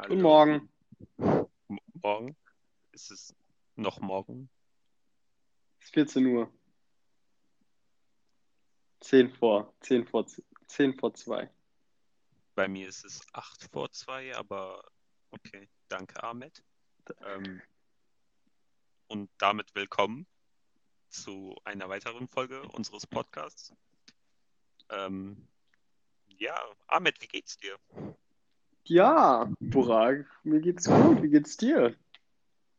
Hallo. 0.00 0.10
Guten 0.10 0.22
Morgen. 0.22 0.68
Morgen? 1.94 2.36
Ist 2.92 3.10
es 3.10 3.34
noch 3.74 3.98
morgen? 3.98 4.48
Es 5.80 5.86
ist 5.86 5.94
14 5.94 6.26
Uhr. 6.26 6.52
10 9.00 9.28
vor. 9.32 9.74
10 9.80 10.06
vor, 10.06 10.24
10 10.68 10.94
vor 10.94 11.14
2. 11.14 11.50
Bei 12.54 12.68
mir 12.68 12.88
ist 12.88 13.04
es 13.04 13.26
8 13.32 13.64
vor 13.72 13.90
2, 13.90 14.36
aber 14.36 14.88
okay. 15.32 15.68
Danke, 15.88 16.22
Ahmed. 16.22 16.62
Ähm, 17.26 17.60
und 19.08 19.28
damit 19.38 19.74
willkommen 19.74 20.28
zu 21.08 21.56
einer 21.64 21.88
weiteren 21.88 22.28
Folge 22.28 22.62
unseres 22.68 23.04
Podcasts. 23.04 23.74
Ähm, 24.90 25.48
ja, 26.28 26.56
Ahmed, 26.86 27.20
wie 27.20 27.26
geht's 27.26 27.56
dir? 27.56 27.76
Ja, 28.88 29.50
Burak, 29.60 30.26
mir 30.44 30.60
geht's 30.60 30.86
gut. 30.86 31.22
Wie 31.22 31.28
geht's 31.28 31.58
dir? 31.58 31.94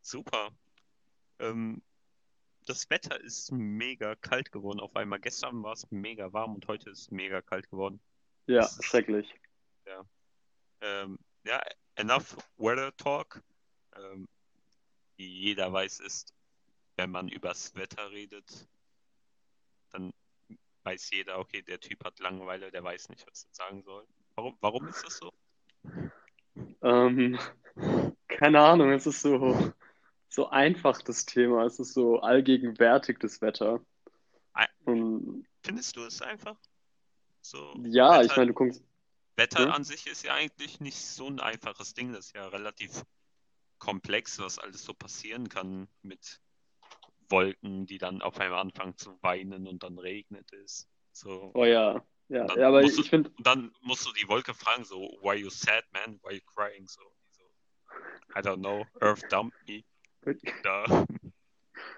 Super. 0.01 0.49
Ähm, 1.37 1.83
das 2.65 2.89
Wetter 2.89 3.19
ist 3.21 3.51
mega 3.51 4.15
kalt 4.15 4.51
geworden 4.51 4.79
auf 4.79 4.95
einmal. 4.95 5.19
Gestern 5.19 5.61
war 5.61 5.73
es 5.73 5.89
mega 5.91 6.33
warm 6.33 6.55
und 6.55 6.67
heute 6.67 6.89
ist 6.89 6.99
es 7.01 7.11
mega 7.11 7.43
kalt 7.43 7.69
geworden. 7.69 7.99
Ja, 8.47 8.61
ist- 8.65 8.83
schrecklich. 8.83 9.33
Ähm, 10.81 11.19
ja, 11.43 11.61
enough 11.95 12.37
weather 12.57 12.95
talk. 12.97 13.43
Ähm, 13.95 14.27
wie 15.17 15.27
jeder 15.27 15.71
weiß, 15.71 15.99
ist, 15.99 16.33
wenn 16.95 17.11
man 17.11 17.27
übers 17.27 17.75
Wetter 17.75 18.09
redet, 18.11 18.67
dann 19.91 20.11
weiß 20.83 21.11
jeder, 21.11 21.37
okay, 21.37 21.61
der 21.61 21.79
Typ 21.81 22.03
hat 22.05 22.17
Langeweile, 22.19 22.71
der 22.71 22.83
weiß 22.83 23.09
nicht, 23.09 23.27
was 23.29 23.43
er 23.43 23.53
sagen 23.53 23.83
soll. 23.83 24.07
Warum, 24.35 24.57
warum 24.61 24.87
ist 24.87 25.03
das 25.05 25.17
so? 25.17 25.33
Ähm, 26.81 27.39
keine 28.27 28.61
Ahnung, 28.61 28.91
es 28.91 29.05
ist 29.05 29.21
so, 29.21 29.73
so 30.29 30.49
einfach, 30.49 31.01
das 31.01 31.25
Thema. 31.25 31.65
Es 31.65 31.79
ist 31.79 31.93
so 31.93 32.19
allgegenwärtig, 32.19 33.19
das 33.19 33.41
Wetter. 33.41 33.81
Und 34.85 35.45
Findest 35.63 35.95
du 35.95 36.03
es 36.03 36.21
einfach? 36.21 36.57
So, 37.41 37.75
ja, 37.83 38.21
ich 38.21 38.29
Wetter, 38.29 38.41
meine, 38.41 38.47
du 38.47 38.53
guckst. 38.53 38.83
Wetter 39.35 39.67
Ja. 39.67 39.69
an 39.69 39.83
sich 39.83 40.07
ist 40.07 40.23
ja 40.23 40.33
eigentlich 40.33 40.79
nicht 40.79 40.97
so 40.97 41.27
ein 41.27 41.39
einfaches 41.39 41.93
Ding. 41.93 42.11
Das 42.11 42.27
ist 42.27 42.35
ja 42.35 42.47
relativ 42.47 43.03
komplex, 43.77 44.39
was 44.39 44.59
alles 44.59 44.83
so 44.83 44.93
passieren 44.93 45.47
kann 45.47 45.87
mit 46.01 46.41
Wolken, 47.29 47.85
die 47.85 47.97
dann 47.97 48.21
auf 48.21 48.39
einmal 48.39 48.59
anfangen 48.59 48.97
zu 48.97 49.17
weinen 49.21 49.67
und 49.67 49.83
dann 49.83 49.97
regnet 49.97 50.51
es. 50.53 50.89
So. 51.13 51.51
Oh 51.53 51.65
ja, 51.65 52.03
ja, 52.29 52.45
dann 52.45 52.59
ja, 52.59 52.67
aber 52.69 52.81
musst 52.81 52.97
du- 52.97 53.01
ich 53.01 53.09
finde, 53.09 53.29
Und 53.37 53.45
dann 53.45 53.71
musst 53.81 54.05
du 54.07 54.13
die 54.13 54.27
Wolke 54.27 54.53
fragen, 54.53 54.83
so, 54.85 54.97
why 55.21 55.35
you 55.35 55.49
sad, 55.49 55.83
man? 55.91 56.19
Why 56.23 56.35
you 56.35 56.41
crying? 56.55 56.87
So, 56.87 57.01
so 57.31 57.41
I 58.35 58.39
don't 58.41 58.57
know, 58.59 58.85
Earth 59.01 59.23
dumped 59.29 59.57
me. 59.67 59.83
Da, 60.63 61.05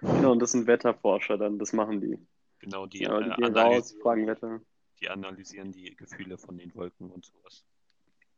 genau, 0.01 0.31
und 0.33 0.39
das 0.39 0.51
sind 0.51 0.67
Wetterforscher 0.67 1.37
dann, 1.37 1.57
das 1.59 1.73
machen 1.73 1.99
die. 2.01 2.17
genau, 2.59 2.85
die, 2.85 2.99
Ja, 2.99 3.19
die 3.19 3.29
äh, 3.31 3.35
gehen 3.35 3.57
raus, 3.57 3.95
fragen 4.01 4.27
Wetter. 4.27 4.61
die 4.99 5.09
analysieren 5.09 5.71
die 5.71 5.95
Gefühle 5.95 6.37
von 6.37 6.57
den 6.57 6.73
Wolken 6.75 7.09
und 7.09 7.25
sowas. 7.25 7.65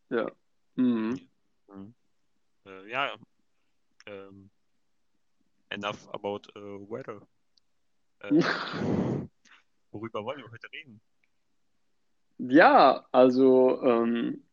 Ja. 0.10 0.32
Mhm. 0.76 1.20
Mhm. 1.68 1.94
Äh, 2.66 2.90
ja, 2.90 3.14
ähm, 4.06 4.50
enough 5.70 6.08
about 6.14 6.42
äh, 6.56 6.62
weather. 6.90 7.22
Äh, 8.20 8.30
worüber 9.92 10.24
wollen 10.24 10.40
wir 10.44 10.50
heute 10.52 10.72
reden? 10.72 11.02
Ja, 12.38 13.06
also, 13.12 13.82
ähm, 13.84 14.44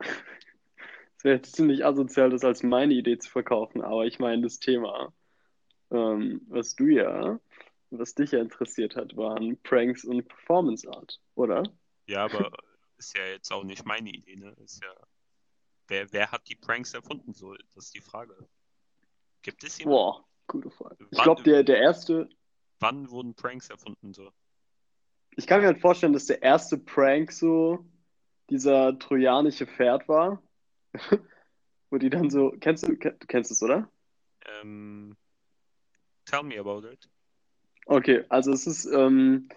es 0.00 1.24
wäre 1.24 1.36
jetzt 1.36 1.54
ziemlich 1.54 1.84
asozial, 1.84 2.30
das 2.30 2.44
als 2.44 2.62
meine 2.62 2.94
Idee 2.94 3.18
zu 3.18 3.30
verkaufen, 3.30 3.82
aber 3.82 4.06
ich 4.06 4.18
meine, 4.18 4.42
das 4.42 4.58
Thema, 4.58 5.12
ähm, 5.90 6.42
was 6.48 6.74
du 6.74 6.86
ja, 6.86 7.38
was 7.90 8.14
dich 8.14 8.32
ja 8.32 8.40
interessiert 8.40 8.96
hat, 8.96 9.16
waren 9.16 9.56
Pranks 9.62 10.04
und 10.04 10.26
Performance 10.26 10.88
Art, 10.90 11.20
oder? 11.34 11.62
Ja, 12.06 12.24
aber 12.24 12.50
ist 12.98 13.16
ja 13.16 13.26
jetzt 13.26 13.52
auch 13.52 13.64
nicht 13.64 13.84
meine 13.84 14.10
Idee, 14.10 14.36
ne? 14.36 14.54
Ist 14.64 14.82
ja, 14.82 14.92
wer, 15.88 16.12
wer 16.12 16.32
hat 16.32 16.48
die 16.48 16.56
Pranks 16.56 16.94
erfunden? 16.94 17.32
So, 17.32 17.54
das 17.74 17.86
ist 17.86 17.94
die 17.94 18.00
Frage. 18.00 18.34
Gibt 19.42 19.62
es 19.62 19.78
jemanden? 19.78 19.96
Boah, 19.96 20.24
gute 20.48 20.70
Frage. 20.70 21.06
Ich 21.10 21.18
Wann- 21.18 21.24
glaube, 21.24 21.42
der, 21.44 21.62
der 21.62 21.78
erste, 21.78 22.28
Wann 22.80 23.10
wurden 23.10 23.34
Pranks 23.34 23.70
erfunden? 23.70 24.12
So? 24.12 24.30
Ich 25.36 25.46
kann 25.46 25.60
mir 25.60 25.66
halt 25.66 25.80
vorstellen, 25.80 26.12
dass 26.12 26.26
der 26.26 26.42
erste 26.42 26.78
Prank 26.78 27.30
so 27.32 27.84
dieser 28.50 28.98
trojanische 28.98 29.66
Pferd 29.66 30.08
war, 30.08 30.42
wo 31.90 31.98
die 31.98 32.10
dann 32.10 32.30
so, 32.30 32.52
kennst 32.60 32.86
du, 32.88 32.94
du 32.96 33.26
kennst 33.26 33.50
es, 33.50 33.62
oder? 33.62 33.88
Ähm, 34.62 35.16
tell 36.24 36.42
me 36.42 36.58
about 36.58 36.86
it. 36.86 37.08
Okay, 37.86 38.24
also 38.28 38.52
es 38.52 38.66
ist 38.66 38.86
ähm, 38.86 39.48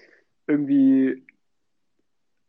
irgendwie, 0.48 1.26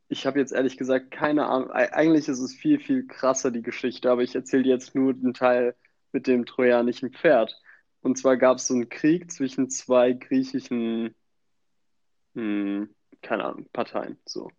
ich 0.09 0.27
habe 0.27 0.39
jetzt 0.39 0.53
ehrlich 0.53 0.77
gesagt 0.77 1.11
keine 1.11 1.47
Ahnung, 1.47 1.71
Eig- 1.71 1.93
eigentlich 1.93 2.29
ist 2.29 2.41
es 2.41 2.55
viel, 2.55 2.81
viel 2.81 3.07
krasser, 3.07 3.51
die 3.51 3.63
Geschichte, 3.63 4.11
aber 4.11 4.23
ich 4.23 4.35
erzähle 4.35 4.65
dir 4.65 4.75
jetzt 4.75 4.95
nur 4.95 5.15
den 5.15 5.35
Teil 5.35 5.75
mit 6.13 6.27
dem 6.27 6.45
trojanischen 6.47 7.13
Pferd. 7.13 7.57
Und 8.03 8.19
zwar 8.19 8.37
gab 8.37 8.59
es 8.59 8.67
so 8.67 8.75
einen 8.75 8.89
Krieg 8.89 9.31
zwischen 9.31 9.71
zwei 9.71 10.13
griechischen, 10.13 11.15
hm, 12.35 12.95
keine 13.23 13.45
Ahnung, 13.45 13.67
Parteien, 13.73 14.19
so. 14.27 14.51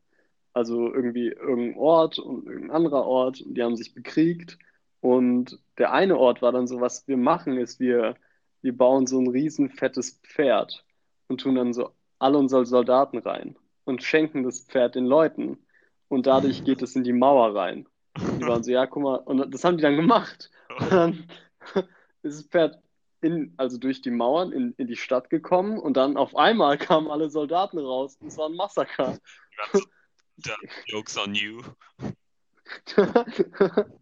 Also 0.53 0.93
irgendwie 0.93 1.29
irgendein 1.29 1.77
Ort 1.77 2.19
und 2.19 2.45
irgendein 2.45 2.71
anderer 2.71 3.05
Ort, 3.05 3.41
und 3.41 3.53
die 3.55 3.63
haben 3.63 3.77
sich 3.77 3.93
bekriegt. 3.93 4.57
Und 4.99 5.59
der 5.77 5.93
eine 5.93 6.17
Ort 6.17 6.41
war 6.41 6.51
dann 6.51 6.67
so, 6.67 6.81
was 6.81 7.07
wir 7.07 7.17
machen, 7.17 7.57
ist, 7.57 7.79
wir, 7.79 8.15
wir 8.61 8.75
bauen 8.75 9.07
so 9.07 9.19
ein 9.19 9.29
riesen 9.29 9.69
fettes 9.69 10.19
Pferd 10.23 10.85
und 11.27 11.41
tun 11.41 11.55
dann 11.55 11.73
so 11.73 11.91
alle 12.19 12.37
unsere 12.37 12.65
Soldaten 12.65 13.17
rein 13.17 13.55
und 13.85 14.03
schenken 14.03 14.43
das 14.43 14.61
Pferd 14.61 14.95
den 14.95 15.05
Leuten. 15.05 15.57
Und 16.07 16.27
dadurch 16.27 16.63
geht 16.65 16.81
es 16.81 16.95
in 16.95 17.03
die 17.03 17.13
Mauer 17.13 17.55
rein. 17.55 17.87
Die 18.17 18.45
waren 18.45 18.63
so, 18.63 18.71
ja, 18.71 18.85
guck 18.85 19.03
mal, 19.03 19.15
und 19.15 19.53
das 19.53 19.63
haben 19.63 19.77
die 19.77 19.83
dann 19.83 19.95
gemacht. 19.95 20.51
Und 20.79 20.91
dann 20.91 21.27
ist 22.23 22.39
das 22.39 22.47
Pferd 22.47 22.79
in, 23.21 23.53
also 23.57 23.77
durch 23.77 24.01
die 24.01 24.11
Mauern 24.11 24.51
in, 24.51 24.73
in 24.77 24.87
die 24.87 24.95
Stadt 24.95 25.29
gekommen 25.29 25.79
und 25.79 25.95
dann 25.97 26.17
auf 26.17 26.35
einmal 26.35 26.77
kamen 26.77 27.09
alle 27.09 27.29
Soldaten 27.29 27.77
raus. 27.77 28.17
Und 28.19 28.27
es 28.27 28.37
war 28.37 28.49
ein 28.49 28.55
Massaker. 28.55 29.19
Ganze 30.43 30.67
Jokes 30.87 31.17
on 31.17 31.35
you. 31.35 31.61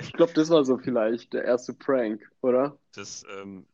Ich 0.00 0.14
glaube, 0.14 0.32
das 0.32 0.48
war 0.48 0.64
so 0.64 0.78
vielleicht 0.78 1.34
der 1.34 1.44
erste 1.44 1.74
Prank, 1.74 2.26
oder? 2.40 2.78
Das 2.94 3.22
ähm, 3.30 3.66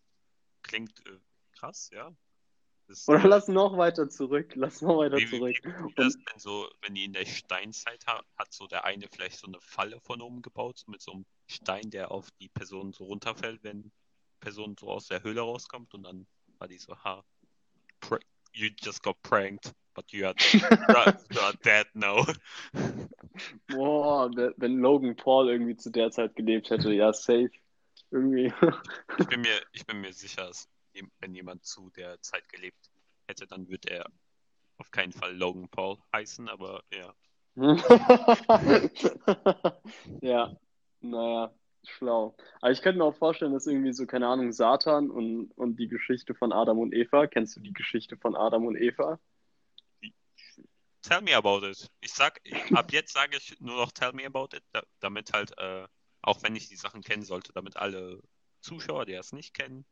klingt 0.63 0.99
äh, 1.07 1.19
krass, 1.53 1.89
ja. 1.93 2.13
Das, 2.87 3.09
Oder 3.09 3.25
äh, 3.25 3.29
lass 3.29 3.49
noch 3.49 3.79
weiter 3.79 4.09
zurück. 4.09 4.53
Lass 4.55 4.83
noch 4.83 4.99
weiter 4.99 5.17
wie, 5.17 5.27
zurück. 5.27 5.57
wie 5.63 5.69
wie 5.69 5.95
das 5.95 6.15
denn 6.15 6.39
so, 6.39 6.69
wenn 6.83 6.95
die 6.95 7.05
in 7.05 7.13
der 7.13 7.25
Steinzeit 7.25 8.07
ha 8.07 8.23
hat, 8.37 8.53
so 8.53 8.67
der 8.67 8.85
eine 8.85 9.07
vielleicht 9.09 9.39
so 9.39 9.47
eine 9.47 9.61
Falle 9.61 10.01
von 10.01 10.21
oben 10.21 10.43
gebaut, 10.43 10.79
so 10.79 10.91
mit 10.91 11.01
so 11.01 11.13
einem 11.13 11.27
Stein, 11.47 11.91
der 11.91 12.11
auf 12.11 12.31
die 12.33 12.49
Person 12.49 12.93
so 12.93 13.05
runterfällt, 13.05 13.63
wenn 13.63 13.91
Person 14.45 14.77
so 14.79 14.91
aus 14.91 15.09
der 15.09 15.23
Höhle 15.23 15.41
rauskommt 15.41 15.95
und 15.95 16.03
dann 16.03 16.27
war 16.59 16.69
die 16.69 16.77
so, 16.77 16.95
ha, 17.03 17.25
you 18.53 18.69
just 18.83 19.03
got 19.03 19.21
pranked, 19.23 19.73
but 19.95 20.13
you 20.13 20.27
are, 20.27 20.35
you 21.31 21.41
are, 21.41 21.55
dead 21.63 21.87
now. 21.95 22.27
Boah, 23.69 24.31
wenn 24.59 24.81
Logan 24.81 25.17
Paul 25.17 25.49
irgendwie 25.49 25.77
zu 25.77 25.91
der 25.91 26.11
Zeit 26.11 26.37
gelebt 26.37 26.69
hätte, 26.69 26.93
ja, 26.93 27.13
safe. 27.13 27.51
Irgendwie. 28.11 28.53
Ich 29.19 29.27
bin 29.27 29.41
mir, 29.41 29.63
ich 29.73 29.87
bin 29.87 30.01
mir 30.01 30.13
sicher, 30.13 30.51
wenn 31.21 31.35
jemand 31.35 31.65
zu 31.65 31.91
der 31.91 32.21
Zeit 32.21 32.49
gelebt 32.49 32.91
hätte, 33.27 33.47
dann 33.47 33.69
würde 33.69 33.91
er 33.91 34.07
auf 34.77 34.91
keinen 34.91 35.13
Fall 35.13 35.35
Logan 35.35 35.69
Paul 35.69 35.97
heißen, 36.13 36.49
aber 36.49 36.83
ja. 36.93 37.15
Ja, 40.21 40.57
naja, 41.01 41.55
schlau. 41.91 42.37
Aber 42.61 42.71
ich 42.73 42.83
könnte 42.83 42.99
mir 42.99 43.05
auch 43.05 43.17
vorstellen, 43.17 43.53
dass 43.53 43.67
irgendwie 43.67 43.93
so, 43.93 44.07
keine 44.07 44.27
Ahnung, 44.29 44.53
Satan 44.53 45.11
und, 45.11 45.51
und 45.57 45.77
die 45.77 45.89
Geschichte 45.89 46.35
von 46.35 46.53
Adam 46.53 46.79
und 46.79 46.95
Eva. 46.95 47.27
Kennst 47.27 47.57
du 47.57 47.61
die 47.61 47.73
Geschichte 47.73 48.17
von 48.17 48.37
Adam 48.37 48.67
und 48.67 48.77
Eva? 48.77 49.19
Tell 51.03 51.21
me 51.21 51.35
about 51.37 51.67
it. 51.67 51.91
Ich 52.01 52.15
sag, 52.15 52.41
ab 52.73 52.91
jetzt 52.93 53.13
sage 53.13 53.37
ich 53.37 53.61
nur 53.61 53.77
noch 53.77 53.93
tell 53.93 54.13
me 54.15 54.25
about 54.25 54.57
it, 54.57 54.63
da, 54.73 54.83
damit 55.01 55.33
halt, 55.35 55.53
äh, 55.59 55.87
auch 56.23 56.43
wenn 56.43 56.57
ich 56.57 56.69
die 56.69 56.77
Sachen 56.77 57.03
kennen 57.03 57.23
sollte, 57.23 57.53
damit 57.53 57.77
alle 57.77 58.21
Zuschauer, 58.61 59.05
die 59.05 59.13
das 59.13 59.33
nicht 59.33 59.53
kennen, 59.53 59.85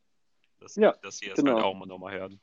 dass, 0.58 0.76
Ja, 0.76 0.92
dass 1.02 1.18
sie 1.18 1.28
es 1.28 1.36
genau. 1.36 1.56
halt 1.56 1.64
auch 1.64 1.74
mal 1.74 1.84
nochmal 1.86 2.14
hören. 2.18 2.40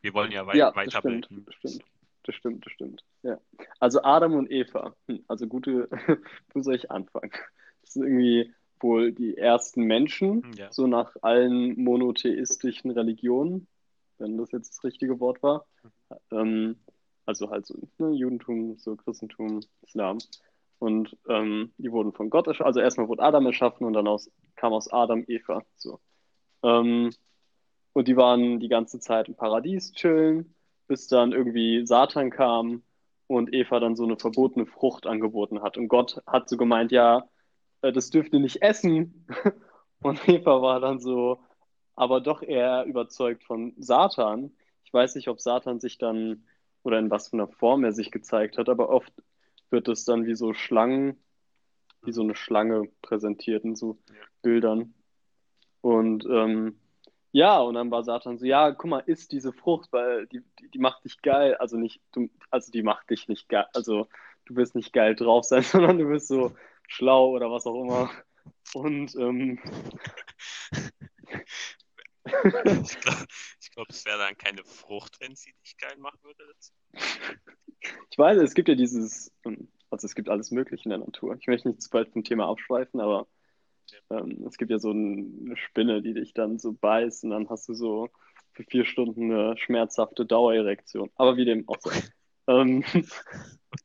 Wir 0.00 0.14
wollen 0.14 0.30
ja, 0.30 0.46
wei 0.46 0.54
Ja, 0.54 0.70
das 0.70 0.74
stimmt, 0.94 0.94
weiterbilden. 0.94 1.44
das 1.46 1.54
stimmt. 1.56 1.84
Das 2.26 2.34
stimmt, 2.36 2.64
das 2.64 2.72
stimmt. 2.72 3.04
Ja. 3.22 3.40
Also 3.80 4.02
Adam 4.02 4.34
und 4.34 4.50
Eva. 4.50 4.94
Hm, 5.08 5.24
Also 5.28 5.46
gute, 5.48 5.88
wo 6.54 6.62
soll 6.62 6.76
ich 6.76 6.90
anfangen? 6.90 7.32
Das 7.82 7.94
sind 7.94 8.04
irgendwie 8.04 8.54
wohl 8.84 9.10
die 9.12 9.36
ersten 9.36 9.82
Menschen, 9.84 10.42
Hm, 10.44 10.52
Ja. 10.52 10.70
so 10.72 10.86
nach 10.86 11.16
allen 11.22 11.74
monotheistischen 11.82 12.90
Religionen, 12.92 13.66
wenn 14.18 14.36
das 14.38 14.52
jetzt 14.52 14.70
das 14.76 14.84
richtige 14.84 15.18
Wort 15.18 15.42
war. 15.42 15.66
Ähm, 16.30 16.76
also 17.26 17.50
halt 17.50 17.66
so 17.66 17.74
ne, 17.98 18.10
Judentum, 18.10 18.76
so 18.76 18.94
Christentum, 18.96 19.60
Islam. 19.82 20.18
Und 20.78 21.16
ähm, 21.28 21.72
die 21.78 21.90
wurden 21.90 22.12
von 22.12 22.28
Gott 22.30 22.46
erschaffen. 22.46 22.66
Also 22.66 22.80
erstmal 22.80 23.08
wurde 23.08 23.22
Adam 23.22 23.46
erschaffen 23.46 23.86
und 23.86 23.94
dann 23.94 24.06
aus, 24.06 24.30
kam 24.56 24.72
aus 24.74 24.92
Adam 24.92 25.24
Eva. 25.26 25.62
So. 25.76 25.98
Ähm, 26.62 27.10
und 27.94 28.06
die 28.08 28.16
waren 28.16 28.60
die 28.60 28.68
ganze 28.68 28.98
Zeit 29.00 29.28
im 29.28 29.34
Paradies 29.34 29.92
chillen, 29.92 30.54
bis 30.86 31.06
dann 31.08 31.32
irgendwie 31.32 31.86
Satan 31.86 32.30
kam 32.30 32.82
und 33.28 33.54
Eva 33.54 33.80
dann 33.80 33.96
so 33.96 34.04
eine 34.04 34.16
verbotene 34.18 34.66
Frucht 34.66 35.06
angeboten 35.06 35.62
hat. 35.62 35.78
Und 35.78 35.88
Gott 35.88 36.20
hat 36.26 36.48
so 36.50 36.56
gemeint, 36.58 36.92
ja, 36.92 37.26
das 37.92 38.10
dürft 38.10 38.32
ihr 38.32 38.40
nicht 38.40 38.62
essen. 38.62 39.26
Und 40.02 40.28
Eva 40.28 40.60
war 40.60 40.80
dann 40.80 41.00
so, 41.00 41.40
aber 41.94 42.20
doch 42.20 42.42
eher 42.42 42.84
überzeugt 42.84 43.44
von 43.44 43.74
Satan. 43.78 44.52
Ich 44.84 44.92
weiß 44.92 45.14
nicht, 45.14 45.28
ob 45.28 45.40
Satan 45.40 45.80
sich 45.80 45.98
dann 45.98 46.44
oder 46.82 46.98
in 46.98 47.10
was 47.10 47.28
für 47.28 47.34
einer 47.34 47.48
Form 47.48 47.84
er 47.84 47.92
sich 47.92 48.10
gezeigt 48.10 48.58
hat, 48.58 48.68
aber 48.68 48.90
oft 48.90 49.12
wird 49.70 49.88
es 49.88 50.04
dann 50.04 50.26
wie 50.26 50.34
so 50.34 50.52
Schlangen, 50.52 51.16
wie 52.02 52.12
so 52.12 52.22
eine 52.22 52.34
Schlange 52.34 52.88
präsentiert 53.02 53.64
in 53.64 53.74
so 53.74 53.98
Bildern. 54.42 54.94
Und 55.80 56.26
ähm, 56.26 56.78
ja, 57.32 57.58
und 57.58 57.74
dann 57.74 57.90
war 57.90 58.04
Satan 58.04 58.38
so, 58.38 58.46
ja, 58.46 58.70
guck 58.70 58.90
mal, 58.90 59.02
isst 59.06 59.32
diese 59.32 59.52
Frucht, 59.52 59.92
weil 59.92 60.26
die, 60.26 60.42
die, 60.60 60.70
die 60.70 60.78
macht 60.78 61.04
dich 61.04 61.20
geil. 61.22 61.56
Also 61.56 61.76
nicht, 61.76 62.00
du, 62.12 62.28
also 62.50 62.70
die 62.70 62.82
macht 62.82 63.10
dich 63.10 63.26
nicht 63.28 63.48
geil, 63.48 63.66
also 63.74 64.06
du 64.44 64.56
wirst 64.56 64.74
nicht 64.74 64.92
geil 64.92 65.16
drauf 65.16 65.44
sein, 65.44 65.62
sondern 65.62 65.98
du 65.98 66.08
wirst 66.08 66.28
so 66.28 66.52
schlau 66.88 67.30
oder 67.30 67.50
was 67.50 67.66
auch 67.66 67.82
immer. 67.82 68.10
Und 68.74 69.14
ähm, 69.16 69.58
ich 72.24 73.00
glaube, 73.00 73.26
glaub, 73.74 73.88
es 73.90 74.04
wäre 74.06 74.18
dann 74.18 74.36
keine 74.36 74.64
Frucht, 74.64 75.20
wenn 75.20 75.34
sie 75.34 75.52
dich 75.62 75.76
geil 75.76 75.96
machen 75.98 76.18
würde. 76.22 76.44
Ich 78.10 78.18
weiß, 78.18 78.38
es 78.38 78.54
gibt 78.54 78.68
ja 78.68 78.74
dieses, 78.74 79.32
ähm, 79.44 79.68
also 79.90 80.06
es 80.06 80.14
gibt 80.14 80.28
alles 80.28 80.50
Mögliche 80.50 80.84
in 80.84 80.90
der 80.90 80.98
Natur. 80.98 81.36
Ich 81.38 81.46
möchte 81.46 81.68
nicht 81.68 81.82
zu 81.82 81.90
bald 81.90 82.10
vom 82.10 82.24
Thema 82.24 82.48
abschweifen, 82.48 83.00
aber 83.00 83.26
ähm, 84.10 84.44
es 84.46 84.56
gibt 84.56 84.70
ja 84.70 84.78
so 84.78 84.90
eine 84.90 85.56
Spinne, 85.56 86.02
die 86.02 86.14
dich 86.14 86.32
dann 86.32 86.58
so 86.58 86.72
beißt 86.72 87.24
und 87.24 87.30
dann 87.30 87.48
hast 87.50 87.68
du 87.68 87.74
so 87.74 88.08
für 88.52 88.64
vier 88.64 88.84
Stunden 88.84 89.32
eine 89.32 89.58
schmerzhafte 89.58 90.24
Dauererektion. 90.24 91.10
Aber 91.16 91.36
wie 91.36 91.44
dem 91.44 91.68
auch 91.68 91.80
sei. 91.80 92.00
ähm, 92.46 92.84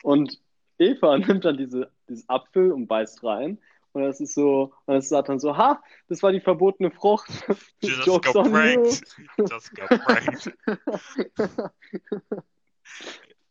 und 0.04 0.40
Eva 0.78 1.18
nimmt 1.18 1.46
dann 1.46 1.58
diese, 1.58 1.92
dieses 2.10 2.28
Apfel 2.30 2.72
und 2.72 2.88
beißt 2.88 3.24
rein. 3.24 3.60
Und 3.92 4.04
das 4.04 4.20
ist 4.20 4.36
so, 4.36 4.74
und 4.86 4.96
es 4.96 5.10
sagt 5.10 5.30
dann 5.30 5.40
so, 5.40 5.58
ha, 5.58 5.82
das 6.08 6.22
war 6.22 6.32
die 6.32 6.42
verbotene 6.42 6.92
Frucht. 6.92 7.30
Just 7.82 8.06
Jokes 8.06 8.34
got 8.34 8.50
pranked. 8.50 9.16
Just 9.50 9.76
got 9.76 9.90
pranked. 9.90 10.58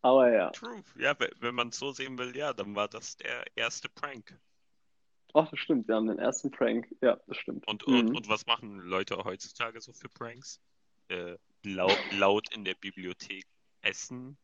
Aber 0.02 0.32
ja. 0.32 0.50
True. 0.50 0.82
Ja, 0.96 1.16
wenn 1.40 1.54
man 1.54 1.68
es 1.68 1.78
so 1.78 1.90
sehen 1.90 2.16
will, 2.18 2.36
ja, 2.36 2.52
dann 2.52 2.76
war 2.76 2.86
das 2.88 3.16
der 3.16 3.44
erste 3.56 3.88
Prank. 3.88 4.38
Ach, 5.34 5.50
das 5.50 5.58
stimmt, 5.58 5.88
wir 5.88 5.96
haben 5.96 6.06
den 6.06 6.18
ersten 6.18 6.50
Prank. 6.50 6.86
Ja, 7.00 7.18
das 7.26 7.36
stimmt. 7.36 7.66
Und, 7.66 7.86
mhm. 7.86 7.98
und, 7.98 8.16
und 8.16 8.28
was 8.28 8.46
machen 8.46 8.78
Leute 8.78 9.16
heutzutage 9.24 9.80
so 9.80 9.92
für 9.92 10.08
Pranks? 10.08 10.60
Äh, 11.08 11.36
laut, 11.64 11.98
laut 12.12 12.54
in 12.54 12.64
der 12.64 12.74
Bibliothek 12.74 13.44
essen. 13.82 14.38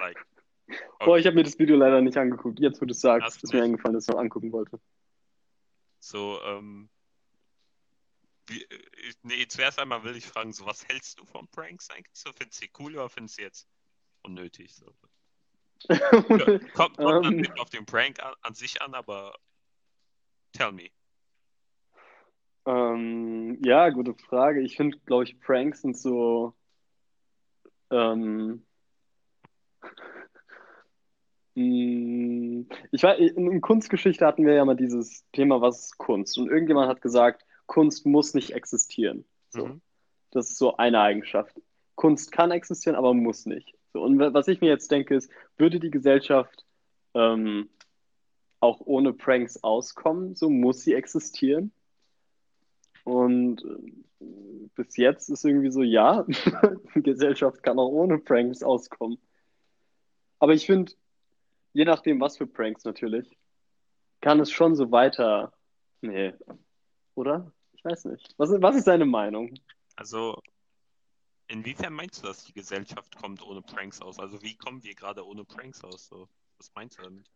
Like. 0.00 0.24
Okay. 0.68 1.04
Boah, 1.04 1.18
ich 1.18 1.26
habe 1.26 1.36
mir 1.36 1.44
das 1.44 1.58
Video 1.58 1.76
leider 1.76 2.00
nicht 2.00 2.16
angeguckt. 2.16 2.60
Jetzt, 2.60 2.80
wo 2.80 2.84
du 2.84 2.92
es 2.92 3.00
sagst, 3.00 3.42
ist 3.42 3.52
mir 3.52 3.62
eingefallen, 3.62 3.94
dass 3.94 4.06
ich 4.06 4.14
noch 4.14 4.20
angucken 4.20 4.52
wollte. 4.52 4.78
So, 5.98 6.40
ähm. 6.44 6.90
Wie, 8.46 8.62
äh, 8.62 9.12
nee, 9.22 9.46
zuerst 9.48 9.78
einmal 9.78 10.04
will 10.04 10.16
ich 10.16 10.26
fragen, 10.26 10.52
so 10.52 10.66
was 10.66 10.86
hältst 10.88 11.18
du 11.18 11.24
von 11.24 11.48
Pranks 11.48 11.90
eigentlich? 11.90 12.14
So, 12.14 12.30
findest 12.32 12.60
du 12.60 12.66
sie 12.66 12.72
cool 12.78 12.94
oder 12.94 13.08
findest 13.08 13.38
du 13.38 13.42
jetzt 13.42 13.68
unnötig? 14.22 14.74
So? 14.74 14.94
kommt 15.88 16.74
kommt 16.74 16.98
um, 16.98 17.24
ähm. 17.24 17.36
nicht 17.36 17.58
auf 17.58 17.70
den 17.70 17.86
Prank 17.86 18.20
an, 18.20 18.34
an, 18.42 18.54
sich 18.54 18.80
an, 18.82 18.94
aber 18.94 19.34
tell 20.52 20.72
me. 20.72 20.90
Ähm, 22.66 23.58
ja, 23.64 23.88
gute 23.90 24.14
Frage. 24.14 24.60
Ich 24.60 24.76
finde, 24.76 24.98
glaube 25.06 25.24
ich, 25.24 25.40
Pranks 25.40 25.82
sind 25.82 25.96
so. 25.96 26.54
Ähm, 27.90 28.22
hm, 28.22 28.66
ich 31.60 33.02
weiß, 33.02 33.18
in 33.18 33.60
Kunstgeschichte 33.60 34.24
hatten 34.24 34.46
wir 34.46 34.54
ja 34.54 34.64
mal 34.64 34.76
dieses 34.76 35.24
Thema, 35.32 35.60
was 35.60 35.86
ist 35.86 35.98
Kunst? 35.98 36.38
Und 36.38 36.48
irgendjemand 36.48 36.88
hat 36.88 37.02
gesagt, 37.02 37.44
Kunst 37.66 38.06
muss 38.06 38.34
nicht 38.34 38.52
existieren. 38.52 39.24
So. 39.50 39.66
Mhm. 39.66 39.80
Das 40.30 40.50
ist 40.50 40.58
so 40.58 40.76
eine 40.76 41.00
Eigenschaft. 41.00 41.60
Kunst 41.96 42.32
kann 42.32 42.50
existieren, 42.50 42.96
aber 42.96 43.12
muss 43.14 43.46
nicht. 43.46 43.74
So, 43.92 44.02
und 44.02 44.18
was 44.18 44.46
ich 44.46 44.60
mir 44.60 44.68
jetzt 44.68 44.90
denke, 44.90 45.16
ist, 45.16 45.30
würde 45.56 45.80
die 45.80 45.90
Gesellschaft 45.90 46.64
ähm, 47.14 47.68
auch 48.60 48.80
ohne 48.84 49.12
Pranks 49.12 49.62
auskommen? 49.62 50.36
So 50.36 50.50
muss 50.50 50.82
sie 50.82 50.94
existieren? 50.94 51.72
Und 53.04 53.64
äh, 53.64 54.28
bis 54.74 54.96
jetzt 54.96 55.28
ist 55.30 55.44
irgendwie 55.44 55.70
so, 55.70 55.82
ja, 55.82 56.24
die 56.94 57.02
Gesellschaft 57.02 57.62
kann 57.62 57.78
auch 57.78 57.88
ohne 57.88 58.18
Pranks 58.18 58.62
auskommen. 58.62 59.18
Aber 60.38 60.52
ich 60.52 60.66
finde, 60.66 60.92
je 61.78 61.84
nachdem, 61.84 62.20
was 62.20 62.36
für 62.36 62.46
Pranks 62.46 62.84
natürlich, 62.84 63.38
kann 64.20 64.40
es 64.40 64.50
schon 64.50 64.74
so 64.74 64.90
weiter. 64.90 65.52
Nee. 66.00 66.34
Oder? 67.14 67.52
Ich 67.72 67.84
weiß 67.84 68.06
nicht. 68.06 68.34
Was, 68.36 68.50
was 68.50 68.74
ist 68.74 68.88
deine 68.88 69.06
Meinung? 69.06 69.54
Also, 69.94 70.40
Inwiefern 71.50 71.94
meinst 71.94 72.22
du, 72.22 72.26
dass 72.26 72.44
die 72.44 72.52
Gesellschaft 72.52 73.16
kommt 73.16 73.42
ohne 73.42 73.62
Pranks 73.62 74.02
aus? 74.02 74.18
Also 74.18 74.42
wie 74.42 74.54
kommen 74.54 74.82
wir 74.82 74.94
gerade 74.94 75.26
ohne 75.26 75.44
Pranks 75.44 75.82
aus? 75.82 76.08
So, 76.08 76.28
was 76.58 76.70
meinst 76.74 76.98
du 76.98 77.02
damit? 77.04 77.30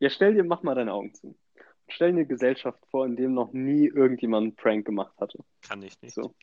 Ja, 0.00 0.10
stell 0.10 0.34
dir, 0.34 0.44
mach 0.44 0.62
mal 0.62 0.74
deine 0.74 0.92
Augen 0.92 1.14
zu. 1.14 1.38
Stell 1.88 2.10
dir 2.10 2.18
eine 2.18 2.26
Gesellschaft 2.26 2.84
vor, 2.90 3.06
in 3.06 3.16
dem 3.16 3.32
noch 3.32 3.54
nie 3.54 3.86
irgendjemand 3.86 4.42
einen 4.42 4.56
Prank 4.56 4.84
gemacht 4.84 5.16
hatte. 5.18 5.38
Kann 5.62 5.82
ich 5.82 5.98
nicht. 6.02 6.14
So. 6.14 6.34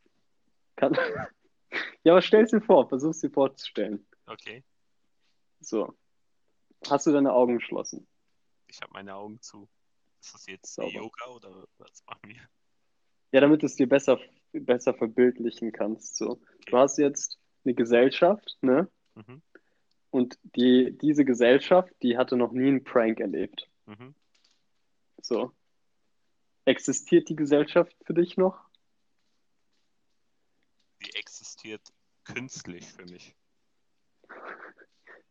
Kann... 0.78 0.94
ja, 2.04 2.14
aber 2.14 2.24
stell 2.24 2.46
es 2.46 2.52
dir 2.52 2.62
vor, 2.62 2.90
versuch 2.90 3.12
es 3.12 3.20
dir 3.20 3.30
vorzustellen. 3.30 4.08
Okay. 4.26 4.64
So. 5.60 5.96
Hast 6.88 7.08
du 7.08 7.12
deine 7.12 7.34
Augen 7.34 7.58
geschlossen? 7.60 8.08
Ich 8.68 8.82
habe 8.82 8.94
meine 8.94 9.16
Augen 9.16 9.42
zu. 9.42 9.68
Ist 10.22 10.34
das 10.34 10.46
jetzt 10.48 10.74
Sauber. 10.74 10.92
Yoga 10.92 11.26
oder 11.28 11.68
was 11.78 12.04
machen 12.06 12.30
wir? 12.30 12.50
Ja, 13.32 13.42
damit 13.42 13.64
es 13.64 13.76
dir 13.76 13.88
besser 13.88 14.20
besser 14.54 14.94
verbildlichen 14.94 15.72
kannst. 15.72 16.16
So. 16.16 16.42
Du 16.66 16.78
hast 16.78 16.98
jetzt 16.98 17.40
eine 17.64 17.74
Gesellschaft, 17.74 18.58
ne? 18.62 18.90
Mhm. 19.16 19.42
Und 20.12 20.40
die, 20.56 20.98
diese 20.98 21.24
Gesellschaft, 21.24 21.94
die 22.02 22.18
hatte 22.18 22.36
noch 22.36 22.52
nie 22.52 22.68
einen 22.68 22.84
Prank 22.84 23.20
erlebt. 23.20 23.70
Mhm. 23.86 24.16
So. 25.22 25.52
Existiert 26.66 27.30
die 27.30 27.36
Gesellschaft 27.36 27.96
für 28.06 28.14
dich 28.14 28.38
noch? 28.38 28.60
Die 31.04 31.16
existiert 31.16 31.82
künstlich 32.24 32.86
für 32.86 33.06
mich. 33.06 33.36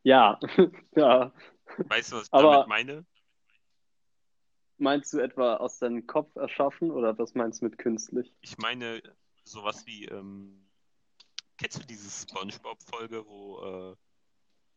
Ja, 0.08 0.40
ja. 0.96 1.34
Weißt 1.76 2.12
du, 2.12 2.16
was 2.16 2.28
ich 2.28 2.32
Aber 2.32 2.50
damit 2.50 2.68
meine? 2.68 3.04
Meinst 4.78 5.12
du 5.12 5.18
etwa 5.18 5.56
aus 5.56 5.78
deinem 5.80 6.06
Kopf 6.06 6.34
erschaffen 6.34 6.90
oder 6.90 7.18
was 7.18 7.34
meinst 7.34 7.60
du 7.60 7.66
mit 7.66 7.76
künstlich? 7.76 8.32
Ich 8.40 8.56
meine 8.56 9.02
sowas 9.44 9.84
wie, 9.86 10.06
ähm, 10.06 10.66
kennst 11.58 11.82
du 11.82 11.86
diese 11.86 12.08
Spongebob-Folge, 12.26 13.26
wo, 13.26 13.60
äh, 13.60 13.96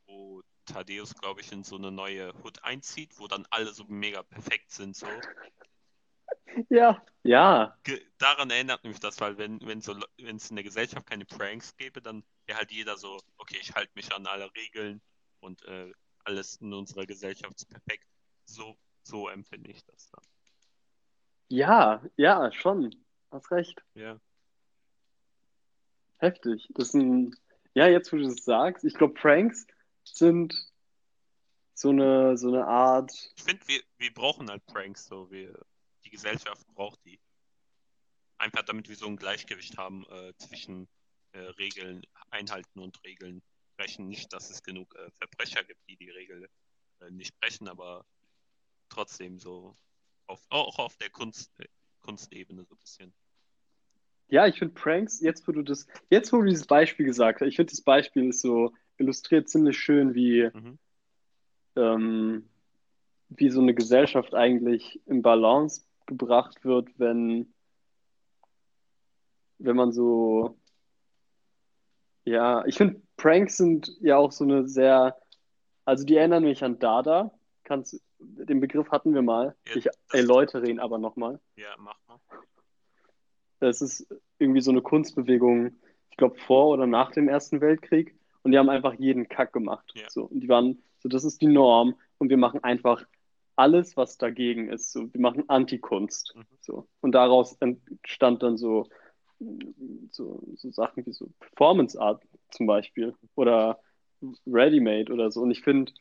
wo 0.06 0.42
Thaddeus, 0.66 1.14
glaube 1.16 1.40
ich, 1.40 1.50
in 1.54 1.64
so 1.64 1.78
eine 1.78 1.94
neue 1.94 2.34
Hood 2.44 2.62
einzieht, 2.66 3.18
wo 3.18 3.30
dann 3.30 3.48
alle 3.52 3.72
so 3.72 3.86
mega 3.88 4.24
perfekt 4.24 4.72
sind, 4.72 4.98
so? 4.98 5.08
Ja, 6.70 7.02
ja. 7.24 7.78
Ge 7.84 8.02
daran 8.18 8.50
erinnert 8.50 8.84
mich 8.84 9.00
das, 9.00 9.22
weil 9.22 9.38
wenn, 9.38 9.62
wenn 9.62 9.80
so, 9.80 9.96
wenn 10.18 10.36
es 10.36 10.50
in 10.50 10.58
der 10.58 10.66
Gesellschaft 10.66 11.08
keine 11.08 11.24
Pranks 11.24 11.78
gäbe, 11.78 12.02
dann 12.02 12.26
wäre 12.46 12.58
halt 12.58 12.72
jeder 12.74 12.98
so, 12.98 13.22
okay, 13.38 13.58
ich 13.62 13.74
halte 13.74 13.92
mich 13.96 14.14
an 14.14 14.28
alle 14.28 14.54
Regeln 14.54 15.02
und 15.42 15.64
äh, 15.66 15.92
alles 16.24 16.56
in 16.58 16.74
unserer 16.74 17.06
Gesellschaft 17.06 17.56
ist 17.58 17.70
perfekt. 17.70 18.06
So 18.46 18.78
so 19.04 19.28
empfinde 19.30 19.72
ich 19.72 19.84
das 19.86 20.10
dann. 20.10 20.24
Ja, 21.50 22.02
ja, 22.18 22.52
schon. 22.52 22.96
Hast 23.32 23.52
recht. 23.52 23.84
Ja. 23.94 24.20
Heftig. 26.18 26.70
Das 26.76 26.90
ist 26.90 26.94
ein. 26.96 27.36
Ja, 27.74 27.88
jetzt 27.88 28.12
wo 28.12 28.18
du 28.18 28.28
es 28.28 28.44
sagst, 28.44 28.84
ich 28.84 28.94
glaube, 28.94 29.14
Pranks 29.14 29.66
sind 30.04 30.54
so 31.74 31.90
eine, 31.90 32.38
so 32.38 32.50
eine 32.50 32.66
Art. 32.68 33.12
Ich 33.38 33.44
finde, 33.44 33.68
wir, 33.68 33.82
wir 33.98 34.14
brauchen 34.14 34.50
halt 34.50 34.66
Pranks 34.66 35.06
so. 35.06 35.32
Wir, 35.32 35.58
die 36.04 36.10
Gesellschaft 36.10 36.66
braucht 36.74 37.04
die. 37.06 37.20
Einfach 38.38 38.64
damit 38.64 38.90
wir 38.90 38.96
so 38.96 39.08
ein 39.08 39.18
Gleichgewicht 39.18 39.78
haben 39.78 40.06
äh, 40.10 40.34
zwischen 40.38 40.90
äh, 41.32 41.40
Regeln 41.40 42.02
einhalten 42.30 42.80
und 42.80 43.02
Regeln 43.04 43.42
brechen. 43.82 44.08
Nicht, 44.08 44.32
dass 44.34 44.50
es 44.50 44.64
genug 44.64 44.96
äh, 44.96 45.10
Verbrecher 45.18 45.64
gibt, 45.64 45.82
die 45.88 45.98
die 45.98 46.10
Regel 46.10 46.50
äh, 47.02 47.12
nicht 47.12 47.40
brechen, 47.40 47.68
aber 47.68 48.06
trotzdem 48.90 49.40
so 49.40 49.76
auf, 50.28 50.46
auch 50.50 50.80
auf 50.80 50.98
der 50.98 51.10
Kunst, 51.10 51.52
Kunstebene 52.02 52.64
so 52.64 52.76
ein 52.76 52.80
bisschen. 52.80 53.14
Ja, 54.28 54.48
ich 54.48 54.60
finde 54.60 54.74
Pranks, 54.74 55.20
jetzt 55.20 55.48
wo 55.48 55.52
du 55.52 55.62
das, 55.62 55.88
jetzt 56.10 56.32
wo 56.32 56.38
du 56.38 56.46
dieses 56.46 56.68
Beispiel 56.68 57.06
gesagt 57.06 57.42
hast, 57.42 57.48
ich 57.48 57.56
finde 57.56 57.72
das 57.72 57.82
Beispiel 57.82 58.30
ist 58.30 58.42
so 58.42 58.74
illustriert 58.98 59.50
ziemlich 59.50 59.78
schön, 59.78 60.14
wie, 60.14 60.50
mhm. 60.54 60.80
ähm, 61.76 62.50
wie 63.30 63.50
so 63.50 63.62
eine 63.62 63.74
Gesellschaft 63.74 64.34
eigentlich 64.34 65.02
in 65.06 65.22
Balance 65.22 65.84
gebracht 66.06 66.64
wird, 66.64 66.88
wenn, 66.98 67.54
wenn 69.58 69.76
man 69.76 69.92
so, 69.92 70.58
ja, 72.24 72.64
ich 72.66 72.76
finde, 72.76 73.02
Pranks 73.22 73.58
sind 73.58 73.96
ja 74.00 74.18
auch 74.18 74.32
so 74.32 74.44
eine 74.44 74.68
sehr, 74.68 75.16
also 75.86 76.04
die 76.04 76.16
erinnern 76.16 76.44
mich 76.44 76.64
an 76.64 76.80
Dada. 76.80 77.32
Kannst, 77.64 78.02
den 78.18 78.60
Begriff 78.60 78.90
hatten 78.90 79.14
wir 79.14 79.22
mal. 79.22 79.56
Ja, 79.68 79.76
Ich 79.76 79.88
erläutere 80.12 80.68
ihn 80.68 80.80
aber 80.80 80.98
nochmal. 80.98 81.40
Ja, 81.56 81.76
mach 81.78 82.00
mal. 82.08 82.18
Das 83.60 83.80
ist 83.80 84.08
irgendwie 84.40 84.62
so 84.62 84.72
eine 84.72 84.82
Kunstbewegung, 84.82 85.76
ich 86.10 86.18
glaube, 86.18 86.36
vor 86.48 86.70
oder 86.70 86.88
nach 86.88 87.12
dem 87.12 87.30
Ersten 87.30 87.62
Weltkrieg. 87.62 88.16
Und 88.42 88.54
die 88.54 88.58
haben 88.58 88.70
einfach 88.70 88.96
jeden 88.96 89.30
Kack 89.30 89.54
gemacht. 89.54 89.92
Ja. 89.94 90.10
So, 90.10 90.24
und 90.24 90.40
die 90.40 90.50
waren, 90.50 90.82
so, 90.98 91.08
das 91.08 91.24
ist 91.24 91.44
die 91.44 91.48
Norm. 91.48 91.94
Und 92.18 92.30
wir 92.30 92.38
machen 92.38 92.64
einfach 92.64 93.06
alles, 93.56 93.96
was 93.98 94.18
dagegen 94.18 94.70
ist. 94.70 94.92
So, 94.92 95.14
wir 95.14 95.22
machen 95.22 95.48
Antikunst. 95.48 96.34
Mhm. 96.36 96.46
So. 96.60 96.88
Und 97.02 97.12
daraus 97.12 97.56
entstand 97.60 98.42
dann 98.42 98.58
so, 98.58 98.88
so, 100.12 100.42
so 100.56 100.72
Sachen 100.72 101.06
wie 101.06 101.14
so 101.14 101.28
Performance 101.40 102.00
Art 102.00 102.24
zum 102.52 102.68
Beispiel. 102.68 103.16
Oder 103.36 103.80
Ready-Made 104.46 105.12
oder 105.12 105.32
so. 105.32 105.42
Und 105.42 105.52
ich 105.52 105.62
finde, 105.62 105.92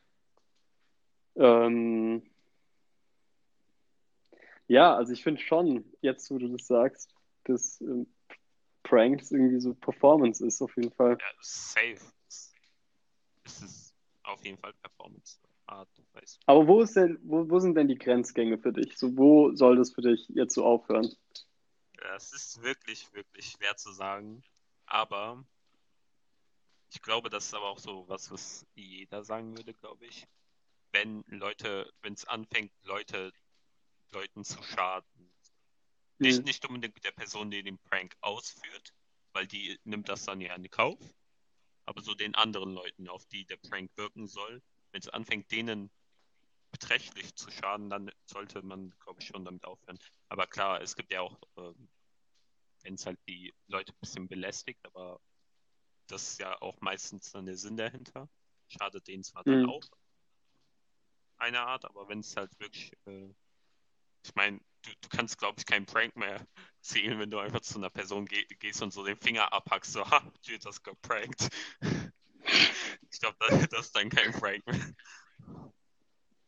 ähm, 1.37 2.23
ja, 4.69 4.95
also 4.95 5.13
ich 5.13 5.23
finde 5.23 5.41
schon, 5.41 5.85
jetzt 6.01 6.31
wo 6.31 6.39
du 6.39 6.49
das 6.49 6.67
sagst, 6.67 7.15
dass 7.45 7.81
ähm, 7.81 8.07
Pranks 8.83 9.31
irgendwie 9.31 9.61
so 9.61 9.75
Performance 9.75 10.45
ist, 10.45 10.61
auf 10.63 10.75
jeden 10.77 10.93
Fall. 10.93 11.19
Ja, 11.19 11.27
safe. 11.41 12.01
Es 13.45 13.63
ist 13.63 13.95
auf 14.23 14.45
jeden 14.45 14.59
Fall 14.59 14.73
Performance 14.83 15.39
Art. 15.67 15.89
Aber 16.47 16.67
wo 16.67 16.81
ist 16.83 16.97
denn, 16.97 17.19
wo, 17.23 17.49
wo 17.49 17.59
sind 17.61 17.77
denn 17.77 17.89
die 17.89 17.99
Grenzgänge 17.99 18.59
für 18.59 18.73
dich? 18.73 18.97
So, 18.99 19.17
wo 19.17 19.55
soll 19.55 19.77
das 19.77 19.93
für 19.93 20.03
dich 20.03 20.29
jetzt 20.29 20.55
so 20.55 20.65
aufhören? 20.65 21.09
Es 22.01 22.33
ist 22.33 22.63
wirklich, 22.63 23.13
wirklich 23.13 23.47
schwer 23.51 23.77
zu 23.77 23.93
sagen. 23.93 24.43
Aber 24.87 25.45
ich 26.93 27.03
glaube, 27.03 27.31
das 27.31 27.47
ist 27.47 27.55
aber 27.55 27.69
auch 27.69 27.79
so 27.79 28.09
was, 28.09 28.31
was 28.31 28.67
jeder 28.75 29.23
sagen 29.23 29.57
würde, 29.57 29.75
glaube 29.75 30.07
ich. 30.07 30.27
Wenn 30.93 31.23
Leute, 31.29 31.93
wenn 32.03 32.15
es 32.15 32.25
anfängt, 32.25 32.73
Leute, 32.83 33.33
Leuten 34.13 34.45
zu 34.45 34.63
schaden. 34.63 35.33
Nicht, 36.19 36.39
Hm. 36.39 36.45
nicht 36.45 36.67
unbedingt 36.67 37.05
der 37.05 37.13
Person, 37.13 37.51
die 37.51 37.63
den 37.63 37.79
Prank 37.79 38.17
ausführt, 38.21 38.93
weil 39.33 39.47
die 39.47 39.79
nimmt 39.85 40.09
das 40.09 40.25
dann 40.25 40.41
ja 40.41 40.55
in 40.55 40.69
Kauf. 40.71 40.99
Aber 41.87 42.03
so 42.03 42.15
den 42.15 42.35
anderen 42.35 42.75
Leuten, 42.75 43.09
auf 43.09 43.27
die 43.27 43.45
der 43.45 43.57
Prank 43.57 43.91
wirken 43.97 44.27
soll, 44.27 44.63
wenn 44.93 45.01
es 45.01 45.09
anfängt, 45.09 45.51
denen 45.51 45.91
beträchtlich 46.71 47.35
zu 47.35 47.51
schaden, 47.51 47.91
dann 47.91 48.11
sollte 48.27 48.63
man, 48.63 48.91
glaube 49.01 49.21
ich, 49.21 49.29
schon 49.29 49.45
damit 49.45 49.65
aufhören. 49.65 49.99
Aber 50.29 50.47
klar, 50.47 50.81
es 50.81 50.97
gibt 50.97 51.13
ja 51.13 51.21
auch, 51.23 51.39
ähm, 51.57 51.89
wenn 52.83 52.95
es 52.95 53.07
halt 53.07 53.19
die 53.29 53.55
Leute 53.69 53.93
ein 53.93 54.01
bisschen 54.01 54.29
belästigt, 54.29 54.85
aber 54.87 55.21
das 56.09 56.33
ist 56.33 56.41
ja 56.41 56.61
auch 56.61 56.81
meistens 56.81 57.33
dann 57.33 57.47
der 57.47 57.57
Sinn 57.57 57.77
dahinter. 57.77 58.29
Schadet 58.69 59.07
denen 59.09 59.25
zwar 59.25 59.45
dann 59.45 59.63
Mhm. 59.63 59.67
auch 59.67 59.83
eine 61.39 61.61
Art, 61.61 61.85
aber 61.85 62.09
wenn 62.09 62.21
es 62.21 62.37
halt 62.37 62.51
wirklich, 62.61 62.93
äh, 63.07 63.33
ich 64.25 64.35
meine, 64.35 64.61
du, 64.83 64.91
du 65.01 65.09
kannst, 65.09 65.39
glaube 65.39 65.59
ich, 65.59 65.67
keinen 65.67 65.87
Prank 65.87 66.17
mehr 66.17 66.47
zählen, 66.81 67.19
wenn 67.19 67.31
du 67.31 67.39
einfach 67.39 67.61
zu 67.61 67.79
einer 67.79 67.91
Person 67.91 68.27
geh 68.27 68.45
gehst 68.59 68.83
und 68.83 68.93
so 68.93 69.05
den 69.05 69.17
Finger 69.17 69.53
abhackst, 69.53 69.93
so, 69.93 70.05
ha, 70.11 70.21
du 70.47 70.59
hast 70.65 70.83
geprankt. 70.83 71.49
Ich 73.13 73.21
glaube, 73.21 73.37
das, 73.41 73.69
das 73.69 73.87
ist 73.87 73.97
dann 73.97 74.09
kein 74.09 74.33
Prank 74.33 74.67
mehr. 74.67 74.95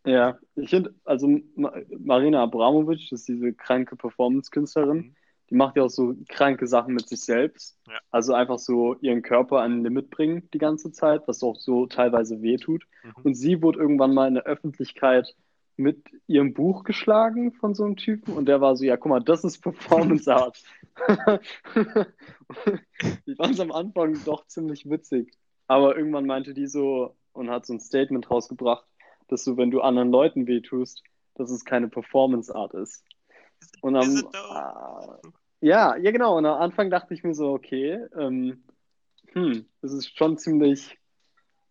Ja, 0.05 0.39
ich 0.57 0.71
finde, 0.71 0.95
also 1.05 1.29
Ma 1.55 1.73
Marina 1.99 2.43
Abramovic, 2.43 3.09
das 3.11 3.21
ist 3.21 3.29
diese 3.29 3.53
kranke 3.53 3.97
Performance-Künstlerin, 3.97 4.97
Mhm. 4.99 5.15
die 5.51 5.55
macht 5.55 5.77
ja 5.77 5.85
auch 5.85 5.91
so 5.91 6.15
kranke 6.29 6.67
Sachen 6.67 6.95
mit 6.95 7.09
sich 7.09 7.21
selbst. 7.21 7.79
Ja. 7.87 7.99
Also 8.11 8.35
einfach 8.35 8.59
so 8.59 8.97
ihren 9.01 9.23
Körper 9.23 9.61
an 9.61 9.73
ein 9.79 9.85
Limit 9.85 10.11
bringen 10.11 10.49
die 10.53 10.59
ganze 10.59 10.91
Zeit, 10.93 11.23
was 11.29 11.43
auch 11.43 11.57
so 11.57 11.87
teilweise 11.87 12.43
wehtut. 12.43 12.85
Mhm. 13.05 13.13
Und 13.23 13.35
sie 13.35 13.63
wurde 13.63 13.79
irgendwann 13.79 14.15
mal 14.15 14.27
in 14.29 14.35
der 14.35 14.45
Öffentlichkeit 14.45 15.37
mit 15.77 16.05
ihrem 16.27 16.53
Buch 16.53 16.85
geschlagen 16.85 17.53
von 17.53 17.75
so 17.75 17.85
einem 17.85 17.97
Typen 17.97 18.35
und 18.35 18.47
der 18.47 18.61
war 18.61 18.77
so, 18.77 18.85
ja, 18.85 18.97
guck 18.97 19.11
mal, 19.11 19.21
das 19.21 19.45
ist 19.45 19.61
Performance 19.61 20.29
Art. 20.35 20.63
ich 23.27 23.37
fand 23.37 23.55
es 23.55 23.61
am 23.61 23.73
Anfang 23.73 24.19
doch 24.25 24.47
ziemlich 24.47 24.89
witzig. 24.89 25.33
Aber 25.67 25.97
irgendwann 25.97 26.27
meinte 26.27 26.55
die 26.55 26.67
so 26.67 27.17
und 27.33 27.51
hat 27.51 27.67
so 27.67 27.73
ein 27.73 27.81
Statement 27.81 28.31
rausgebracht, 28.31 28.85
dass 29.33 29.45
du, 29.45 29.57
wenn 29.57 29.71
du 29.71 29.81
anderen 29.81 30.11
Leuten 30.11 30.47
wehtust, 30.47 31.03
dass 31.35 31.51
es 31.51 31.65
keine 31.65 31.89
Performance 31.89 32.55
Art 32.55 32.75
ist. 32.75 33.05
Und 33.81 33.97
am, 33.97 34.29
ah, 34.35 35.19
ja, 35.61 35.97
ja 35.97 36.11
genau. 36.11 36.37
Und 36.37 36.47
am 36.47 36.61
Anfang 36.61 36.91
dachte 36.91 37.15
ich 37.15 37.25
mir 37.25 37.35
so, 37.35 37.53
okay, 37.53 38.07
ähm, 38.17 38.65
hm, 39.33 39.67
das 39.81 39.93
ist 39.93 40.17
schon 40.17 40.37
ziemlich 40.37 40.99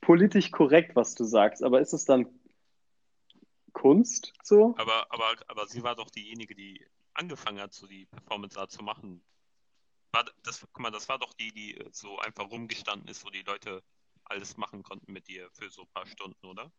politisch 0.01 0.51
korrekt, 0.51 0.95
was 0.95 1.13
du 1.13 1.23
sagst, 1.23 1.63
aber 1.63 1.79
ist 1.79 1.93
es 1.93 2.05
dann 2.05 2.27
Kunst 3.73 4.33
so? 4.43 4.73
Aber, 4.77 5.05
aber, 5.09 5.35
aber 5.47 5.67
sie 5.67 5.83
war 5.83 5.95
doch 5.95 6.09
diejenige, 6.09 6.55
die 6.55 6.85
angefangen 7.13 7.61
hat, 7.61 7.73
so 7.73 7.87
die 7.87 8.05
Performance 8.05 8.59
Art 8.59 8.71
zu 8.71 8.83
machen. 8.83 9.23
War 10.11 10.25
das, 10.43 10.61
guck 10.73 10.79
mal, 10.79 10.91
das 10.91 11.07
war 11.07 11.19
doch 11.19 11.33
die, 11.33 11.51
die 11.53 11.79
so 11.91 12.17
einfach 12.19 12.49
rumgestanden 12.49 13.07
ist, 13.07 13.23
wo 13.25 13.29
die 13.29 13.43
Leute 13.43 13.83
alles 14.25 14.57
machen 14.57 14.83
konnten 14.83 15.11
mit 15.13 15.29
ihr 15.29 15.49
für 15.51 15.69
so 15.69 15.83
ein 15.83 15.87
paar 15.93 16.05
Stunden, 16.05 16.45
oder? 16.45 16.71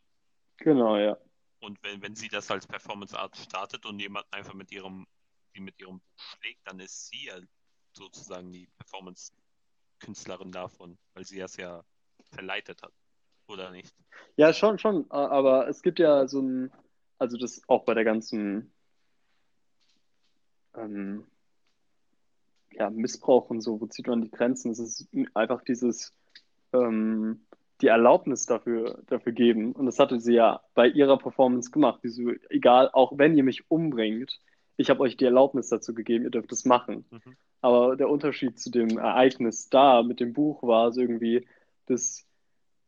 Genau, 0.58 0.96
ja. 0.96 1.16
Und 1.60 1.82
wenn, 1.82 2.02
wenn 2.02 2.16
sie 2.16 2.28
das 2.28 2.50
als 2.50 2.66
Performance 2.66 3.18
Art 3.18 3.36
startet 3.36 3.86
und 3.86 4.00
jemand 4.00 4.26
einfach 4.32 4.54
mit 4.54 4.72
ihrem, 4.72 5.06
die 5.54 5.60
mit 5.60 5.78
ihrem 5.80 6.00
Buch 6.00 6.22
schlägt, 6.38 6.66
dann 6.66 6.80
ist 6.80 7.08
sie 7.08 7.26
ja 7.26 7.34
sozusagen 7.92 8.52
die 8.52 8.66
Performance-Künstlerin 8.78 10.50
davon, 10.50 10.98
weil 11.14 11.24
sie 11.24 11.38
das 11.38 11.56
ja 11.56 11.84
verleitet 12.32 12.82
hat. 12.82 12.92
Oder 13.46 13.70
nicht? 13.70 13.94
Ja, 14.36 14.52
schon, 14.52 14.78
schon. 14.78 15.10
Aber 15.10 15.68
es 15.68 15.82
gibt 15.82 15.98
ja 15.98 16.26
so 16.26 16.40
ein, 16.40 16.72
also 17.18 17.36
das 17.36 17.60
auch 17.68 17.84
bei 17.84 17.94
der 17.94 18.04
ganzen 18.04 18.72
ähm, 20.74 21.26
ja, 22.72 22.90
Missbrauch 22.90 23.50
und 23.50 23.60
so, 23.60 23.80
wo 23.80 23.86
zieht 23.86 24.06
man 24.06 24.22
die 24.22 24.30
Grenzen? 24.30 24.70
Es 24.70 24.78
ist 24.78 25.08
einfach 25.34 25.62
dieses 25.62 26.14
ähm, 26.72 27.46
die 27.82 27.88
Erlaubnis 27.88 28.46
dafür, 28.46 29.02
dafür 29.08 29.32
geben. 29.32 29.72
Und 29.72 29.86
das 29.86 29.98
hatte 29.98 30.20
sie 30.20 30.34
ja 30.34 30.62
bei 30.74 30.88
ihrer 30.88 31.18
Performance 31.18 31.70
gemacht. 31.70 32.00
Die 32.02 32.08
so, 32.08 32.30
egal, 32.48 32.88
auch 32.92 33.18
wenn 33.18 33.36
ihr 33.36 33.42
mich 33.42 33.70
umbringt, 33.70 34.40
ich 34.76 34.88
habe 34.88 35.00
euch 35.00 35.16
die 35.16 35.24
Erlaubnis 35.24 35.68
dazu 35.68 35.92
gegeben, 35.92 36.24
ihr 36.24 36.30
dürft 36.30 36.52
es 36.52 36.64
machen. 36.64 37.04
Mhm. 37.10 37.36
Aber 37.60 37.96
der 37.96 38.08
Unterschied 38.08 38.58
zu 38.58 38.70
dem 38.70 38.98
Ereignis 38.98 39.68
da 39.68 40.02
mit 40.02 40.20
dem 40.20 40.32
Buch 40.32 40.62
war 40.62 40.88
es 40.88 40.96
irgendwie, 40.96 41.46
dass 41.86 42.26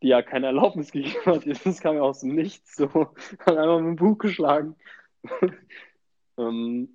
die 0.02 0.08
ja 0.08 0.22
keine 0.22 0.46
Erlaubnis 0.46 0.92
gegeben 0.92 1.26
hat. 1.26 1.44
Das 1.64 1.80
kam 1.80 1.96
ja 1.96 2.02
aus 2.02 2.20
dem 2.20 2.34
Nichts 2.34 2.76
so. 2.76 2.88
Hat 3.40 3.56
einfach 3.56 3.80
mit 3.80 3.88
dem 3.88 3.96
Buch 3.96 4.18
geschlagen. 4.18 4.76
ähm, 6.38 6.88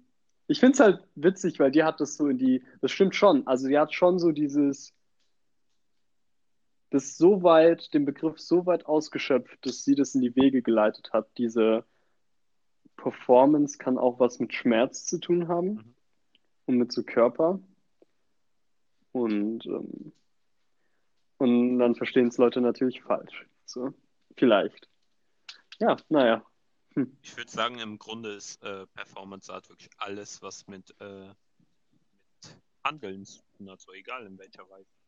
ich 0.47 0.59
finde 0.59 0.73
es 0.73 0.79
halt 0.79 1.03
witzig, 1.15 1.59
weil 1.59 1.69
die 1.69 1.83
hat 1.83 1.99
das 1.99 2.17
so 2.17 2.27
in 2.27 2.39
die, 2.39 2.63
das 2.81 2.91
stimmt 2.91 3.15
schon. 3.15 3.45
Also 3.45 3.67
die 3.67 3.77
hat 3.77 3.93
schon 3.93 4.17
so 4.17 4.31
dieses, 4.31 4.95
das 6.89 7.17
so 7.17 7.43
weit, 7.43 7.93
den 7.93 8.05
Begriff 8.05 8.39
so 8.39 8.65
weit 8.65 8.85
ausgeschöpft, 8.85 9.65
dass 9.65 9.83
sie 9.83 9.95
das 9.95 10.15
in 10.15 10.21
die 10.21 10.35
Wege 10.35 10.61
geleitet 10.61 11.11
hat. 11.13 11.29
Diese 11.37 11.85
Performance 12.97 13.77
kann 13.77 13.97
auch 13.97 14.19
was 14.19 14.39
mit 14.39 14.53
Schmerz 14.53 15.05
zu 15.05 15.19
tun 15.19 15.47
haben 15.47 15.67
Mhm. 15.67 15.95
und 16.65 16.77
mit 16.77 16.91
so 16.91 17.03
Körper. 17.03 17.59
Und, 19.11 19.65
ähm, 19.65 20.11
und 21.37 21.79
dann 21.79 21.95
verstehen 21.95 22.27
es 22.27 22.37
Leute 22.37 22.61
natürlich 22.61 23.01
falsch. 23.01 23.47
So, 23.65 23.93
vielleicht. 24.35 24.89
Ja, 25.79 25.97
naja. 26.09 26.45
Hm. 26.95 27.17
Ich 27.21 27.37
würde 27.37 27.51
sagen, 27.51 27.79
im 27.79 27.97
Grunde 27.97 28.33
ist 28.33 28.61
äh, 28.63 28.85
Performance 28.87 29.51
Art 29.53 29.69
wirklich 29.69 29.89
alles, 29.97 30.41
was 30.41 30.67
mit, 30.67 30.93
äh, 30.99 31.27
mit 31.27 32.57
Handeln 32.83 33.25
zu 33.25 33.41
tun 33.57 33.69
hat, 33.69 33.79
so 33.79 33.93
egal 33.93 34.25
in 34.25 34.37
welcher 34.37 34.69
Weise. 34.69 34.98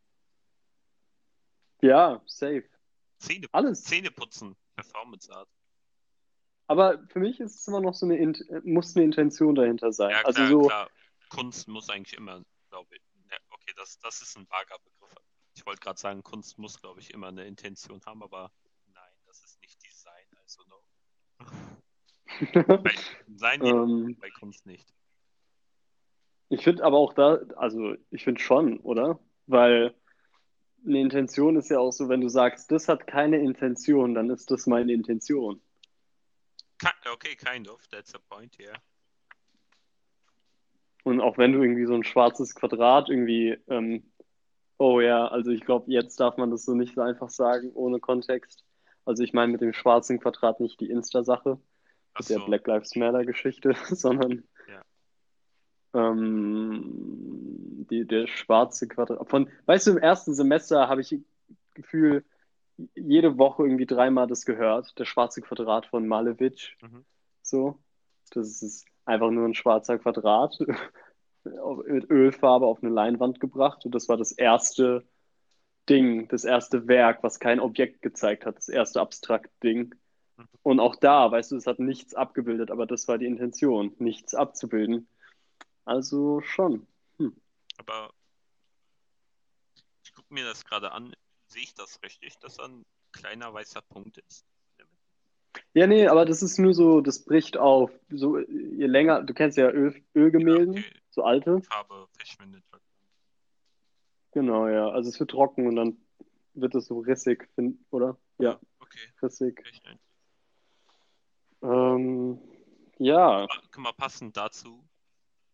Ja, 1.81 2.21
safe. 2.25 2.63
Zähne, 3.17 3.47
Alles. 3.51 3.83
Zähne 3.83 4.11
putzen, 4.11 4.55
Performance 4.75 5.31
Art. 5.31 5.49
Aber 6.67 7.05
für 7.07 7.19
mich 7.19 7.39
ist 7.39 7.55
es 7.59 7.67
immer 7.67 7.81
noch 7.81 7.93
so 7.93 8.05
eine, 8.05 8.17
Int 8.17 8.43
muss 8.63 8.95
eine 8.95 9.03
Intention 9.05 9.55
dahinter 9.55 9.91
sein. 9.91 10.11
Ja, 10.11 10.21
Also 10.23 10.37
klar, 10.37 10.49
so, 10.49 10.61
klar. 10.61 10.89
Kunst 11.29 11.67
muss 11.67 11.89
eigentlich 11.89 12.17
immer, 12.17 12.41
glaube 12.69 12.95
ich. 12.95 13.01
Ja, 13.29 13.37
okay, 13.49 13.73
das, 13.75 13.99
das 13.99 14.21
ist 14.21 14.37
ein 14.37 14.47
vager 14.49 14.77
Begriff. 14.79 15.15
Ich 15.55 15.65
wollte 15.65 15.81
gerade 15.81 15.99
sagen, 15.99 16.23
Kunst 16.23 16.57
muss, 16.57 16.79
glaube 16.79 16.99
ich, 17.01 17.13
immer 17.13 17.27
eine 17.27 17.45
Intention 17.45 18.01
haben, 18.05 18.23
aber 18.23 18.51
nein, 18.93 19.11
das 19.25 19.43
ist 19.43 19.59
nicht 19.61 19.77
Design, 19.83 20.25
also 20.41 20.63
no. 20.69 20.81
Bei 22.77 22.93
Design 23.27 23.65
ja, 23.65 23.83
ähm, 23.83 24.17
bei 24.19 24.29
Kunst 24.29 24.65
nicht. 24.65 24.93
ich 26.49 26.63
finde 26.63 26.83
aber 26.83 26.97
auch 26.97 27.13
da, 27.13 27.35
also 27.57 27.95
ich 28.11 28.23
finde 28.23 28.41
schon, 28.41 28.79
oder? 28.79 29.19
Weil 29.47 29.93
eine 30.85 31.01
Intention 31.01 31.55
ist 31.55 31.69
ja 31.69 31.79
auch 31.79 31.91
so, 31.91 32.09
wenn 32.09 32.21
du 32.21 32.29
sagst, 32.29 32.71
das 32.71 32.87
hat 32.87 33.07
keine 33.07 33.37
Intention, 33.37 34.13
dann 34.13 34.29
ist 34.29 34.49
das 34.51 34.67
meine 34.67 34.93
Intention. 34.93 35.61
Okay, 37.11 37.35
kind 37.35 37.69
of, 37.69 37.85
that's 37.87 38.11
the 38.11 38.17
point, 38.29 38.57
yeah. 38.59 38.73
Und 41.03 41.19
auch 41.21 41.37
wenn 41.37 41.53
du 41.53 41.61
irgendwie 41.61 41.85
so 41.85 41.93
ein 41.93 42.03
schwarzes 42.03 42.55
Quadrat 42.55 43.09
irgendwie, 43.09 43.57
ähm, 43.67 44.11
oh 44.77 44.99
ja, 44.99 45.27
also 45.27 45.51
ich 45.51 45.61
glaube, 45.61 45.91
jetzt 45.91 46.19
darf 46.19 46.37
man 46.37 46.51
das 46.51 46.65
so 46.65 46.73
nicht 46.73 46.95
so 46.95 47.01
einfach 47.01 47.29
sagen, 47.29 47.71
ohne 47.73 47.99
Kontext. 47.99 48.63
Also 49.05 49.23
ich 49.23 49.33
meine 49.33 49.51
mit 49.51 49.61
dem 49.61 49.73
schwarzen 49.73 50.19
Quadrat 50.19 50.59
nicht 50.59 50.79
die 50.79 50.89
Insta-Sache, 50.89 51.59
Ach 52.13 52.19
mit 52.19 52.29
der 52.29 52.39
so, 52.39 52.45
Black 52.45 52.67
Lives 52.67 52.95
Matter-Geschichte, 52.95 53.75
sondern. 53.89 54.43
Ähm, 55.93 57.85
die, 57.89 58.05
der 58.05 58.27
schwarze 58.27 58.87
Quadrat. 58.87 59.29
Von, 59.29 59.49
weißt 59.65 59.87
du, 59.87 59.91
im 59.91 59.97
ersten 59.97 60.33
Semester 60.33 60.87
habe 60.87 61.01
ich 61.01 61.19
Gefühl, 61.73 62.25
jede 62.95 63.37
Woche 63.37 63.63
irgendwie 63.63 63.85
dreimal 63.85 64.27
das 64.27 64.45
gehört, 64.45 64.97
der 64.97 65.05
schwarze 65.05 65.41
Quadrat 65.41 65.85
von 65.85 66.07
Malevich. 66.07 66.77
Mhm. 66.81 67.05
So. 67.41 67.79
Das 68.31 68.61
ist 68.61 68.85
einfach 69.05 69.29
nur 69.29 69.45
ein 69.45 69.53
schwarzer 69.53 69.99
Quadrat 69.99 70.57
mit 71.85 72.09
Ölfarbe 72.09 72.65
auf 72.65 72.81
eine 72.81 72.91
Leinwand 72.91 73.39
gebracht. 73.39 73.85
Und 73.85 73.93
das 73.93 74.07
war 74.07 74.17
das 74.17 74.31
erste 74.31 75.05
Ding, 75.89 76.27
das 76.29 76.45
erste 76.45 76.87
Werk, 76.87 77.23
was 77.23 77.39
kein 77.39 77.59
Objekt 77.59 78.01
gezeigt 78.01 78.45
hat, 78.45 78.57
das 78.57 78.69
erste 78.69 79.01
abstrakte 79.01 79.51
Ding. 79.63 79.95
Mhm. 80.37 80.45
Und 80.63 80.79
auch 80.79 80.95
da, 80.95 81.31
weißt 81.31 81.51
du, 81.51 81.57
es 81.57 81.67
hat 81.67 81.79
nichts 81.79 82.13
abgebildet, 82.13 82.71
aber 82.71 82.85
das 82.85 83.07
war 83.07 83.17
die 83.17 83.25
Intention, 83.25 83.93
nichts 83.99 84.33
abzubilden. 84.33 85.07
Also 85.85 86.41
schon. 86.41 86.87
Hm. 87.17 87.35
aber 87.77 88.11
ich 90.03 90.13
gucke 90.13 90.33
mir 90.33 90.45
das 90.45 90.65
gerade 90.65 90.91
an. 90.91 91.15
Sehe 91.47 91.63
ich 91.63 91.73
das 91.73 92.01
richtig, 92.03 92.37
dass 92.39 92.55
da 92.57 92.65
ein 92.65 92.85
kleiner 93.11 93.53
weißer 93.53 93.81
Punkt 93.81 94.17
ist? 94.17 94.45
Ja, 95.73 95.87
nee, 95.87 96.07
aber 96.07 96.25
das 96.25 96.41
ist 96.41 96.59
nur 96.59 96.73
so, 96.73 97.01
das 97.01 97.23
bricht 97.25 97.57
auf. 97.57 97.91
So, 98.09 98.39
je 98.39 98.85
länger, 98.85 99.23
du 99.23 99.33
kennst 99.33 99.57
ja 99.57 99.69
Öl, 99.69 100.01
Ölgemälden, 100.15 100.73
Ja, 100.75 100.79
okay. 100.79 100.99
so 101.09 101.23
alte. 101.23 101.61
Farbe 101.63 102.07
verschwindet. 102.17 102.63
Genau, 104.31 104.67
ja. 104.67 104.89
Also 104.89 105.09
es 105.09 105.19
wird 105.19 105.31
trocken 105.31 105.67
und 105.67 105.75
dann 105.75 105.97
wird 106.53 106.75
es 106.75 106.85
so 106.87 106.99
rissig, 106.99 107.49
oder? 107.89 108.17
Ja, 108.39 108.59
Okay, 108.79 108.99
rissig. 109.21 109.63
Ähm, 111.61 112.39
ja, 112.97 113.47
Guck 113.71 113.77
mal, 113.77 113.93
passend 113.93 114.35
dazu. 114.35 114.83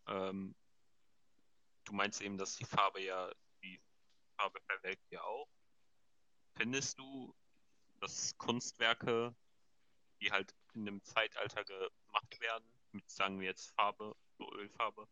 Ähm, 0.07 0.55
du 1.85 1.93
meinst 1.93 2.21
eben, 2.21 2.37
dass 2.37 2.55
die 2.55 2.65
Farbe 2.65 3.01
ja, 3.01 3.31
die 3.63 3.79
Farbe 4.37 4.59
verwelkt 4.61 5.09
ja 5.11 5.21
auch. 5.21 5.47
Findest 6.55 6.99
du, 6.99 7.33
dass 7.99 8.37
Kunstwerke, 8.37 9.35
die 10.21 10.31
halt 10.31 10.53
in 10.73 10.87
einem 10.87 11.03
Zeitalter 11.03 11.63
gemacht 11.63 12.39
werden, 12.39 12.65
mit 12.91 13.09
sagen 13.09 13.39
wir 13.39 13.47
jetzt 13.47 13.73
Farbe, 13.75 14.15
so 14.37 14.51
Ölfarbe, 14.53 15.07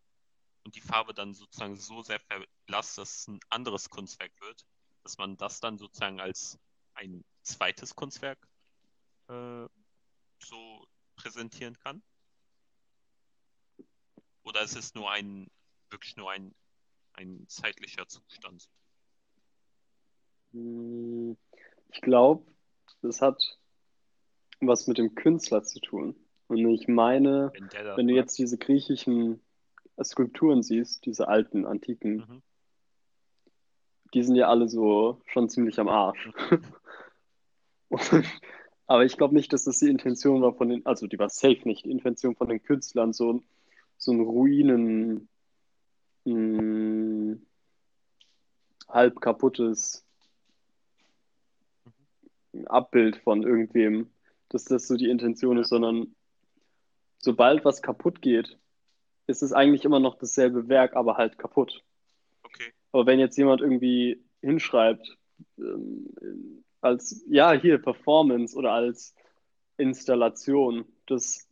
und 0.64 0.75
die 0.75 0.82
Farbe 0.82 1.14
dann 1.14 1.34
sozusagen 1.34 1.75
so 1.75 2.02
sehr 2.02 2.20
verblasst, 2.20 2.98
dass 2.98 3.20
es 3.20 3.28
ein 3.28 3.40
anderes 3.50 3.90
Kunstwerk 3.90 4.32
wird, 4.42 4.66
dass 5.04 5.18
man 5.18 5.38
das 5.38 5.60
dann 5.60 5.78
sozusagen 5.78 6.20
als 6.20 6.60
ein 6.96 7.24
zweites 7.44 7.96
Kunstwerk 7.96 8.48
äh, 9.28 9.68
so 10.40 10.88
präsentieren 11.16 11.78
kann? 11.78 12.02
Oder 14.46 14.62
ist 14.62 14.78
es 14.78 14.94
nur 14.94 15.12
ein, 15.12 15.48
wirklich 15.90 16.16
nur 16.18 16.32
ein, 16.32 16.54
ein 17.14 17.46
zeitlicher 17.48 18.08
Zustand? 18.08 18.70
Hm, 20.54 21.36
ich 21.92 22.02
glaube, 22.02 22.46
das 23.02 23.22
hat 23.22 23.58
was 24.62 24.88
mit 24.88 24.98
dem 24.98 25.16
Künstler 25.16 25.64
zu 25.64 25.80
tun. 25.80 26.16
Und 26.48 26.58
ich 26.70 26.88
meine, 26.88 27.52
das 27.72 27.98
wenn 27.98 28.08
du 28.08 28.14
jetzt 28.14 28.38
diese 28.38 28.58
griechischen 28.58 29.42
Skulpturen 30.02 30.62
siehst, 30.62 31.05
diese 31.05 31.27
alten, 31.27 31.66
antiken, 31.66 32.18
Mhm. 32.18 32.42
die 34.14 34.24
sind 34.24 34.36
ja 34.36 34.48
alle 34.48 34.70
so 34.70 35.22
schon 35.25 35.50
ziemlich 35.50 35.79
am 35.79 35.90
Arsch. 35.90 36.29
Und, 37.90 38.00
aber 38.88 39.05
ich 39.05 39.18
glaube 39.18 39.34
nicht, 39.34 39.51
dass 39.53 39.64
das 39.64 39.79
die 39.79 39.90
Intention 39.90 40.42
war 40.42 40.53
von 40.53 40.70
den, 40.70 40.86
also 40.86 41.08
die 41.08 41.18
war 41.18 41.29
safe 41.29 41.62
nicht 41.66 41.86
die 41.86 41.92
Intention 41.92 42.36
von 42.36 42.48
den 42.48 42.62
Künstlern, 42.62 43.12
so, 43.12 43.42
so 43.98 44.12
ein 44.12 44.20
Ruinen, 44.22 45.27
mh, 46.25 47.38
halb 48.88 49.20
kaputtes 49.22 50.05
Abbild 52.66 53.18
von 53.18 53.44
irgendwem, 53.44 54.10
dass 54.50 54.66
das 54.66 54.88
so 54.88 54.96
die 54.96 55.10
Intention 55.10 55.58
ist, 55.58 55.70
sondern 55.70 56.16
sobald 57.20 57.66
was 57.66 57.81
kaputt 57.81 58.22
geht, 58.22 58.58
ist 59.27 59.42
es 59.42 59.53
eigentlich 59.53 59.86
immer 59.86 60.00
noch 60.00 60.16
dasselbe 60.16 60.70
Werk, 60.70 60.96
aber 60.96 61.18
halt 61.18 61.38
kaputt. 61.38 61.84
Okay. 62.44 62.72
Aber 62.92 63.05
wenn 63.05 63.20
jetzt 63.20 63.38
jemand 63.38 63.62
irgendwie 63.62 64.24
hinschreibt, 64.42 65.18
ähm, 65.58 66.64
als, 66.81 67.25
ja, 67.27 67.51
hier, 67.53 67.79
Performance 67.79 68.55
oder 68.55 68.72
als 68.72 69.16
Installation, 69.77 70.86
das, 71.08 71.45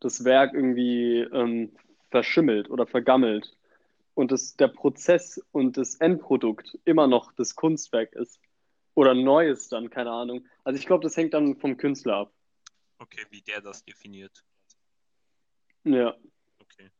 das 0.00 0.24
Werk 0.24 0.54
irgendwie 0.54 1.20
ähm, 1.20 1.72
verschimmelt 2.10 2.70
oder 2.70 2.86
vergammelt 2.86 3.56
und 4.14 4.32
das, 4.32 4.56
der 4.56 4.68
Prozess 4.68 5.40
und 5.52 5.76
das 5.76 5.96
Endprodukt 5.96 6.78
immer 6.84 7.06
noch 7.06 7.32
das 7.32 7.54
Kunstwerk 7.54 8.12
ist 8.14 8.40
oder 8.94 9.14
Neues 9.14 9.68
dann, 9.68 9.90
keine 9.90 10.10
Ahnung. 10.10 10.46
Also 10.64 10.78
ich 10.78 10.86
glaube, 10.86 11.02
das 11.04 11.16
hängt 11.16 11.34
dann 11.34 11.56
vom 11.56 11.76
Künstler 11.76 12.16
ab. 12.16 12.32
Okay, 12.98 13.24
wie 13.30 13.42
der 13.42 13.60
das 13.60 13.84
definiert. 13.84 14.44
Ja. 15.84 16.16
Okay. 16.58 16.90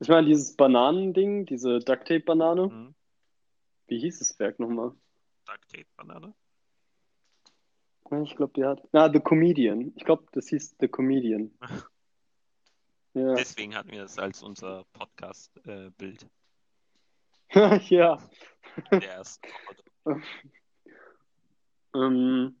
Ich 0.00 0.08
meine, 0.08 0.28
dieses 0.28 0.54
Bananending, 0.54 1.46
diese 1.46 1.80
Ducktape-Banane, 1.80 2.68
Mhm. 2.68 2.94
wie 3.88 3.98
hieß 3.98 4.20
das 4.20 4.38
Werk 4.38 4.60
nochmal? 4.60 4.92
Duct 5.46 5.68
Tape 5.68 5.86
Banane? 5.96 6.34
Ich 8.22 8.36
glaube, 8.36 8.52
die 8.56 8.64
hat. 8.64 8.82
Ah, 8.92 9.10
The 9.12 9.20
Comedian. 9.20 9.92
Ich 9.96 10.04
glaube, 10.04 10.24
das 10.32 10.48
hieß 10.48 10.76
The 10.80 10.88
Comedian. 10.88 11.50
Ja. 13.14 13.34
Deswegen 13.34 13.74
hatten 13.74 13.90
wir 13.90 14.02
das 14.02 14.18
als 14.18 14.42
unser 14.42 14.84
Podcast-Bild 14.92 16.26
ja. 17.88 18.18
der 18.92 19.24
Woche. 20.04 20.22
Ähm, 21.94 22.54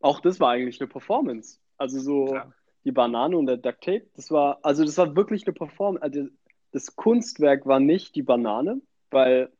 auch 0.00 0.20
das 0.20 0.38
war 0.38 0.50
eigentlich 0.50 0.80
eine 0.80 0.88
Performance. 0.88 1.58
Also 1.78 1.98
so 1.98 2.26
Klar. 2.26 2.54
die 2.84 2.92
Banane 2.92 3.38
und 3.38 3.46
der 3.46 3.56
Duct 3.56 3.82
Tape, 3.82 4.06
das 4.14 4.30
war, 4.30 4.58
also 4.62 4.84
das 4.84 4.98
war 4.98 5.16
wirklich 5.16 5.46
eine 5.46 5.54
Performance. 5.54 6.02
Also 6.02 6.28
das 6.72 6.94
Kunstwerk 6.94 7.64
war 7.64 7.80
nicht 7.80 8.14
die 8.14 8.22
Banane, 8.22 8.82
weil 9.10 9.50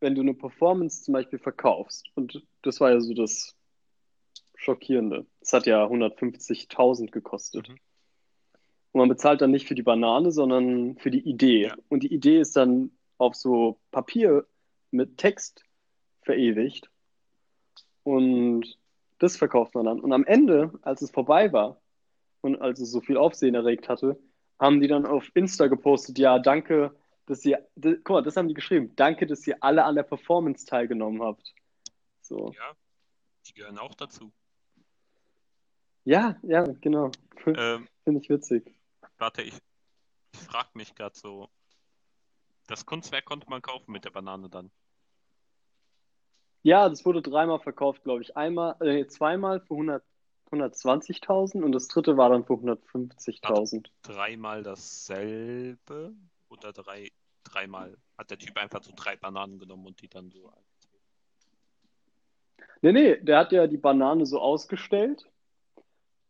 wenn 0.00 0.14
du 0.14 0.22
eine 0.22 0.34
Performance 0.34 1.02
zum 1.02 1.12
Beispiel 1.12 1.38
verkaufst, 1.38 2.10
und 2.14 2.46
das 2.62 2.80
war 2.80 2.90
ja 2.90 3.00
so 3.00 3.14
das 3.14 3.54
Schockierende, 4.56 5.26
es 5.40 5.52
hat 5.52 5.66
ja 5.66 5.84
150.000 5.86 7.10
gekostet. 7.10 7.68
Mhm. 7.68 7.78
Und 8.92 8.98
man 8.98 9.08
bezahlt 9.08 9.40
dann 9.40 9.52
nicht 9.52 9.68
für 9.68 9.74
die 9.74 9.82
Banane, 9.82 10.32
sondern 10.32 10.96
für 10.98 11.10
die 11.10 11.20
Idee. 11.20 11.68
Ja. 11.68 11.76
Und 11.88 12.02
die 12.02 12.12
Idee 12.12 12.40
ist 12.40 12.56
dann 12.56 12.90
auf 13.18 13.36
so 13.36 13.78
Papier 13.92 14.46
mit 14.90 15.16
Text 15.16 15.64
verewigt. 16.22 16.90
Und 18.02 18.78
das 19.18 19.36
verkauft 19.36 19.74
man 19.74 19.84
dann. 19.84 20.00
Und 20.00 20.12
am 20.12 20.24
Ende, 20.24 20.72
als 20.82 21.02
es 21.02 21.10
vorbei 21.10 21.52
war 21.52 21.80
und 22.40 22.60
als 22.60 22.80
es 22.80 22.90
so 22.90 23.00
viel 23.00 23.16
Aufsehen 23.16 23.54
erregt 23.54 23.88
hatte, 23.88 24.18
haben 24.58 24.80
die 24.80 24.88
dann 24.88 25.06
auf 25.06 25.30
Insta 25.34 25.68
gepostet, 25.68 26.18
ja, 26.18 26.38
danke, 26.38 26.94
dass 27.30 27.44
ihr, 27.44 27.66
d- 27.76 27.96
guck 27.98 28.10
mal, 28.10 28.22
das 28.22 28.36
haben 28.36 28.48
die 28.48 28.54
geschrieben, 28.54 28.94
danke, 28.96 29.26
dass 29.26 29.46
ihr 29.46 29.56
alle 29.62 29.84
an 29.84 29.94
der 29.94 30.02
Performance 30.02 30.66
teilgenommen 30.66 31.22
habt. 31.22 31.54
So. 32.20 32.52
Ja, 32.52 32.72
die 33.46 33.54
gehören 33.54 33.78
auch 33.78 33.94
dazu. 33.94 34.32
Ja, 36.04 36.36
ja, 36.42 36.64
genau. 36.80 37.10
Ähm, 37.46 37.88
Finde 38.04 38.20
ich 38.20 38.28
witzig. 38.28 38.74
warte, 39.16 39.40
ich, 39.42 39.54
ich 40.32 40.40
frage 40.40 40.68
mich 40.74 40.94
gerade 40.94 41.16
so. 41.18 41.48
Das 42.66 42.84
Kunstwerk 42.84 43.24
konnte 43.24 43.48
man 43.48 43.62
kaufen 43.62 43.92
mit 43.92 44.04
der 44.04 44.10
Banane 44.10 44.50
dann. 44.50 44.70
Ja, 46.62 46.86
das 46.90 47.06
wurde 47.06 47.22
dreimal 47.22 47.60
verkauft, 47.60 48.02
glaube 48.02 48.20
ich. 48.22 48.36
Einmal, 48.36 48.76
äh, 48.82 49.06
zweimal 49.06 49.60
für 49.60 49.72
100, 49.74 50.04
120.000 50.50 51.62
und 51.62 51.72
das 51.72 51.88
dritte 51.88 52.18
war 52.18 52.28
dann 52.28 52.44
für 52.44 52.52
150.000. 52.54 53.88
Dreimal 54.02 54.62
dasselbe 54.62 56.14
oder 56.50 56.72
drei, 56.74 57.10
dreimal. 57.44 57.96
Hat 58.18 58.30
der 58.30 58.38
Typ 58.38 58.56
einfach 58.56 58.82
so 58.82 58.92
drei 58.94 59.16
Bananen 59.16 59.58
genommen 59.58 59.86
und 59.86 60.00
die 60.02 60.08
dann 60.08 60.30
so. 60.30 60.52
Nee, 62.82 62.92
nee, 62.92 63.16
der 63.16 63.38
hat 63.38 63.52
ja 63.52 63.66
die 63.66 63.76
Banane 63.76 64.24
so 64.26 64.40
ausgestellt 64.40 65.28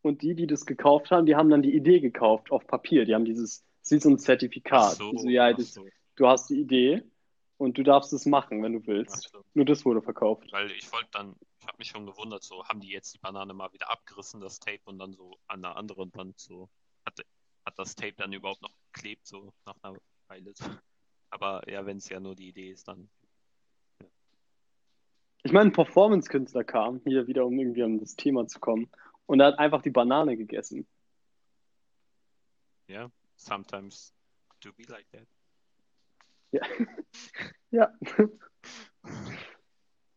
und 0.03 0.23
die, 0.23 0.35
die 0.35 0.46
das 0.46 0.66
gekauft 0.66 1.11
haben, 1.11 1.27
die 1.27 1.37
haben 1.37 1.51
dann 1.51 1.62
die 1.62 1.75
Idee 1.75 2.01
gekauft 2.01 2.51
auf 2.51 2.66
Papier. 2.66 3.05
Die 3.05 3.14
haben 3.14 3.25
dieses, 3.25 3.64
das 3.83 3.92
ist 3.92 4.03
so 4.03 4.11
ein 4.11 4.18
Zertifikat. 4.18 4.94
So, 4.96 5.11
Die 5.12 5.18
so, 5.18 5.29
ja, 5.29 5.53
das, 5.53 5.75
so. 5.75 5.87
du 6.16 6.27
hast 6.27 6.49
die 6.51 6.61
Idee 6.61 7.03
Und 7.57 7.77
du 7.77 7.83
darfst 7.83 8.12
es 8.14 8.25
machen, 8.27 8.62
wenn 8.62 8.73
du 8.73 8.87
willst. 8.87 9.27
Also, 9.35 9.44
Nur 9.55 9.64
das 9.66 9.85
wurde 9.85 10.01
verkauft. 10.03 10.51
weil 10.51 10.70
ich 10.73 10.90
wollte 10.92 11.11
dann, 11.12 11.37
ich 11.61 11.66
habe 11.66 11.77
mich 11.79 11.88
schon 11.88 12.07
gewundert, 12.07 12.42
so 12.42 12.64
haben 12.66 12.81
die 12.81 12.88
jetzt 12.88 13.12
die 13.14 13.18
Banane 13.18 13.53
mal 13.53 13.70
wieder 13.73 13.90
abgerissen, 13.90 14.40
das 14.40 14.59
Tape, 14.61 14.81
und 14.87 14.99
dann 14.99 15.12
so 15.12 15.38
an 15.46 15.61
der 15.62 15.77
anderen 15.77 16.11
Wand 16.14 16.38
so, 16.40 16.70
hat, 17.05 17.20
hat 17.66 17.79
das 17.79 17.94
Tape 17.94 18.14
dann 18.16 18.33
überhaupt 18.33 18.62
noch 18.62 18.73
geklebt, 18.92 19.27
so 19.27 19.53
nach 19.66 19.77
einer 19.83 19.99
Weile. 20.29 20.55
Aber 21.30 21.68
ja, 21.70 21.86
wenn 21.86 21.98
es 21.98 22.08
ja 22.08 22.20
nur 22.20 22.34
die 22.34 22.48
Idee 22.48 22.70
ist, 22.70 22.88
dann. 22.88 23.08
Ich 25.42 25.52
meine, 25.52 25.70
ein 25.70 25.72
Performance-Künstler 25.72 26.64
kam 26.64 27.00
hier 27.04 27.26
wieder, 27.26 27.46
um 27.46 27.58
irgendwie 27.58 27.82
an 27.82 27.98
das 27.98 28.14
Thema 28.14 28.46
zu 28.46 28.60
kommen. 28.60 28.90
Und 29.26 29.40
er 29.40 29.46
hat 29.46 29.58
einfach 29.58 29.80
die 29.80 29.90
Banane 29.90 30.36
gegessen. 30.36 30.86
Ja, 32.88 33.10
sometimes 33.36 34.12
do 34.60 34.72
be 34.72 34.82
like 34.88 35.06
that. 35.12 35.26
Ja. 36.52 36.60
ja. 37.70 37.94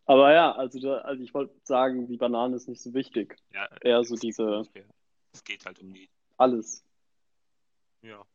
Aber 0.05 0.33
ja, 0.33 0.51
also, 0.53 0.79
da, 0.79 0.97
also 0.99 1.23
ich 1.23 1.33
wollte 1.33 1.55
sagen, 1.63 2.07
die 2.07 2.17
Banane 2.17 2.55
ist 2.55 2.67
nicht 2.67 2.81
so 2.81 2.93
wichtig. 2.93 3.37
Ja, 3.53 3.69
Eher 3.81 4.03
so 4.03 4.15
es- 4.15 4.19
diese, 4.19 4.63
ja, 4.73 4.83
es 5.31 5.43
geht 5.43 5.65
halt 5.65 5.79
um 5.79 5.93
die. 5.93 6.09
alles. 6.37 6.83
Ja. 8.01 8.25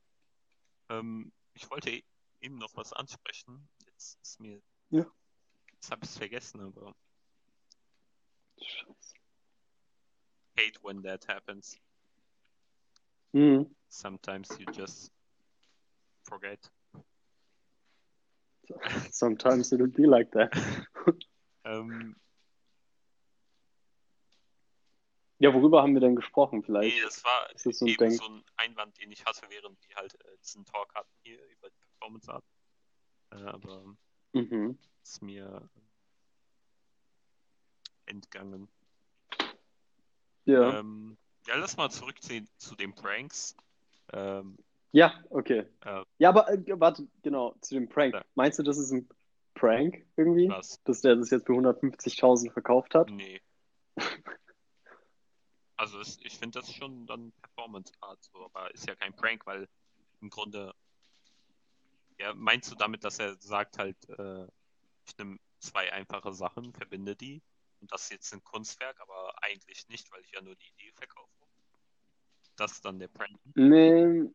Ähm, 0.88 1.32
ich 1.52 1.68
wollte 1.70 2.02
eben 2.40 2.56
noch 2.58 2.76
was 2.76 2.92
ansprechen. 2.92 3.68
Jetzt 3.86 4.18
ist 4.22 4.40
mir. 4.40 4.60
Ja. 4.90 5.06
Jetzt 5.72 5.90
habe 5.90 6.04
ich 6.04 6.10
es 6.10 6.18
vergessen, 6.18 6.60
aber 6.60 6.94
Scheiße. 8.60 9.14
hate 10.56 10.82
when 10.82 11.02
that 11.02 11.26
happens. 11.28 11.78
Mhm. 13.32 13.74
Sometimes 13.88 14.48
you 14.58 14.66
just 14.72 15.12
forget. 16.24 16.70
Sometimes 19.12 19.72
it'll 19.72 19.88
be 19.88 20.06
like 20.06 20.30
that. 20.32 20.52
Ähm, 21.64 22.16
Ja, 25.40 25.54
worüber 25.54 25.82
haben 25.82 25.94
wir 25.94 26.00
denn 26.00 26.16
gesprochen 26.16 26.62
vielleicht? 26.64 26.96
nee, 26.96 27.02
das 27.02 27.22
war 27.24 27.48
das 27.52 27.62
so 27.62 27.86
ein 27.86 28.10
so 28.10 28.26
ein 28.26 28.44
Einwand, 28.56 28.98
den 29.00 29.12
ich 29.12 29.24
hatte, 29.24 29.42
während 29.48 29.78
die 29.84 29.94
halt 29.94 30.14
äh, 30.24 30.36
diesen 30.42 30.64
Talk 30.64 30.92
hatten 30.94 31.14
hier 31.22 31.40
über 31.46 31.70
die 31.70 31.87
Performance 31.98 32.28
Art. 32.32 32.44
Äh, 33.30 33.36
aber 33.36 33.96
Mhm. 34.32 34.78
ist 35.02 35.22
mir 35.22 35.68
entgangen. 38.06 38.68
Ja. 40.44 40.78
Ähm, 40.78 41.16
ja, 41.46 41.56
lass 41.56 41.76
mal 41.76 41.90
zurückziehen 41.90 42.48
zu 42.56 42.74
den 42.76 42.94
Pranks. 42.94 43.56
Ähm, 44.12 44.56
Ja, 44.92 45.22
okay. 45.30 45.66
äh, 45.84 46.04
Ja, 46.18 46.30
aber 46.30 46.48
äh, 46.50 46.80
warte, 46.80 47.06
genau, 47.22 47.54
zu 47.60 47.74
dem 47.74 47.88
Prank. 47.88 48.14
Ja. 48.14 48.24
Meinst 48.34 48.58
du, 48.58 48.62
das 48.62 48.78
ist 48.78 48.90
ein 48.92 49.08
Prank 49.54 50.06
irgendwie? 50.16 50.48
was? 50.48 50.82
Dass 50.84 51.02
der 51.02 51.16
das 51.16 51.30
jetzt 51.30 51.46
für 51.46 51.52
150.000 51.52 52.50
verkauft 52.52 52.94
hat? 52.94 53.10
Nee. 53.10 53.40
Also 55.76 56.00
es, 56.00 56.18
ich 56.22 56.36
finde 56.38 56.58
das 56.60 56.72
schon 56.72 57.06
dann 57.06 57.32
Performance 57.42 57.92
Art, 58.00 58.22
so, 58.24 58.44
aber 58.44 58.72
ist 58.74 58.86
ja 58.88 58.96
kein 58.96 59.14
Prank, 59.14 59.46
weil 59.46 59.68
im 60.20 60.28
Grunde, 60.30 60.74
ja, 62.18 62.34
meinst 62.34 62.70
du 62.70 62.74
damit, 62.74 63.04
dass 63.04 63.18
er 63.18 63.36
sagt 63.36 63.78
halt, 63.78 63.96
äh, 64.08 64.46
ich 65.06 65.16
nehme 65.18 65.38
zwei 65.60 65.92
einfache 65.92 66.32
Sachen, 66.32 66.72
verbinde 66.72 67.16
die 67.16 67.42
und 67.80 67.92
das 67.92 68.04
ist 68.04 68.12
jetzt 68.12 68.32
ein 68.34 68.42
Kunstwerk, 68.42 69.00
aber 69.00 69.32
eigentlich 69.42 69.88
nicht, 69.88 70.10
weil 70.12 70.20
ich 70.22 70.32
ja 70.32 70.42
nur 70.42 70.54
die 70.56 70.68
Idee 70.76 70.92
verkaufe. 70.94 71.28
Das 72.56 72.72
ist 72.72 72.84
dann 72.84 72.98
der 72.98 73.08
Prank. 73.08 73.38
Nee, 73.54 74.30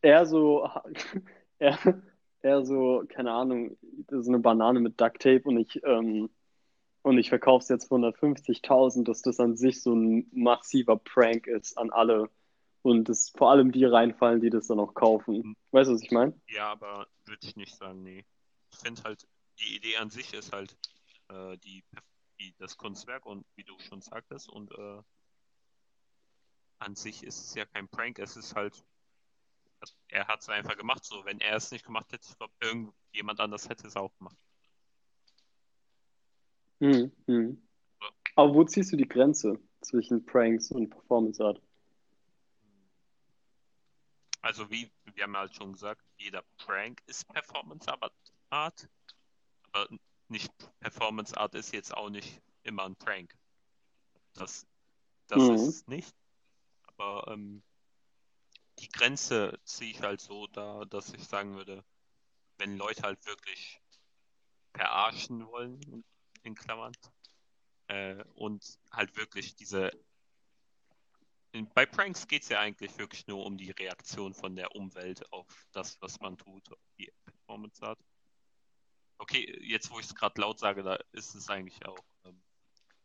eher 0.00 0.26
so, 0.26 0.68
eher, 1.58 1.78
eher 2.42 2.64
so, 2.64 3.04
keine 3.08 3.32
Ahnung, 3.32 3.76
das 4.06 4.20
ist 4.20 4.28
eine 4.28 4.38
Banane 4.38 4.80
mit 4.80 5.00
Duct 5.00 5.20
Tape 5.20 5.42
und 5.44 5.58
ich, 5.58 5.82
ähm, 5.84 6.30
und 7.02 7.18
ich 7.18 7.28
verkaufe 7.28 7.62
es 7.62 7.68
jetzt 7.68 7.88
für 7.88 7.94
150.000, 7.94 9.04
dass 9.04 9.22
das 9.22 9.40
an 9.40 9.56
sich 9.56 9.82
so 9.82 9.94
ein 9.94 10.26
massiver 10.32 10.96
Prank 10.96 11.46
ist 11.46 11.76
an 11.76 11.90
alle 11.90 12.30
und 12.82 13.08
es 13.08 13.30
vor 13.30 13.50
allem 13.50 13.72
die 13.72 13.84
reinfallen, 13.84 14.40
die 14.40 14.50
das 14.50 14.66
dann 14.66 14.80
auch 14.80 14.94
kaufen. 14.94 15.56
Weißt 15.70 15.88
du, 15.88 15.94
was 15.94 16.02
ich 16.02 16.10
meine? 16.10 16.38
Ja, 16.48 16.72
aber 16.72 17.06
würde 17.26 17.46
ich 17.46 17.56
nicht 17.56 17.74
sagen, 17.76 18.02
nee. 18.02 18.24
Ich 18.72 18.78
finde 18.78 19.02
halt, 19.02 19.26
die 19.58 19.76
Idee 19.76 19.96
an 19.96 20.10
sich 20.10 20.32
ist 20.32 20.52
halt 20.52 20.76
äh, 21.28 21.56
die, 21.58 21.84
die, 22.38 22.54
das 22.58 22.76
Kunstwerk 22.76 23.26
und 23.26 23.44
wie 23.56 23.64
du 23.64 23.78
schon 23.78 24.00
sagtest 24.00 24.48
und 24.48 24.70
äh, 24.72 25.02
an 26.78 26.96
sich 26.96 27.22
ist 27.24 27.40
es 27.40 27.54
ja 27.54 27.66
kein 27.66 27.88
Prank, 27.88 28.18
es 28.18 28.36
ist 28.36 28.54
halt, 28.54 28.82
er 30.08 30.26
hat 30.28 30.40
es 30.40 30.48
einfach 30.48 30.76
gemacht, 30.76 31.04
so 31.04 31.24
wenn 31.24 31.40
er 31.40 31.56
es 31.56 31.70
nicht 31.70 31.84
gemacht 31.84 32.10
hätte, 32.12 32.26
ich 32.28 32.38
glaube, 32.38 32.54
irgendjemand 32.60 33.40
anders 33.40 33.68
hätte 33.68 33.86
es 33.86 33.96
auch 33.96 34.16
gemacht. 34.16 34.36
Mhm. 36.78 37.12
Mhm. 37.26 37.68
Aber 38.36 38.54
wo 38.54 38.64
ziehst 38.64 38.92
du 38.92 38.96
die 38.96 39.08
Grenze 39.08 39.60
zwischen 39.82 40.24
Pranks 40.24 40.70
und 40.70 40.88
Performance 40.88 41.44
Art? 41.44 41.60
Also 44.42 44.70
wie, 44.70 44.90
wir 45.04 45.24
haben 45.24 45.36
halt 45.36 45.54
schon 45.54 45.72
gesagt, 45.72 46.02
jeder 46.16 46.42
Prank 46.58 47.02
ist 47.06 47.28
Performance 47.28 47.86
Art, 48.50 48.88
aber 49.72 49.88
nicht 50.28 50.52
Performance 50.80 51.36
Art 51.36 51.54
ist 51.54 51.72
jetzt 51.72 51.94
auch 51.94 52.08
nicht 52.08 52.40
immer 52.62 52.84
ein 52.84 52.96
Prank. 52.96 53.36
Das, 54.34 54.66
das 55.26 55.48
Mhm. 55.48 55.54
ist 55.54 55.68
es 55.68 55.86
nicht. 55.86 56.14
Aber 56.86 57.28
ähm, 57.28 57.62
die 58.78 58.88
Grenze 58.88 59.58
ziehe 59.64 59.90
ich 59.90 60.00
halt 60.02 60.20
so 60.20 60.46
da, 60.46 60.84
dass 60.86 61.12
ich 61.12 61.24
sagen 61.24 61.54
würde, 61.54 61.84
wenn 62.58 62.76
Leute 62.76 63.02
halt 63.02 63.24
wirklich 63.26 63.80
verarschen 64.72 65.46
wollen, 65.46 66.04
in 66.42 66.54
Klammern, 66.54 66.92
äh, 67.88 68.24
und 68.34 68.78
halt 68.92 69.16
wirklich 69.16 69.56
diese 69.56 69.90
bei 71.74 71.86
Pranks 71.86 72.28
geht 72.28 72.42
es 72.42 72.48
ja 72.48 72.60
eigentlich 72.60 72.96
wirklich 72.98 73.26
nur 73.26 73.44
um 73.44 73.56
die 73.56 73.70
Reaktion 73.70 74.34
von 74.34 74.54
der 74.54 74.74
Umwelt 74.76 75.32
auf 75.32 75.66
das, 75.72 76.00
was 76.00 76.20
man 76.20 76.36
tut, 76.36 76.70
auf 76.70 76.78
die 76.98 77.10
Performance 77.24 77.84
hat. 77.84 77.98
Okay, 79.18 79.58
jetzt 79.62 79.90
wo 79.90 79.98
ich 79.98 80.06
es 80.06 80.14
gerade 80.14 80.40
laut 80.40 80.58
sage, 80.58 80.82
da 80.82 80.98
ist 81.12 81.34
es 81.34 81.50
eigentlich 81.50 81.84
auch 81.86 81.98
ähm, 82.24 82.40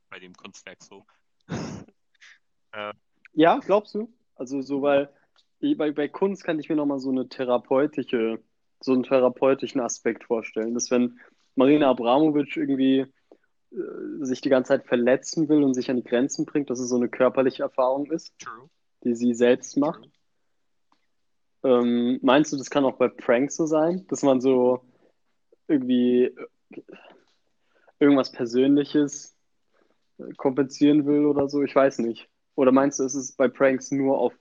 bei 0.09 0.19
dem 0.19 0.33
Kunstwerk 0.33 0.81
so. 0.81 1.05
äh, 2.71 2.93
Ja, 3.33 3.59
glaubst 3.59 3.95
du? 3.95 4.13
Also 4.35 4.61
so, 4.61 4.81
weil 4.81 5.09
bei, 5.59 5.91
bei 5.91 6.07
Kunst 6.07 6.43
kann 6.43 6.59
ich 6.59 6.69
mir 6.69 6.75
nochmal 6.75 6.99
so 6.99 7.09
eine 7.09 7.27
therapeutische, 7.27 8.43
so 8.79 8.93
einen 8.93 9.03
therapeutischen 9.03 9.81
Aspekt 9.81 10.25
vorstellen, 10.25 10.73
dass 10.73 10.91
wenn 10.91 11.19
Marina 11.55 11.89
Abramovic 11.89 12.55
irgendwie 12.55 13.05
sich 14.21 14.41
die 14.41 14.49
ganze 14.49 14.69
Zeit 14.69 14.85
verletzen 14.85 15.49
will 15.49 15.63
und 15.63 15.73
sich 15.73 15.89
an 15.89 15.97
die 15.97 16.03
Grenzen 16.03 16.45
bringt, 16.45 16.69
dass 16.69 16.79
es 16.79 16.89
so 16.89 16.95
eine 16.95 17.09
körperliche 17.09 17.63
Erfahrung 17.63 18.09
ist, 18.11 18.37
true. 18.39 18.69
die 19.03 19.15
sie 19.15 19.33
selbst 19.33 19.77
macht. 19.77 20.09
Ähm, 21.63 22.19
meinst 22.21 22.53
du, 22.53 22.57
das 22.57 22.69
kann 22.69 22.85
auch 22.85 22.97
bei 22.97 23.07
Pranks 23.07 23.55
so 23.55 23.65
sein, 23.65 24.05
dass 24.07 24.21
man 24.23 24.39
so 24.39 24.81
irgendwie 25.67 26.25
äh, 26.25 26.81
irgendwas 27.99 28.31
Persönliches 28.31 29.35
äh, 30.19 30.31
kompensieren 30.37 31.05
will 31.05 31.25
oder 31.25 31.49
so? 31.49 31.63
Ich 31.63 31.75
weiß 31.75 31.99
nicht. 31.99 32.29
Oder 32.55 32.71
meinst 32.71 32.99
du, 32.99 33.03
ist 33.03 33.15
es 33.15 33.33
bei 33.33 33.47
Pranks 33.47 33.91
nur 33.91 34.17
auf 34.17 34.33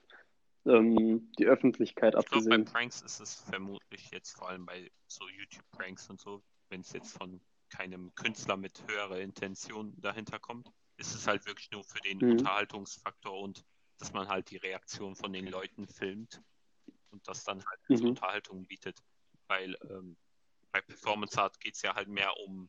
ähm, 0.66 1.32
die 1.38 1.46
Öffentlichkeit 1.46 2.14
Ich 2.16 2.26
glaube, 2.26 2.44
bei 2.48 2.54
abgesehen? 2.54 2.64
Pranks 2.66 3.02
ist 3.02 3.20
es 3.20 3.34
vermutlich 3.34 4.10
jetzt 4.12 4.36
vor 4.36 4.50
allem 4.50 4.66
bei 4.66 4.90
so 5.08 5.24
YouTube-Pranks 5.28 6.10
und 6.10 6.20
so, 6.20 6.42
wenn 6.68 6.82
es 6.82 6.92
jetzt 6.92 7.16
von 7.16 7.40
keinem 7.76 8.14
Künstler 8.14 8.56
mit 8.56 8.82
höherer 8.88 9.20
Intention 9.20 9.94
dahinter 10.00 10.38
kommt, 10.38 10.70
ist 10.96 11.14
es 11.14 11.26
halt 11.26 11.44
wirklich 11.46 11.70
nur 11.70 11.84
für 11.84 12.00
den 12.00 12.18
Mhm. 12.18 12.32
Unterhaltungsfaktor 12.32 13.40
und 13.40 13.64
dass 13.98 14.12
man 14.12 14.28
halt 14.28 14.50
die 14.50 14.58
Reaktion 14.58 15.16
von 15.16 15.32
den 15.32 15.46
Leuten 15.46 15.86
filmt 15.88 16.40
und 17.10 17.26
das 17.26 17.44
dann 17.44 17.64
halt 17.64 17.80
als 17.88 18.00
Mhm. 18.00 18.08
Unterhaltung 18.08 18.66
bietet. 18.66 19.02
Weil 19.48 19.76
ähm, 19.90 20.16
bei 20.72 20.80
Performance 20.80 21.40
Art 21.40 21.58
geht 21.60 21.74
es 21.74 21.82
ja 21.82 21.94
halt 21.94 22.08
mehr 22.08 22.36
um, 22.38 22.68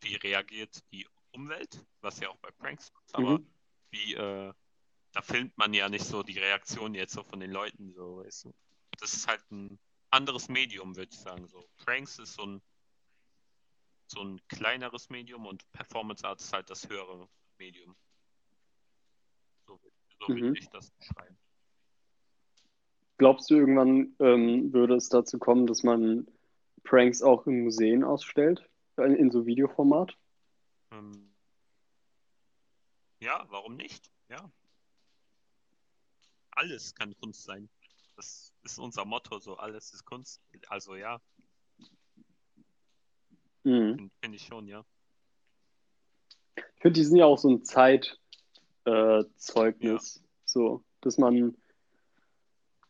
wie 0.00 0.16
reagiert 0.16 0.82
die 0.92 1.06
Umwelt, 1.32 1.84
was 2.00 2.20
ja 2.20 2.28
auch 2.28 2.38
bei 2.38 2.50
Pranks 2.50 2.92
ist, 3.04 3.14
aber 3.14 3.38
Mhm. 3.38 3.46
wie, 3.90 4.14
äh, 4.14 4.52
da 5.12 5.22
filmt 5.22 5.56
man 5.56 5.74
ja 5.74 5.88
nicht 5.88 6.04
so 6.04 6.22
die 6.22 6.38
Reaktion 6.38 6.94
jetzt 6.94 7.12
so 7.12 7.22
von 7.24 7.40
den 7.40 7.50
Leuten, 7.50 7.92
so, 7.92 8.18
weißt 8.18 8.44
du. 8.44 8.54
Das 8.98 9.14
ist 9.14 9.26
halt 9.26 9.42
ein 9.50 9.78
anderes 10.10 10.48
Medium, 10.48 10.96
würde 10.96 11.12
ich 11.12 11.18
sagen. 11.18 11.48
So. 11.48 11.68
Pranks 11.78 12.18
ist 12.18 12.34
so 12.34 12.44
ein, 12.44 12.62
so 14.10 14.22
ein 14.22 14.40
kleineres 14.48 15.08
Medium 15.08 15.46
und 15.46 15.70
Performance 15.72 16.26
Art 16.26 16.40
ist 16.40 16.52
halt 16.52 16.68
das 16.68 16.88
höhere 16.88 17.28
Medium. 17.58 17.94
So, 19.66 19.80
so 20.18 20.32
Mhm. 20.32 20.40
würde 20.40 20.58
ich 20.58 20.68
das 20.70 20.90
beschreiben. 20.90 21.38
Glaubst 23.18 23.50
du, 23.50 23.54
irgendwann 23.54 24.16
ähm, 24.18 24.72
würde 24.72 24.96
es 24.96 25.08
dazu 25.08 25.38
kommen, 25.38 25.66
dass 25.66 25.82
man 25.82 26.26
Pranks 26.82 27.22
auch 27.22 27.46
in 27.46 27.62
Museen 27.62 28.02
ausstellt? 28.02 28.68
In, 28.96 29.14
in 29.14 29.30
so 29.30 29.46
Videoformat? 29.46 30.16
Ähm, 30.90 31.32
ja, 33.20 33.46
warum 33.50 33.76
nicht? 33.76 34.10
Ja. 34.28 34.50
Alles 36.52 36.94
kann 36.94 37.14
Kunst 37.20 37.44
sein. 37.44 37.68
Das 38.16 38.52
ist 38.62 38.78
unser 38.78 39.04
Motto, 39.04 39.38
so 39.38 39.56
alles 39.56 39.92
ist 39.94 40.04
Kunst. 40.04 40.40
Also 40.68 40.96
ja. 40.96 41.20
Mhm. 43.64 43.96
Finde 43.96 44.10
find 44.22 44.34
ich 44.34 44.42
schon, 44.42 44.66
ja. 44.66 44.84
Ich 46.56 46.82
finde, 46.82 46.98
die 46.98 47.04
sind 47.04 47.16
ja 47.16 47.26
auch 47.26 47.38
so 47.38 47.50
ein 47.50 47.64
Zeitzeugnis. 47.64 48.16
Äh, 50.16 50.20
so, 50.44 50.82
dass 51.00 51.18
man 51.18 51.54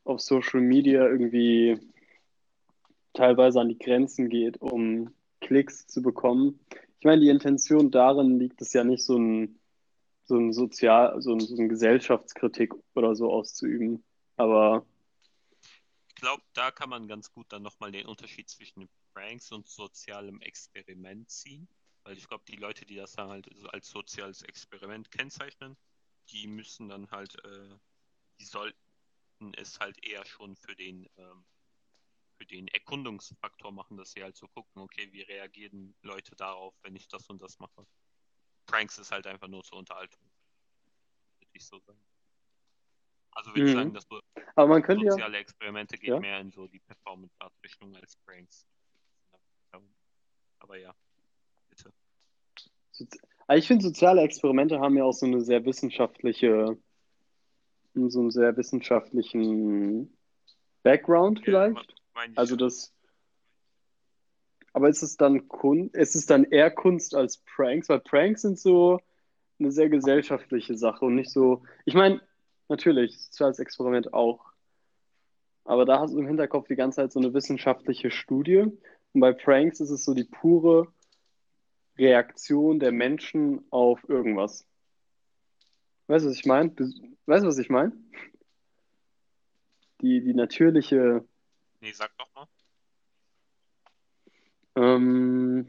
auf 0.05 0.21
Social 0.21 0.61
Media 0.61 1.07
irgendwie 1.07 1.79
teilweise 3.13 3.61
an 3.61 3.69
die 3.69 3.79
Grenzen 3.79 4.29
geht, 4.29 4.61
um 4.61 5.13
Klicks 5.41 5.87
zu 5.87 6.03
bekommen. 6.03 6.61
Ich 6.99 7.05
meine, 7.05 7.21
die 7.21 7.29
Intention 7.29 7.91
darin 7.91 8.39
liegt 8.39 8.61
es 8.63 8.73
ja 8.73 8.85
nicht, 8.85 9.05
so 9.05 9.17
ein, 9.19 9.59
so 10.25 10.37
ein 10.37 10.53
Sozial, 10.53 11.21
so, 11.21 11.33
ein, 11.33 11.41
so 11.41 11.57
eine 11.57 11.69
Gesellschaftskritik 11.69 12.75
oder 12.95 13.15
so 13.15 13.31
auszuüben. 13.33 14.05
Aber 14.37 14.85
glaube, 16.21 16.43
da 16.53 16.71
kann 16.71 16.91
man 16.91 17.09
ganz 17.09 17.33
gut 17.33 17.53
dann 17.53 17.63
nochmal 17.63 17.93
den 17.93 18.07
Unterschied 18.07 18.49
zwischen 18.49 18.89
Pranks 19.13 19.53
und 19.53 19.69
sozialem 19.69 20.41
Experiment 20.41 21.31
ziehen. 21.31 21.69
Weil 22.05 22.17
ich 22.17 22.27
glaube, 22.29 22.45
die 22.49 22.57
Leute, 22.57 22.87
die 22.87 22.97
das 22.97 23.13
dann 23.13 23.29
halt 23.29 23.49
als 23.73 23.91
soziales 23.91 24.43
Experiment 24.43 25.11
kennzeichnen, 25.11 25.77
die 26.31 26.47
müssen 26.47 26.89
dann 26.89 27.11
halt, 27.11 27.35
äh, 27.45 27.79
die 28.39 28.45
sollten 28.45 28.77
es 29.57 29.79
halt 29.81 30.03
eher 30.05 30.25
schon 30.25 30.57
für 30.57 30.75
den, 30.75 31.09
ähm, 31.17 31.45
für 32.39 32.47
den 32.47 32.69
Erkundungsfaktor 32.69 33.71
machen, 33.73 33.97
dass 33.97 34.13
sie 34.13 34.23
halt 34.23 34.37
so 34.37 34.49
gucken, 34.49 34.81
okay, 34.83 35.13
wie 35.13 35.23
reagieren 35.23 35.95
Leute 36.03 36.35
darauf, 36.37 36.75
wenn 36.83 36.97
ich 36.97 37.09
das 37.09 37.29
und 37.29 37.43
das 37.43 37.59
mache. 37.59 37.87
Pranks 38.67 38.99
ist 38.99 39.11
halt 39.11 39.27
einfach 39.27 39.49
nur 39.49 39.63
zur 39.63 39.79
Unterhaltung. 39.79 40.23
Würde 41.39 41.51
ich 41.53 41.67
so 41.67 41.79
sagen. 41.81 42.10
Also 43.33 43.51
würde 43.55 43.64
ich 43.64 43.75
Mhm. 43.75 43.79
sagen, 43.79 43.95
dass 43.95 44.05
so 44.09 44.21
Aber 44.57 44.66
man 44.69 44.83
könnte 44.83 45.05
ja, 45.05 45.12
soziale 45.12 45.38
Experimente 45.38 45.97
geht 45.97 46.09
Ja. 46.09 46.21
mehr 46.21 46.40
in 46.40 46.51
so 46.51 46.66
die 46.66 46.81
Performance-Art-Richtung 46.81 47.95
als 47.97 48.16
Pranks. 48.27 48.66
Aber 50.59 50.77
ja, 50.77 50.95
bitte. 51.71 51.90
Also 53.47 53.59
ich 53.59 53.66
finde, 53.66 53.83
soziale 53.85 54.21
Experimente 54.23 54.79
haben 54.79 54.97
ja 54.97 55.05
auch 55.05 55.12
so 55.12 55.27
eine 55.27 55.40
sehr 55.40 55.64
wissenschaftliche, 55.64 56.77
so 57.95 58.21
einen 58.21 58.31
sehr 58.31 58.57
wissenschaftlichen 58.57 60.16
Background 60.83 61.38
Ja, 61.40 61.45
vielleicht. 61.45 61.95
Also 62.37 62.55
ja. 62.55 62.59
das, 62.59 62.95
aber 64.73 64.88
ist 64.88 65.03
es 65.03 65.16
dann 65.16 65.49
Kunst, 65.49 65.95
ist 65.97 66.14
es 66.14 66.27
dann 66.27 66.45
eher 66.45 66.71
Kunst 66.71 67.14
als 67.14 67.38
Pranks? 67.38 67.88
Weil 67.88 68.01
Pranks 68.01 68.43
sind 68.43 68.59
so 68.59 69.01
eine 69.59 69.73
sehr 69.73 69.88
gesellschaftliche 69.88 70.77
Sache 70.77 71.05
und 71.07 71.14
nicht 71.16 71.31
so, 71.31 71.64
ich 71.85 71.95
meine, 71.95 72.21
natürlich, 72.71 73.19
soziales 73.21 73.59
Experiment 73.59 74.15
auch. 74.15 74.47
Aber 75.65 75.85
da 75.85 76.01
hast 76.01 76.15
du 76.15 76.19
im 76.19 76.27
Hinterkopf 76.27 76.69
die 76.69 76.77
ganze 76.77 76.97
Zeit 76.97 77.13
so 77.13 77.21
eine 77.21 77.35
wissenschaftliche 77.35 78.11
Studie. 78.11 78.67
Und 79.13 79.21
bei 79.21 79.33
Pranks 79.33 79.81
ist 79.81 79.91
es 79.91 80.05
so 80.05 80.15
die 80.15 80.25
pure 80.25 80.89
Reaktion 81.99 82.81
der 82.81 82.93
Menschen 82.93 83.65
auf 83.71 84.09
irgendwas. 84.09 84.67
Weißt 86.07 86.25
du, 86.25 86.31
was 86.31 86.37
ich 86.39 86.47
meine? 86.47 86.71
Weißt 87.27 87.45
du, 87.45 87.49
was 87.49 87.59
ich 87.59 87.69
meine? 87.69 87.93
Die, 90.01 90.23
die 90.23 90.35
natürliche, 90.35 91.25
Nee, 91.81 91.93
sag 91.93 92.11
doch 92.17 92.27
mal. 92.35 92.47
ähm, 94.77 95.69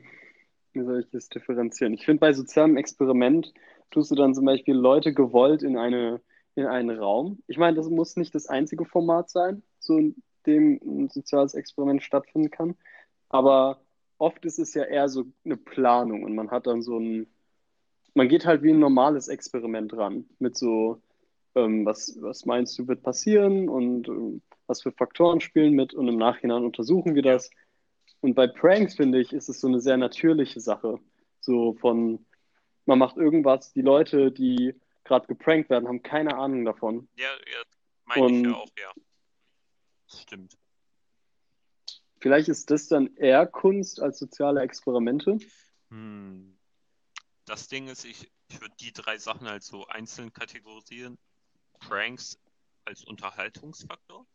wie 0.73 0.83
soll 0.83 1.01
ich 1.01 1.09
das 1.11 1.29
differenzieren? 1.29 1.93
Ich 1.93 2.05
finde, 2.05 2.21
bei 2.21 2.33
sozialem 2.33 2.77
Experiment 2.77 3.53
tust 3.91 4.09
du 4.11 4.15
dann 4.15 4.33
zum 4.33 4.45
Beispiel 4.45 4.75
Leute 4.75 5.13
gewollt 5.13 5.63
in 5.63 5.77
eine, 5.77 6.21
in 6.61 6.67
einen 6.67 6.97
Raum. 6.97 7.43
Ich 7.47 7.57
meine, 7.57 7.75
das 7.75 7.89
muss 7.89 8.15
nicht 8.15 8.33
das 8.35 8.47
einzige 8.47 8.85
Format 8.85 9.29
sein, 9.29 9.63
so 9.79 9.97
in 9.97 10.15
dem 10.45 10.79
ein 10.83 11.09
soziales 11.09 11.53
Experiment 11.53 12.03
stattfinden 12.03 12.51
kann. 12.51 12.75
Aber 13.29 13.81
oft 14.17 14.45
ist 14.45 14.59
es 14.59 14.73
ja 14.73 14.83
eher 14.83 15.09
so 15.09 15.25
eine 15.45 15.57
Planung 15.57 16.23
und 16.23 16.35
man 16.35 16.51
hat 16.51 16.67
dann 16.67 16.81
so 16.81 16.97
ein, 16.97 17.27
man 18.13 18.27
geht 18.27 18.45
halt 18.45 18.63
wie 18.63 18.71
ein 18.71 18.79
normales 18.79 19.27
Experiment 19.27 19.93
ran 19.95 20.25
mit 20.39 20.57
so, 20.57 21.01
ähm, 21.55 21.85
was, 21.85 22.17
was 22.21 22.45
meinst 22.45 22.77
du, 22.77 22.87
wird 22.87 23.03
passieren 23.03 23.69
und 23.69 24.07
ähm, 24.07 24.41
was 24.67 24.81
für 24.81 24.91
Faktoren 24.91 25.41
spielen 25.41 25.73
mit 25.73 25.93
und 25.93 26.07
im 26.07 26.17
Nachhinein 26.17 26.63
untersuchen 26.63 27.15
wir 27.15 27.23
das. 27.23 27.49
Und 28.21 28.35
bei 28.35 28.47
Pranks, 28.47 28.95
finde 28.95 29.19
ich, 29.19 29.33
ist 29.33 29.49
es 29.49 29.59
so 29.59 29.67
eine 29.67 29.81
sehr 29.81 29.97
natürliche 29.97 30.59
Sache. 30.59 30.99
So 31.39 31.73
von, 31.73 32.25
man 32.85 32.99
macht 32.99 33.17
irgendwas, 33.17 33.73
die 33.73 33.81
Leute, 33.81 34.31
die 34.31 34.75
gerade 35.03 35.27
geprankt 35.27 35.69
werden, 35.69 35.87
haben 35.87 36.03
keine 36.03 36.35
Ahnung 36.35 36.65
davon. 36.65 37.09
Ja, 37.15 37.29
ja 37.33 37.63
meine 38.05 38.25
ich 38.25 38.43
ja 38.43 38.49
Und- 38.49 38.55
auch, 38.55 38.69
ja. 38.77 38.91
Das 40.09 40.21
stimmt. 40.21 40.57
Vielleicht 42.19 42.49
ist 42.49 42.69
das 42.69 42.87
dann 42.87 43.15
eher 43.15 43.47
Kunst 43.47 43.99
als 43.99 44.19
soziale 44.19 44.61
Experimente. 44.61 45.39
Hm. 45.89 46.57
Das 47.45 47.67
Ding 47.67 47.87
ist, 47.87 48.05
ich, 48.05 48.31
ich 48.47 48.61
würde 48.61 48.75
die 48.79 48.93
drei 48.93 49.17
Sachen 49.17 49.47
halt 49.47 49.63
so 49.63 49.87
einzeln 49.87 50.31
kategorisieren. 50.31 51.17
Pranks 51.79 52.39
als 52.85 53.03
Unterhaltungsfaktor, 53.03 54.27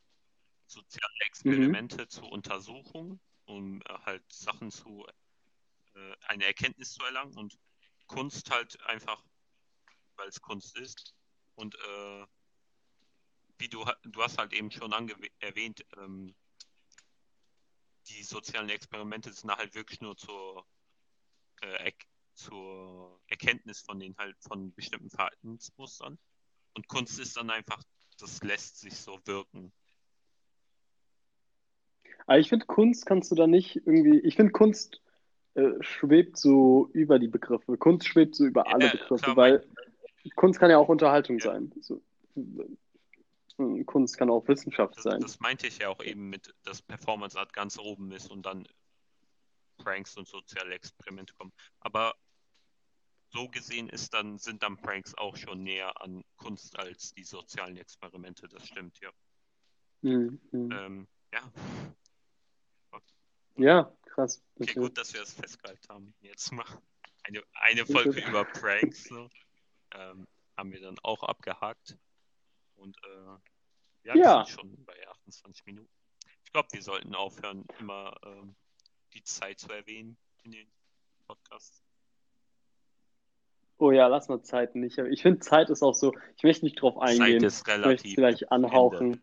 soziale 0.67 1.13
Experimente 1.27 2.09
zur 2.09 2.33
Untersuchung, 2.33 3.21
um 3.45 3.81
äh, 3.83 3.85
halt 4.05 4.25
Sachen 4.33 4.71
zu, 4.73 5.07
äh, 5.95 6.17
eine 6.27 6.45
Erkenntnis 6.45 6.93
zu 6.93 7.05
erlangen 7.05 7.37
und 7.37 7.57
Kunst 8.07 8.51
halt 8.51 8.81
einfach, 8.87 9.23
weil 10.17 10.29
es 10.29 10.41
Kunst 10.41 10.79
ist. 10.79 11.15
Und 11.55 11.75
äh, 11.75 12.27
wie 13.59 13.69
du, 13.69 13.85
du 14.03 14.23
hast 14.23 14.39
halt 14.39 14.53
eben 14.53 14.71
schon 14.71 14.93
erwähnt, 15.41 15.85
ähm, 15.97 16.35
die 18.09 18.23
sozialen 18.23 18.69
Experimente 18.69 19.33
sind 19.33 19.51
halt 19.51 19.75
wirklich 19.75 20.01
nur 20.01 20.17
zur, 20.17 20.67
äh, 21.63 21.93
zur 22.35 23.21
Erkenntnis 23.29 23.81
von 23.81 23.99
den 23.99 24.17
halt 24.17 24.37
von 24.41 24.73
bestimmten 24.75 25.11
Verhaltensmustern. 25.11 26.19
Und 26.75 26.89
Kunst 26.89 27.19
ist 27.19 27.37
dann 27.37 27.51
einfach, 27.51 27.83
das 28.19 28.43
lässt 28.43 28.81
sich 28.81 28.97
so 28.97 29.19
wirken. 29.25 29.73
Aber 32.27 32.39
ich 32.39 32.49
finde, 32.49 32.67
Kunst 32.67 33.07
kannst 33.07 33.31
du 33.31 33.35
da 33.35 33.47
nicht 33.47 33.77
irgendwie, 33.77 34.19
ich 34.21 34.37
finde, 34.37 34.53
Kunst 34.53 35.01
äh, 35.55 35.71
schwebt 35.81 36.37
so 36.37 36.91
über 36.93 37.19
die 37.19 37.29
Begriffe. 37.29 37.79
Kunst 37.79 38.07
schwebt 38.07 38.35
so 38.35 38.45
über 38.45 38.67
alle 38.67 38.87
Ja, 38.87 38.93
Begriffe, 38.93 39.25
klar, 39.25 39.37
weil 39.37 39.67
Kunst 40.35 40.59
kann 40.59 40.71
ja 40.71 40.79
auch 40.79 40.89
Unterhaltung 40.89 41.39
Ja. 41.39 41.45
sein. 41.47 41.73
So, 41.81 42.03
äh, 42.37 43.85
Kunst 43.85 44.19
kann 44.19 44.31
auch 44.31 44.47
Wissenschaft 44.49 44.97
Das, 44.97 45.05
sein. 45.05 45.21
das 45.21 45.41
meinte 45.41 45.67
ich 45.67 45.79
ja 45.79 45.89
auch 45.89 46.03
eben 46.03 46.29
mit, 46.29 46.55
dass 46.65 46.83
Performance 46.83 47.39
Art 47.39 47.53
ganz 47.53 47.79
oben 47.79 48.13
ist 48.13 48.31
und 48.31 48.45
dann 48.45 48.67
Pranks 49.79 50.17
und 50.17 50.27
soziale 50.29 50.75
Experimente 50.75 51.35
kommen. 51.35 51.53
Aber 51.81 52.15
so 53.31 53.49
gesehen 53.49 53.89
ist 53.89 54.13
dann, 54.15 54.39
sind 54.39 54.63
dann 54.63 54.77
Pranks 54.77 55.15
auch 55.17 55.37
schon 55.37 55.63
näher 55.63 56.01
an 56.03 56.23
Kunst 56.37 56.79
als 56.79 57.13
die 57.15 57.25
sozialen 57.25 57.77
Experimente, 57.77 58.49
das 58.49 58.67
stimmt, 58.67 58.99
ja. 59.01 59.11
Mhm. 60.03 60.39
Ähm, 60.53 61.09
ja, 61.33 61.53
Ja, 63.59 63.91
krass. 64.05 64.43
okay, 64.57 64.71
Okay. 64.71 64.81
gut, 64.81 64.99
dass 64.99 65.13
wir 65.15 65.21
das 65.21 65.33
festgehalten 65.33 65.89
haben. 65.89 66.15
Jetzt 66.21 66.53
mal 66.53 66.67
eine, 67.25 67.43
eine 67.55 67.87
Folge 67.87 68.21
über 68.29 68.45
Pranks. 68.45 69.05
So. 69.05 69.29
Ähm, 69.93 70.27
haben 70.57 70.73
wir 70.73 70.81
dann 70.81 70.99
auch 71.03 71.23
abgehakt. 71.23 71.97
Und 72.77 72.97
äh, 73.05 73.27
ja, 74.05 74.15
wir 74.15 74.17
Ja. 74.23 74.45
sind 74.45 74.55
schon 74.61 74.85
bei 74.85 75.09
28 75.09 75.67
Minuten. 75.67 75.89
Ich 76.45 76.53
glaube, 76.53 76.69
wir 76.73 76.83
sollten 76.83 77.15
aufhören, 77.15 77.65
immer 77.79 78.17
ähm, 78.25 78.55
die 79.15 79.23
Zeit 79.23 79.59
zu 79.59 79.71
erwähnen 79.73 80.17
in 80.45 80.53
den 80.53 80.69
Podcasts. 81.27 81.83
Oh 83.79 83.91
ja, 83.91 84.07
lass 84.07 84.29
mal 84.29 84.43
Zeit 84.43 84.75
nicht. 84.75 84.97
Ich 84.99 85.23
finde, 85.23 85.41
Zeit 85.41 85.69
ist 85.69 85.83
auch 85.83 85.95
so, 85.95 86.15
ich 86.37 86.43
möchte 86.45 86.65
nicht 86.65 86.81
drauf 86.81 86.95
Zeit 86.95 87.21
eingehen. 87.21 87.45
ist 87.45 87.61
Ich 87.61 87.67
möchte 87.67 87.83
es 87.83 87.85
relativ. 87.85 88.15
vielleicht 88.15 88.53
anhauchen. 88.53 89.21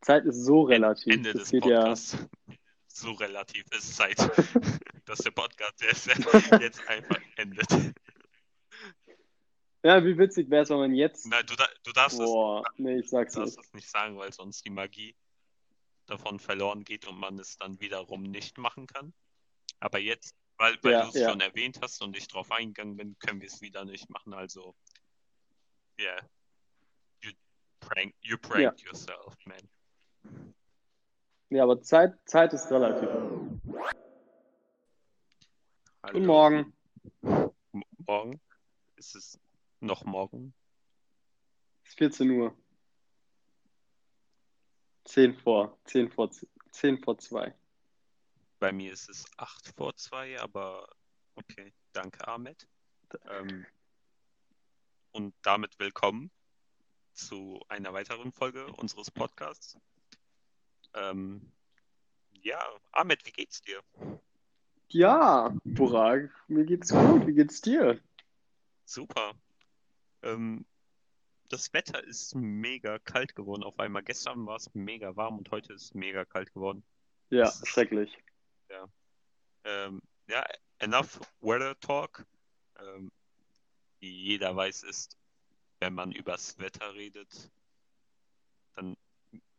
Zeit 0.00 0.24
ist 0.26 0.44
so 0.44 0.62
relativ. 0.62 1.12
Ende 1.12 1.32
Das 1.32 1.42
des 1.42 1.50
geht 1.50 1.64
ja. 1.66 1.80
Podcasts. 1.80 2.16
So 2.86 3.12
relativ 3.12 3.64
ist 3.72 3.96
Zeit, 3.96 4.16
dass 5.06 5.18
der 5.18 5.30
Podcast 5.32 5.80
jetzt, 5.82 6.06
jetzt 6.60 6.88
einfach 6.88 7.18
endet. 7.36 7.66
Ja, 9.82 10.04
wie 10.04 10.18
witzig 10.18 10.50
wäre 10.50 10.62
es, 10.62 10.68
wenn 10.70 10.78
man 10.78 10.94
jetzt. 10.94 11.26
Na, 11.26 11.42
du, 11.42 11.54
du 11.84 11.92
darfst 11.92 12.18
es 12.20 12.24
Boah, 12.26 12.62
nee, 12.76 12.98
ich 12.98 13.08
sag's 13.08 13.34
darfst 13.34 13.56
nicht. 13.56 13.66
das 13.66 13.72
nicht 13.74 13.88
sagen, 13.88 14.18
weil 14.18 14.32
sonst 14.32 14.64
die 14.64 14.70
Magie 14.70 15.16
davon 16.06 16.38
verloren 16.38 16.84
geht 16.84 17.06
und 17.06 17.18
man 17.18 17.38
es 17.38 17.56
dann 17.56 17.80
wiederum 17.80 18.22
nicht 18.22 18.58
machen 18.58 18.86
kann. 18.86 19.14
Aber 19.78 19.98
jetzt, 19.98 20.34
weil, 20.58 20.76
weil 20.82 20.92
Ja, 20.92 21.02
du 21.04 21.08
es 21.08 21.14
ja. 21.14 21.30
schon 21.30 21.40
erwähnt 21.40 21.78
hast 21.80 22.02
und 22.02 22.14
ich 22.16 22.28
drauf 22.28 22.50
eingegangen 22.52 22.96
bin, 22.96 23.18
können 23.20 23.40
wir 23.40 23.48
es 23.48 23.62
wieder 23.62 23.84
nicht 23.86 24.10
machen. 24.10 24.34
Also, 24.34 24.74
yeah. 25.98 26.20
You, 27.22 27.30
prank, 27.80 28.14
you 28.20 28.36
pranked 28.36 28.82
yourself, 28.82 29.34
man. 29.46 30.52
Ja, 31.48 31.62
aber 31.62 31.80
Zeit, 31.80 32.18
Zeit 32.26 32.52
ist 32.52 32.70
relativ. 32.70 33.08
Hallo. 36.02 36.12
Guten 36.12 36.26
Morgen. 36.26 36.72
Morgen? 38.06 38.40
Ist 38.96 39.14
es 39.14 39.38
noch 39.80 40.04
morgen? 40.04 40.54
Es 41.84 41.90
ist 41.90 41.98
14 41.98 42.30
Uhr. 42.30 42.56
10 45.04 45.34
vor, 45.34 45.78
10 45.84 46.10
vor, 46.10 46.30
10 46.70 47.02
vor 47.02 47.18
2. 47.18 47.54
Bei 48.58 48.72
mir 48.72 48.92
ist 48.92 49.08
es 49.08 49.24
8 49.38 49.68
vor 49.76 49.96
2, 49.96 50.40
aber 50.40 50.88
okay, 51.34 51.72
danke 51.92 52.26
Ahmed. 52.28 52.68
Ähm, 53.28 53.66
und 55.12 55.34
damit 55.42 55.78
willkommen 55.78 56.30
zu 57.12 57.60
einer 57.68 57.92
weiteren 57.92 58.32
Folge 58.32 58.66
unseres 58.74 59.10
Podcasts. 59.10 59.76
Ähm, 60.94 61.50
ja, 62.42 62.60
Ahmed, 62.92 63.24
wie 63.26 63.32
geht's 63.32 63.62
dir? 63.62 63.82
Ja, 64.88 65.54
Burak, 65.64 66.30
mir 66.48 66.64
geht's 66.64 66.90
gut. 66.90 67.26
Wie 67.26 67.34
geht's 67.34 67.60
dir? 67.60 68.00
Super. 68.84 69.34
Ähm, 70.22 70.64
das 71.48 71.72
Wetter 71.72 72.02
ist 72.04 72.34
mega 72.34 72.98
kalt 73.00 73.34
geworden 73.34 73.64
auf 73.64 73.78
einmal. 73.80 74.02
Gestern 74.02 74.46
war 74.46 74.56
es 74.56 74.72
mega 74.74 75.16
warm 75.16 75.38
und 75.38 75.50
heute 75.50 75.72
ist 75.72 75.82
es 75.82 75.94
mega 75.94 76.24
kalt 76.24 76.52
geworden. 76.54 76.82
Ja, 77.30 77.44
ist- 77.48 77.66
schrecklich. 77.66 78.16
Ähm, 79.64 80.00
ja, 80.26 80.42
enough 80.78 81.20
weather 81.40 81.78
talk. 81.80 82.24
Ähm, 82.78 83.12
wie 83.98 84.10
jeder 84.10 84.56
weiß, 84.56 84.84
ist, 84.84 85.18
wenn 85.80 85.92
man 85.92 86.12
übers 86.12 86.58
Wetter 86.58 86.94
redet, 86.94 87.50
dann 88.74 88.96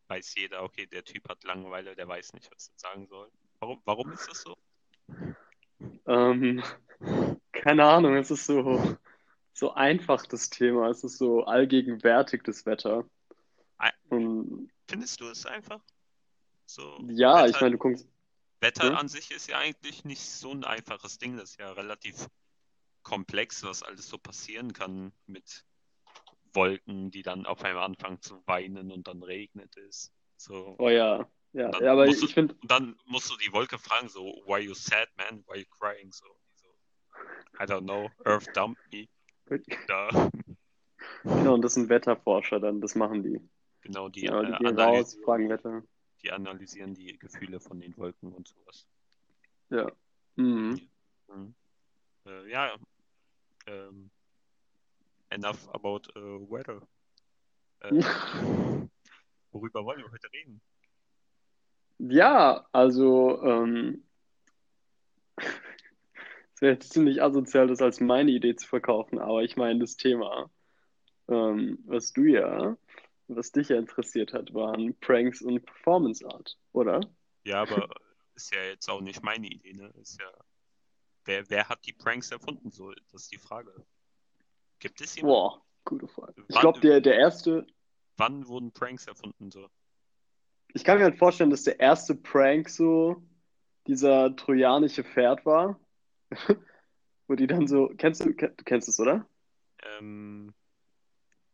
weiß 0.08 0.34
jeder, 0.36 0.63
okay, 0.63 0.88
der 0.88 1.04
Typ 1.04 1.30
hat 1.30 1.43
Langeweile, 1.43 1.95
der 1.95 2.08
weiß 2.08 2.34
nicht, 2.34 2.50
was 2.52 2.69
er 2.69 2.80
sagen 2.80 3.08
soll. 3.08 3.30
Warum, 3.60 3.82
warum 3.86 4.12
ist 4.12 4.28
das 4.28 4.41
so? 4.41 4.58
Ähm, 6.08 6.63
keine 7.52 7.86
Ahnung, 7.86 8.15
es 8.15 8.32
ist 8.32 8.47
so, 8.47 8.97
so 9.54 9.74
einfach, 9.74 10.26
das 10.26 10.50
Thema. 10.50 10.90
Es 10.90 11.04
ist 11.04 11.18
so 11.18 11.44
allgegenwärtig, 11.44 12.44
das 12.44 12.66
Wetter. 12.66 13.06
Und 14.10 14.70
Findest 14.88 15.22
du 15.22 15.28
es 15.28 15.46
einfach? 15.46 15.82
So, 16.66 17.00
ja, 17.08 17.46
ich 17.46 17.54
Wetter, 17.54 17.62
meine, 17.66 17.72
du 17.72 17.78
guckst. 17.78 18.08
Wetter 18.60 18.90
Hm? 18.90 18.96
an 18.98 19.08
sich 19.08 19.32
ist 19.32 19.48
ja 19.50 19.58
eigentlich 19.58 20.04
nicht 20.04 20.22
so 20.22 20.52
ein 20.52 20.64
einfaches 20.64 21.18
Ding. 21.18 21.38
Das 21.38 21.52
ist 21.52 21.60
ja 21.60 21.72
relativ 21.72 22.28
komplex, 23.04 23.64
was 23.64 23.84
alles 23.84 24.08
so 24.08 24.18
passieren 24.18 24.74
kann 24.74 25.12
mit 25.28 25.66
Wolken, 26.54 27.10
die 27.12 27.22
dann 27.24 27.46
auf 27.46 27.64
einmal 27.64 27.84
anfangen 27.84 28.22
zu 28.22 28.44
weinen 28.46 28.92
und 28.92 29.08
dann 29.08 29.24
regnet 29.24 29.76
es. 29.78 30.12
So. 30.38 30.76
Oh 30.78 30.90
ja, 30.90 31.30
ja, 31.54 31.66
Und 31.66 31.76
dann 31.76 31.84
ja, 31.84 31.92
aber 31.94 32.06
musst 32.06 32.22
du- 32.22 32.26
ich 32.26 32.34
finde, 32.34 32.56
dann 32.64 32.98
musst 33.06 33.32
du 33.32 33.38
die 33.38 33.52
Wolke 33.54 33.80
fragen, 33.80 34.10
so, 34.10 34.22
why 34.46 34.60
you 34.60 34.74
sad, 34.74 35.08
man? 35.18 35.44
Why 35.48 35.60
you 35.60 35.66
crying? 35.80 36.12
So, 36.12 36.26
so 36.56 36.68
I 37.60 37.66
don't 37.66 37.84
know, 37.84 38.12
Earth 38.26 38.52
dumped 38.54 38.82
me. 38.92 39.08
Da, 39.88 40.10
genau, 41.24 41.54
und 41.56 41.62
das 41.62 41.74
sind 41.74 41.90
Wetterforscher 41.90 42.60
dann, 42.60 42.82
das 42.82 42.96
machen 42.96 43.24
die. 43.24 43.42
genau, 43.82 44.10
die, 44.10 44.26
Ja, 44.26 44.42
die 44.44 44.54
äh, 44.54 44.58
gehen 44.58 44.80
raus, 44.80 45.16
analysieren, 45.16 45.24
fragen 45.26 45.50
Wetter. 45.50 45.84
die 46.24 46.32
analysieren 46.32 46.94
die 46.94 47.18
Gefühle 47.18 47.60
von 47.60 47.80
den 47.80 47.96
Wolken 47.98 48.32
und 48.34 48.48
sowas. 48.48 48.88
Ja. 49.70 49.92
Mhm. 50.36 50.80
Mhm. 51.28 51.56
Äh, 52.26 52.50
ja, 52.52 52.76
ähm, 53.68 54.10
enough 55.30 55.68
about 55.74 56.02
äh, 56.16 56.20
weather. 56.50 56.82
Äh, 57.82 57.92
worüber 59.52 59.84
wollen 59.86 60.00
wir 60.04 60.12
heute 60.12 60.32
reden? 60.34 60.62
Ja, 62.00 62.68
also, 62.72 63.42
ähm, 63.44 64.04
wäre 66.62 66.74
jetzt 66.74 66.93
ziemlich 66.93 67.21
asozial, 67.21 67.67
das 67.67 67.82
als 67.82 68.00
meine 68.00 68.32
Idee 68.32 68.56
zu 68.56 68.67
verkaufen, 68.67 69.19
aber 69.19 69.43
ich 69.43 69.58
meine, 69.58 69.80
das 69.80 69.97
Thema, 69.97 70.50
ähm, 71.28 71.80
was 71.86 72.13
du 72.13 72.24
ja, 72.24 72.78
was 73.28 73.52
dich 73.52 73.69
ja 73.69 73.78
interessiert 73.78 74.34
hat, 74.34 74.54
waren 74.54 74.97
Pranks 75.00 75.41
und 75.41 75.65
Performance 75.65 76.26
Art, 76.26 76.58
oder? 76.71 77.02
Ja, 77.43 77.62
aber 77.62 77.89
ist 78.36 78.54
ja 78.54 78.63
jetzt 78.63 78.89
auch 78.89 79.02
nicht 79.02 79.24
meine 79.24 79.47
Idee, 79.47 79.74
ne? 79.74 79.91
Ist 80.02 80.19
ja, 80.21 80.32
wer, 81.26 81.50
wer 81.50 81.69
hat 81.69 81.86
die 81.86 81.93
Pranks 81.93 82.32
erfunden? 82.32 82.71
So, 82.71 82.91
das 83.12 83.24
ist 83.24 83.32
die 83.32 83.38
Frage. 83.39 83.74
Gibt 84.80 85.02
es 85.02 85.15
jemanden? 85.15 85.34
Boah, 85.36 85.62
gute 85.86 86.08
Frage. 86.08 86.43
Ich 86.47 86.56
Wann- 86.56 86.62
glaube, 86.62 86.80
der, 86.82 87.02
der 87.02 87.15
erste, 87.15 87.65
Wann 88.17 88.47
wurden 88.47 88.71
Pranks 88.71 89.08
erfunden? 89.08 89.50
So? 89.50 89.67
ich 90.74 90.84
kann 90.84 90.97
mir 91.00 91.06
halt 91.06 91.17
vorstellen, 91.17 91.50
dass 91.50 91.63
der 91.63 91.80
erste 91.80 92.15
Prank 92.15 92.69
so 92.69 93.24
dieser 93.88 94.36
trojanische 94.36 95.04
Pferd 95.04 95.45
war, 95.45 95.80
wo 97.28 97.36
die 97.36 97.48
dann 97.48 97.67
so, 97.67 97.89
kennst 97.98 98.24
du, 98.26 98.34
du 98.34 98.63
kennst 98.65 98.89
es, 98.89 99.00
oder? 99.00 99.28
Ähm, 99.98 100.54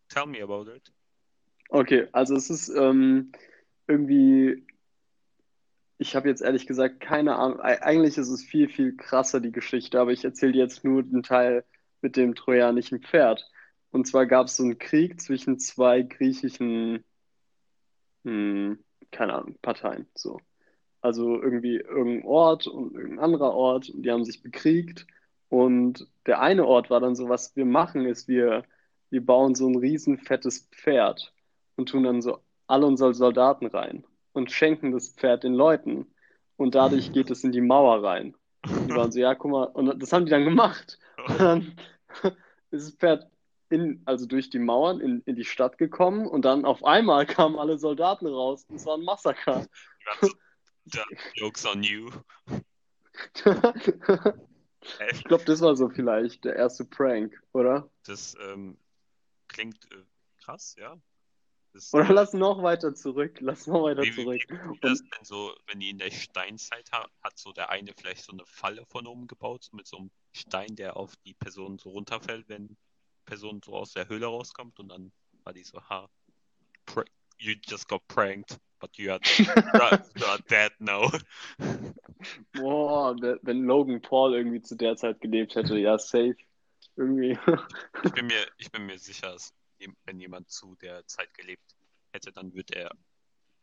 tell 0.09 0.25
me 0.25 0.41
about 0.41 0.69
it. 0.69 0.91
Okay, 1.69 2.07
also 2.13 2.35
es 2.35 2.49
ist 2.49 2.69
ähm, 2.69 3.31
irgendwie, 3.87 4.65
ich 5.97 6.15
habe 6.15 6.29
jetzt 6.29 6.41
ehrlich 6.41 6.65
gesagt 6.67 6.99
keine 6.99 7.35
Ahnung, 7.35 7.59
Eig- 7.59 7.81
eigentlich 7.81 8.17
ist 8.17 8.29
es 8.29 8.43
viel, 8.43 8.69
viel 8.69 8.95
krasser, 8.95 9.39
die 9.41 9.51
Geschichte, 9.51 9.99
aber 9.99 10.11
ich 10.11 10.23
erzähle 10.23 10.53
dir 10.53 10.63
jetzt 10.63 10.83
nur 10.83 11.03
den 11.03 11.23
Teil 11.23 11.65
mit 12.01 12.15
dem 12.15 12.35
trojanischen 12.35 13.01
Pferd. 13.01 13.49
Und 13.91 14.05
zwar 14.07 14.25
gab 14.25 14.47
es 14.47 14.55
so 14.57 14.63
einen 14.63 14.77
Krieg 14.79 15.19
zwischen 15.21 15.59
zwei 15.59 16.01
griechischen, 16.03 17.03
hm, 18.23 18.83
keine 19.11 19.33
Ahnung, 19.33 19.57
Parteien, 19.61 20.07
so. 20.15 20.39
Also 21.01 21.41
irgendwie 21.41 21.77
irgendein 21.77 22.27
Ort 22.27 22.67
und 22.67 22.93
irgendein 22.93 23.19
anderer 23.19 23.53
Ort 23.53 23.89
und 23.89 24.03
die 24.03 24.11
haben 24.11 24.25
sich 24.25 24.41
bekriegt 24.41 25.05
und 25.49 26.07
der 26.25 26.41
eine 26.41 26.65
Ort 26.65 26.89
war 26.89 26.99
dann 26.99 27.15
so, 27.15 27.29
was 27.29 27.55
wir 27.55 27.65
machen 27.65 28.05
ist, 28.05 28.27
wir, 28.27 28.63
wir 29.09 29.25
bauen 29.25 29.55
so 29.55 29.67
ein 29.67 29.77
riesen 29.77 30.17
fettes 30.17 30.67
Pferd 30.71 31.33
und 31.75 31.89
tun 31.89 32.03
dann 32.03 32.21
so 32.21 32.39
alle 32.67 32.85
unsere 32.85 33.13
Soldaten 33.13 33.67
rein 33.67 34.03
und 34.33 34.51
schenken 34.51 34.91
das 34.91 35.09
Pferd 35.09 35.43
den 35.43 35.53
Leuten. 35.53 36.07
Und 36.57 36.75
dadurch 36.75 37.13
geht 37.13 37.29
es 37.29 37.43
in 37.43 37.51
die 37.51 37.61
Mauer 37.61 38.03
rein. 38.03 38.35
Die 38.65 38.95
waren 38.95 39.11
so, 39.11 39.19
ja, 39.19 39.35
guck 39.35 39.51
mal, 39.51 39.65
und 39.65 40.01
das 40.01 40.11
haben 40.11 40.25
die 40.25 40.31
dann 40.31 40.43
gemacht. 40.43 40.99
Und 41.27 41.39
dann 41.39 41.75
ist 42.71 42.87
das 42.87 42.95
Pferd 42.95 43.29
in, 43.69 44.01
also 44.05 44.25
durch 44.25 44.49
die 44.49 44.59
Mauern 44.59 44.99
in, 44.99 45.21
in 45.25 45.35
die 45.35 45.45
Stadt 45.45 45.77
gekommen 45.77 46.25
und 46.25 46.45
dann 46.45 46.65
auf 46.65 46.83
einmal 46.83 47.25
kamen 47.25 47.57
alle 47.57 47.77
Soldaten 47.77 48.27
raus. 48.27 48.65
und 48.69 48.75
Es 48.75 48.85
war 48.85 48.97
ein 48.97 49.03
Massaker. 49.03 49.65
Ganz 50.21 50.33
da, 50.33 50.37
Jokes 51.35 51.65
on 51.65 51.83
you. 51.83 52.09
Ich 55.09 55.23
glaube, 55.25 55.43
das 55.45 55.61
war 55.61 55.75
so 55.75 55.89
vielleicht 55.89 56.45
der 56.45 56.55
erste 56.55 56.85
Prank, 56.85 57.33
oder? 57.51 57.89
Das 58.05 58.35
ähm, 58.39 58.77
klingt 59.47 59.83
äh, 59.91 60.03
krass, 60.37 60.75
ja. 60.77 60.97
Das, 61.73 61.93
Oder 61.93 62.09
äh, 62.09 62.13
lass 62.13 62.33
noch 62.33 62.63
weiter 62.63 62.95
zurück. 62.95 63.37
Lass 63.39 63.67
noch 63.67 63.83
weiter 63.83 64.01
wie, 64.03 64.11
zurück. 64.11 64.41
wie 64.49 64.79
das 64.81 64.99
denn 64.99 65.23
so, 65.23 65.53
wenn 65.67 65.79
die 65.79 65.89
in 65.89 65.97
der 65.97 66.11
Steinzeit 66.11 66.91
ha 66.91 67.07
hat, 67.21 67.37
so 67.37 67.51
der 67.51 67.69
eine 67.69 67.93
vielleicht 67.93 68.23
so 68.23 68.31
eine 68.31 68.45
Falle 68.45 68.85
von 68.85 69.05
oben 69.05 69.27
gebaut, 69.27 69.63
so 69.63 69.75
mit 69.75 69.87
so 69.87 69.97
einem 69.97 70.11
Stein, 70.31 70.75
der 70.75 70.97
auf 70.97 71.15
die 71.17 71.33
Person 71.33 71.77
so 71.77 71.89
runterfällt, 71.89 72.47
wenn 72.49 72.67
die 72.67 72.77
Person 73.25 73.61
so 73.63 73.73
aus 73.75 73.93
der 73.93 74.07
Höhle 74.07 74.27
rauskommt 74.27 74.79
und 74.79 74.89
dann 74.89 75.11
war 75.43 75.53
die 75.53 75.63
so, 75.63 75.81
ha, 75.89 76.09
you 77.37 77.53
just 77.67 77.87
got 77.87 78.07
pranked, 78.07 78.59
but 78.79 78.97
you 78.97 79.11
are, 79.11 79.19
you 79.37 80.25
are, 80.25 80.39
dead 80.47 80.71
now. 80.79 81.09
Boah, 82.53 83.15
wenn 83.43 83.65
Logan 83.65 84.01
Paul 84.01 84.35
irgendwie 84.35 84.61
zu 84.61 84.75
der 84.75 84.95
Zeit 84.95 85.21
gelebt 85.21 85.55
hätte, 85.55 85.77
ja, 85.77 85.97
safe. 85.97 86.37
Irgendwie. 86.95 87.37
Ich 88.03 88.11
bin 88.11 88.27
mir, 88.27 88.47
ich 88.57 88.71
bin 88.71 88.85
mir 88.85 88.97
sicher, 88.97 89.35
wenn 90.05 90.19
jemand 90.19 90.49
zu 90.49 90.75
der 90.75 91.05
Zeit 91.07 91.33
gelebt 91.33 91.75
hätte, 92.11 92.31
dann 92.31 92.53
würde 92.53 92.75
er 92.75 92.91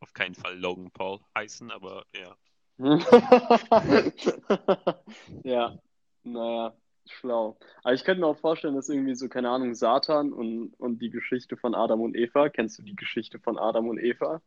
auf 0.00 0.12
keinen 0.12 0.34
Fall 0.34 0.58
Logan 0.58 0.90
Paul 0.90 1.20
heißen, 1.36 1.70
aber 1.70 2.04
ja. 2.14 2.36
Ja, 5.44 5.78
naja, 6.22 6.76
schlau. 7.06 7.58
Aber 7.82 7.94
ich 7.94 8.04
könnte 8.04 8.20
mir 8.20 8.26
auch 8.26 8.38
vorstellen, 8.38 8.74
dass 8.74 8.88
irgendwie 8.88 9.14
so, 9.14 9.28
keine 9.28 9.50
Ahnung, 9.50 9.74
Satan 9.74 10.32
und, 10.32 10.74
und 10.74 11.00
die 11.00 11.10
Geschichte 11.10 11.56
von 11.56 11.74
Adam 11.74 12.00
und 12.00 12.16
Eva. 12.16 12.48
Kennst 12.48 12.78
du 12.78 12.82
die 12.82 12.96
Geschichte 12.96 13.38
von 13.38 13.58
Adam 13.58 13.88
und 13.88 13.98
Eva? 13.98 14.42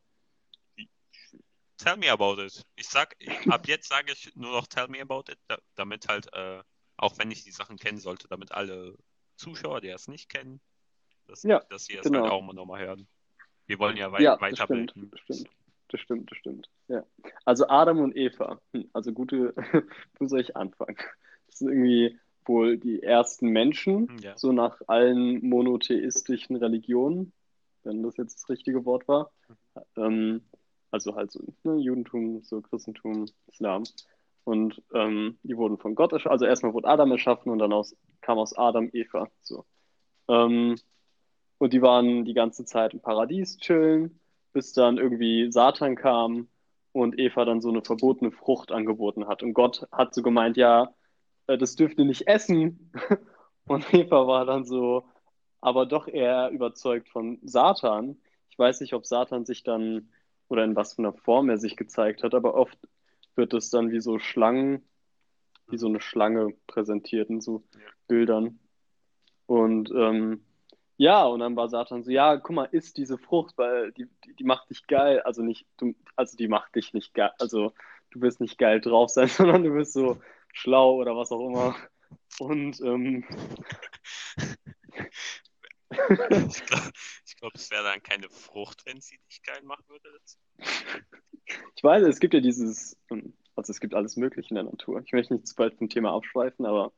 Tell 1.78 1.98
me 1.98 2.10
about 2.10 2.42
it. 2.42 2.64
Ich 2.76 2.88
sag, 2.90 3.16
ab 3.48 3.68
jetzt 3.68 3.88
sage 3.90 4.12
ich 4.12 4.36
nur 4.36 4.52
noch 4.52 4.68
tell 4.68 4.88
me 4.88 5.00
about 5.02 5.32
it, 5.32 5.38
da, 5.48 5.58
damit 5.76 6.08
halt, 6.08 6.28
äh, 6.34 6.62
auch 6.98 7.18
wenn 7.20 7.30
ich 7.32 7.44
die 7.44 7.52
Sachen 7.52 7.78
kennen 7.78 8.00
sollte, 8.00 8.28
damit 8.28 8.52
alle 8.52 8.96
Zuschauer, 9.36 9.82
die 9.82 9.90
es 9.90 10.08
nicht 10.08 10.30
kennen, 10.30 10.60
dass, 11.28 11.44
Ja, 11.44 11.60
dass 11.70 11.86
sie 11.86 11.96
es 11.98 12.04
genau. 12.04 12.22
halt 12.24 12.32
auch 12.32 12.42
mal 12.42 12.54
nochmal 12.54 12.82
hören. 12.86 13.08
Wir 13.68 13.78
wollen 13.80 13.98
ja, 13.98 14.12
wei 14.12 14.22
Ja, 14.24 14.38
das 14.38 14.38
stimmt, 14.60 14.60
weiterbilden. 14.60 15.12
das 15.12 15.20
stimmt. 15.22 15.50
Das 15.90 16.02
stimmt, 16.02 16.32
das 16.32 16.38
stimmt. 16.40 16.70
Ja. 16.90 17.06
Also 17.46 17.68
Adam 17.70 18.00
und 18.00 18.16
Eva. 18.16 18.60
Hm, 18.74 18.90
Also 18.94 19.14
gute, 19.14 19.54
wo 20.20 20.28
soll 20.28 20.42
ich 20.42 20.56
anfangen? 20.56 20.98
Das 21.48 21.60
sind 21.60 21.70
irgendwie 21.70 22.20
wohl 22.46 22.78
die 22.78 23.04
ersten 23.04 23.50
Menschen, 23.50 24.08
Hm, 24.08 24.18
Ja. 24.20 24.38
so 24.38 24.52
nach 24.52 24.82
allen 24.88 25.48
monotheistischen 25.48 26.56
Religionen, 26.56 27.32
wenn 27.84 28.04
das 28.04 28.18
jetzt 28.18 28.36
das 28.42 28.50
richtige 28.50 28.84
Wort 28.86 29.08
war. 29.08 29.32
Ähm, 29.96 30.42
also 30.92 31.16
halt 31.16 31.32
so 31.32 31.42
ne, 31.64 31.76
Judentum, 31.78 32.42
so 32.44 32.62
Christentum, 32.62 33.26
Islam. 33.48 33.84
Und 34.44 34.82
ähm, 34.94 35.38
die 35.44 35.58
wurden 35.58 35.78
von 35.78 35.96
Gott 35.96 36.14
erschaffen. 36.14 36.32
Also 36.32 36.46
erstmal 36.46 36.74
wurde 36.74 36.88
Adam 36.88 37.12
erschaffen 37.12 37.52
und 37.52 37.60
dann 37.60 37.74
aus, 37.74 37.96
kam 38.22 38.38
aus 38.38 38.58
Adam 38.58 38.90
Eva. 38.94 39.28
So. 39.42 39.66
Ähm, 40.30 40.76
und 41.58 41.74
die 41.74 41.82
waren 41.82 42.24
die 42.24 42.34
ganze 42.34 42.64
Zeit 42.66 42.94
im 42.94 43.02
Paradies 43.02 43.58
chillen, 43.58 44.20
bis 44.54 44.74
dann 44.74 44.98
irgendwie 44.98 45.52
Satan 45.52 45.96
kam 45.96 46.48
und 46.94 47.20
Eva 47.20 47.46
dann 47.46 47.62
so 47.62 47.70
eine 47.70 47.82
verbotene 47.82 48.32
Frucht 48.32 48.72
angeboten 48.72 49.28
hat. 49.28 49.44
Und 49.44 49.54
Gott 49.54 49.88
hat 49.92 50.14
so 50.14 50.22
gemeint, 50.22 50.58
ja, 50.58 50.94
äh, 51.48 51.58
das 51.58 51.76
dürft 51.76 52.00
ihr 52.00 52.06
nicht 52.06 52.28
essen. 52.28 52.92
Und 53.68 53.94
Eva 53.94 54.28
war 54.28 54.46
dann 54.46 54.64
so, 54.64 55.04
aber 55.60 55.86
doch 55.86 56.08
eher 56.08 56.50
überzeugt 56.52 57.10
von 57.10 57.40
Satan. 57.44 58.18
Ich 58.50 58.58
weiß 58.58 58.80
nicht, 58.80 58.94
ob 58.94 59.06
Satan 59.06 59.46
sich 59.46 59.64
dann 59.64 60.10
oder 60.50 60.64
in 60.64 60.76
was 60.76 60.94
für 60.94 61.00
einer 61.00 61.14
Form 61.14 61.50
er 61.50 61.58
sich 61.58 61.76
gezeigt 61.76 62.24
hat, 62.24 62.34
aber 62.34 62.56
oft 62.56 62.78
wird 63.36 63.54
es 63.54 63.70
dann 63.70 63.92
wie 63.92 64.00
so 64.00 64.20
Schlangen, 64.20 64.84
wie 65.68 65.78
so 65.78 65.88
eine 65.88 66.02
Schlange 66.02 66.54
präsentiert 66.68 67.30
in 67.30 67.42
so 67.42 67.64
Bildern. 68.08 68.60
Und 69.46 69.92
ähm, 69.92 70.42
ja, 70.98 71.26
und 71.26 71.42
dann 71.42 71.56
war 71.56 71.70
Satan 71.70 72.04
so, 72.04 72.12
ja, 72.12 72.38
guck 72.38 72.56
mal, 72.56 72.70
isst 72.72 72.98
diese 72.98 73.18
Frucht, 73.18 73.58
weil 73.58 73.92
die, 73.92 74.08
die, 74.26 74.34
die 74.34 74.44
macht 74.44 74.70
dich 74.70 74.88
geil. 74.88 75.22
Also 75.22 75.44
nicht, 75.44 75.68
du, 75.78 75.94
also 76.16 76.36
die 76.36 76.48
macht 76.48 76.76
dich 76.76 76.94
nicht 76.94 77.14
geil, 77.14 77.32
also 77.40 77.72
du 78.12 78.22
wirst 78.22 78.42
nicht 78.42 78.58
geil 78.58 78.82
drauf 78.82 79.10
sein, 79.12 79.28
sondern 79.28 79.64
du 79.64 79.74
bist 79.74 79.94
so 79.94 80.18
schlau 80.54 80.96
oder 80.96 81.16
was 81.16 81.32
auch 81.32 81.48
immer. 81.48 81.76
Und 82.40 82.82
ähm, 82.82 83.24
ich 86.50 86.66
glaube, 86.66 86.92
glaub, 87.40 87.56
es 87.56 87.72
wäre 87.72 87.84
dann 87.84 88.04
keine 88.04 88.30
Frucht, 88.30 88.86
wenn 88.86 89.00
sie 89.00 89.18
dich 89.30 89.42
geil 89.44 89.62
machen 89.64 89.86
würde. 89.88 90.10
Ich 91.76 91.84
weiß, 91.84 92.04
es 92.08 92.20
gibt 92.20 92.34
ja 92.34 92.42
dieses, 92.42 92.98
ähm, 93.10 93.34
also 93.56 93.72
es 93.72 93.80
gibt 93.80 93.94
alles 93.94 94.18
Mögliche 94.18 94.50
in 94.50 94.56
der 94.56 94.66
Natur. 94.66 95.02
Ich 95.06 95.14
möchte 95.14 95.34
nicht 95.34 95.48
zu 95.48 95.56
bald 95.56 95.76
vom 95.76 95.90
Thema 95.90 96.14
abschweifen, 96.14 96.66
aber 96.66 96.92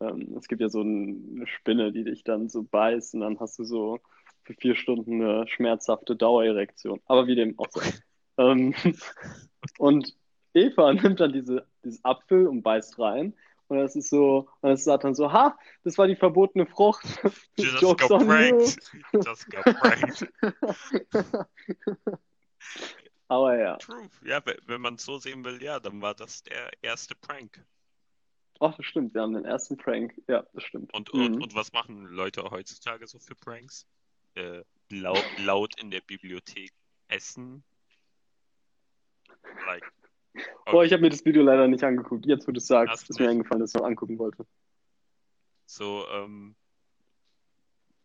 ähm, 0.00 0.36
es 0.36 0.46
gibt 0.48 0.60
ja 0.60 0.68
so 0.68 0.80
eine 0.80 1.46
Spinne, 1.46 1.92
die 1.92 2.04
dich 2.04 2.24
dann 2.24 2.48
so 2.48 2.62
beißt 2.62 3.14
und 3.14 3.20
dann 3.20 3.40
hast 3.40 3.58
du 3.58 3.64
so 3.64 3.98
für 4.44 4.54
vier 4.54 4.74
Stunden 4.74 5.22
eine 5.22 5.48
schmerzhafte 5.48 6.16
Dauererektion. 6.16 7.00
Aber 7.06 7.26
wie 7.26 7.34
dem 7.34 7.58
auch 7.58 7.70
sei. 7.70 7.92
ähm, 8.38 8.74
und 9.78 10.16
Eva 10.54 10.92
nimmt 10.94 11.20
dann 11.20 11.32
diese, 11.32 11.66
dieses 11.84 12.04
Apfel 12.04 12.46
und 12.46 12.62
beißt 12.62 12.98
rein. 12.98 13.34
Und 13.72 13.78
das 13.78 13.96
ist 13.96 14.10
so, 14.10 14.50
und 14.60 14.68
das 14.68 14.84
sagt 14.84 15.04
dann 15.04 15.14
so, 15.14 15.32
ha, 15.32 15.58
das 15.82 15.96
war 15.96 16.06
die 16.06 16.14
verbotene 16.14 16.66
Frucht. 16.66 17.06
Just 17.56 17.80
Jokes 17.80 18.06
got 18.06 18.22
pranked. 18.26 18.78
Just 19.14 19.50
got 19.50 19.64
pranked. 19.64 20.30
Aber 23.28 23.58
ja. 23.58 23.78
True. 23.78 24.10
Ja, 24.26 24.42
wenn 24.66 24.82
man 24.82 24.96
es 24.96 25.06
so 25.06 25.16
sehen 25.16 25.42
will, 25.42 25.62
ja, 25.62 25.80
dann 25.80 26.02
war 26.02 26.14
das 26.14 26.42
der 26.42 26.70
erste 26.82 27.14
Prank. 27.14 27.64
Ach, 28.60 28.76
das 28.76 28.84
stimmt, 28.84 29.14
wir 29.14 29.22
haben 29.22 29.32
den 29.32 29.46
ersten 29.46 29.78
Prank. 29.78 30.20
Ja, 30.28 30.44
das 30.52 30.64
stimmt. 30.64 30.92
Und, 30.92 31.14
mhm. 31.14 31.24
und, 31.24 31.42
und 31.42 31.54
was 31.54 31.72
machen 31.72 32.04
Leute 32.08 32.42
heutzutage 32.50 33.06
so 33.06 33.18
für 33.20 33.34
Pranks? 33.36 33.86
Äh, 34.34 34.64
laut, 34.90 35.24
laut 35.38 35.80
in 35.80 35.90
der 35.90 36.02
Bibliothek 36.02 36.72
essen. 37.08 37.64
Like. 39.64 39.90
Okay. 40.34 40.70
Boah, 40.70 40.84
ich 40.84 40.92
habe 40.92 41.02
mir 41.02 41.10
das 41.10 41.24
Video 41.24 41.42
leider 41.42 41.68
nicht 41.68 41.84
angeguckt. 41.84 42.24
Jetzt, 42.26 42.48
wo 42.48 42.52
du 42.52 42.60
sagst, 42.60 43.10
ist 43.10 43.20
mir 43.20 43.28
eingefallen, 43.28 43.60
dass 43.60 43.74
ich 43.74 43.80
noch 43.80 43.86
angucken 43.86 44.18
wollte. 44.18 44.46
So, 45.66 46.06
ähm. 46.10 46.56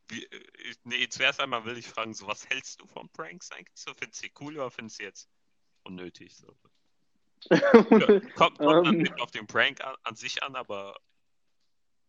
Wie, 0.09 0.23
äh, 0.23 0.45
nee, 0.83 1.07
zuerst 1.09 1.39
einmal 1.39 1.65
will 1.65 1.77
ich 1.77 1.87
fragen, 1.87 2.13
so 2.13 2.27
was 2.27 2.49
hältst 2.49 2.81
du 2.81 2.87
von 2.87 3.09
Pranks 3.09 3.51
eigentlich? 3.51 3.77
So, 3.77 3.93
findest 3.93 4.21
du 4.21 4.27
sie 4.27 4.33
cool 4.39 4.55
oder 4.55 4.71
findest 4.71 4.99
du 4.99 5.03
jetzt 5.03 5.29
unnötig? 5.83 6.35
So? 6.35 6.55
ja, 7.51 8.19
kommt, 8.35 8.35
kommt 8.35 8.59
um, 8.59 8.85
ähm. 8.85 9.13
auf 9.19 9.31
den 9.31 9.47
Prank 9.47 9.81
an, 9.81 9.95
an, 10.03 10.15
sich 10.15 10.43
an, 10.43 10.55
aber 10.55 10.95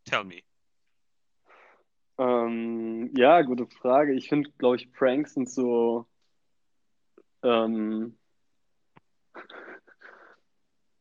tell 0.05 0.25
me. 0.25 0.43
Ähm, 2.19 3.13
ja, 3.17 3.43
gute 3.43 3.67
Frage. 3.67 4.15
Ich 4.15 4.29
finde, 4.29 4.51
glaube 4.59 4.77
ich, 4.77 4.93
Pranks 4.93 5.35
sind 5.35 5.49
so. 5.49 6.07
Ähm, 7.43 8.19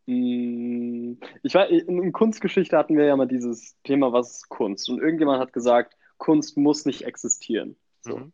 ich 0.08 1.54
weiß, 1.54 1.70
in 1.70 2.14
Kunstgeschichte 2.14 2.78
hatten 2.78 2.98
wir 2.98 3.06
ja 3.06 3.16
mal 3.18 3.28
dieses 3.28 3.76
Thema, 3.84 4.14
was 4.14 4.38
ist 4.38 4.50
Kunst? 4.50 4.90
Und 4.90 5.02
irgendjemand 5.02 5.42
hat 5.42 5.52
gesagt, 5.52 5.98
Kunst 6.18 6.56
muss 6.58 6.86
nicht 6.86 7.02
existieren. 7.02 7.76
So. 8.02 8.18
Mhm. 8.18 8.34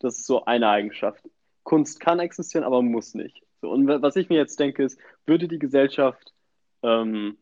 Das 0.00 0.18
ist 0.18 0.26
so 0.26 0.44
eine 0.44 0.68
Eigenschaft. 0.68 1.26
Kunst 1.62 1.98
kann 1.98 2.18
existieren, 2.18 2.62
aber 2.62 2.82
muss 2.82 3.14
nicht. 3.14 3.42
So, 3.62 3.70
und 3.70 3.88
was 3.88 4.16
ich 4.16 4.28
mir 4.28 4.36
jetzt 4.36 4.60
denke, 4.60 4.84
ist, 4.84 4.98
würde 5.24 5.48
die 5.48 5.58
Gesellschaft 5.58 6.34
ähm, 6.82 7.38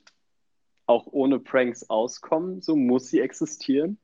auch 0.87 1.09
ohne 1.09 1.41
Pranks 1.41 1.91
auskommen? 1.91 2.63
So 2.63 2.77
muss 2.77 3.09
sie 3.09 3.19
existieren? 3.19 3.99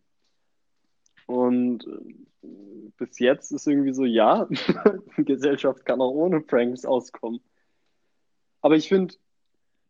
Und 1.26 1.86
äh, 1.86 2.48
bis 2.96 3.20
jetzt 3.20 3.52
ist 3.52 3.68
irgendwie 3.68 3.92
so, 3.92 4.04
ja, 4.04 4.48
die 5.16 5.24
Gesellschaft 5.24 5.84
kann 5.84 6.00
auch 6.00 6.10
ohne 6.10 6.40
Pranks 6.40 6.84
auskommen. 6.84 7.40
Aber 8.60 8.74
ich 8.74 8.88
finde, 8.88 9.14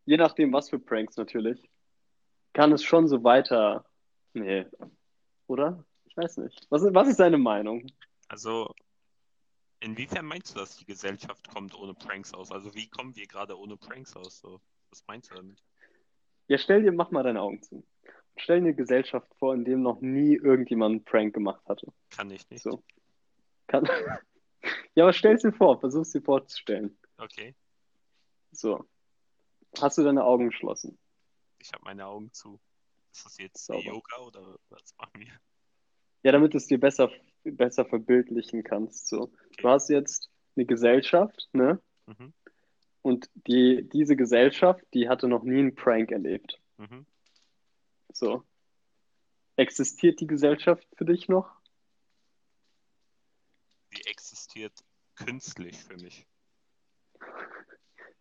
je 0.08 0.16
nachdem, 0.16 0.52
was 0.52 0.70
für 0.70 0.78
Pranks 0.78 1.16
natürlich, 1.16 1.70
kann 2.54 2.72
es 2.72 2.82
schon 2.82 3.08
so 3.08 3.22
weiter. 3.22 3.84
Nee. 4.32 4.66
Oder? 5.46 5.84
Ich 6.06 6.16
weiß 6.16 6.38
nicht. 6.38 6.66
Was, 6.70 6.82
was 6.82 7.08
ist 7.08 7.20
deine 7.20 7.38
Meinung? 7.38 7.86
Also, 8.28 8.74
Inwiefern 9.80 10.26
meinst 10.26 10.54
du, 10.54 10.58
dass 10.58 10.76
die 10.76 10.86
Gesellschaft 10.86 11.48
kommt 11.48 11.72
ohne 11.78 11.94
Pranks 11.94 12.34
aus? 12.34 12.50
Also 12.50 12.74
wie 12.74 12.88
kommen 12.88 13.14
wir 13.14 13.26
gerade 13.26 13.56
ohne 13.56 13.76
Pranks 13.76 14.16
aus? 14.16 14.40
So? 14.40 14.60
Was 14.90 15.04
meinst 15.06 15.30
du 15.30 15.36
damit? 15.36 15.62
Ja, 16.48 16.58
stell 16.58 16.82
dir, 16.82 16.90
mach 16.90 17.12
mal 17.12 17.22
deine 17.22 17.40
Augen 17.40 17.62
zu. 17.62 17.86
Stell 18.36 18.60
dir 18.60 18.68
eine 18.68 18.74
Gesellschaft 18.74 19.32
vor, 19.38 19.54
in 19.54 19.64
dem 19.64 19.82
noch 19.82 20.00
nie 20.00 20.34
irgendjemand 20.34 20.92
einen 20.92 21.04
Prank 21.04 21.34
gemacht 21.34 21.64
hatte. 21.68 21.92
Kann 22.10 22.30
ich 22.30 22.48
nicht. 22.50 22.62
So. 22.62 22.82
Kann... 23.68 23.84
ja, 24.96 25.04
aber 25.04 25.12
stell 25.12 25.36
dir 25.36 25.52
vor, 25.52 25.78
versuch 25.78 26.06
dir 26.10 26.22
vorzustellen. 26.22 26.98
Okay. 27.18 27.54
So. 28.50 28.84
Hast 29.80 29.98
du 29.98 30.02
deine 30.02 30.24
Augen 30.24 30.50
geschlossen? 30.50 30.98
Ich 31.58 31.72
habe 31.72 31.84
meine 31.84 32.06
Augen 32.06 32.32
zu. 32.32 32.58
Ist 33.12 33.24
das 33.24 33.38
jetzt 33.38 33.66
Sauber. 33.66 33.82
Yoga 33.82 34.18
oder 34.18 34.58
was 34.70 34.94
machen 34.96 35.20
wir? 35.20 35.40
Ja, 36.22 36.32
damit 36.32 36.54
es 36.54 36.66
dir 36.66 36.78
besser 36.78 37.10
besser 37.44 37.84
verbildlichen 37.84 38.62
kannst. 38.62 39.08
So. 39.08 39.30
Du 39.58 39.68
hast 39.68 39.88
jetzt 39.88 40.30
eine 40.56 40.66
Gesellschaft, 40.66 41.48
ne? 41.52 41.80
Mhm. 42.06 42.32
Und 43.02 43.30
die, 43.34 43.88
diese 43.88 44.16
Gesellschaft, 44.16 44.84
die 44.92 45.08
hatte 45.08 45.28
noch 45.28 45.42
nie 45.42 45.60
einen 45.60 45.74
Prank 45.74 46.10
erlebt. 46.10 46.60
Mhm. 46.76 47.06
So. 48.12 48.44
Existiert 49.56 50.20
die 50.20 50.26
Gesellschaft 50.26 50.86
für 50.96 51.04
dich 51.04 51.28
noch? 51.28 51.50
Die 53.96 54.06
existiert 54.06 54.72
künstlich 55.14 55.76
für 55.78 55.96
mich. 55.96 56.26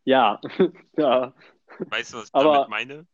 Ja, 0.07 0.39
ja. 0.97 1.33
Weißt 1.79 2.13
du, 2.13 2.17
was 2.19 2.29
ich 2.29 2.33
Aber 2.33 2.53
damit 2.53 2.69
meine? 2.69 3.07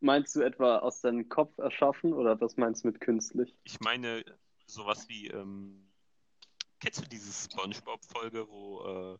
Meinst 0.00 0.34
du 0.34 0.40
etwa 0.40 0.78
aus 0.78 1.02
deinem 1.02 1.28
Kopf 1.28 1.58
erschaffen 1.58 2.14
oder 2.14 2.40
was 2.40 2.56
meinst 2.56 2.82
du 2.82 2.88
mit 2.88 3.00
künstlich? 3.00 3.54
Ich 3.64 3.78
meine 3.80 4.24
sowas 4.64 5.06
wie, 5.10 5.26
ähm, 5.26 5.86
kennst 6.80 7.04
du 7.04 7.08
diese 7.10 7.30
Spongebob-Folge, 7.30 8.48
wo, 8.48 8.84
äh, 8.86 9.18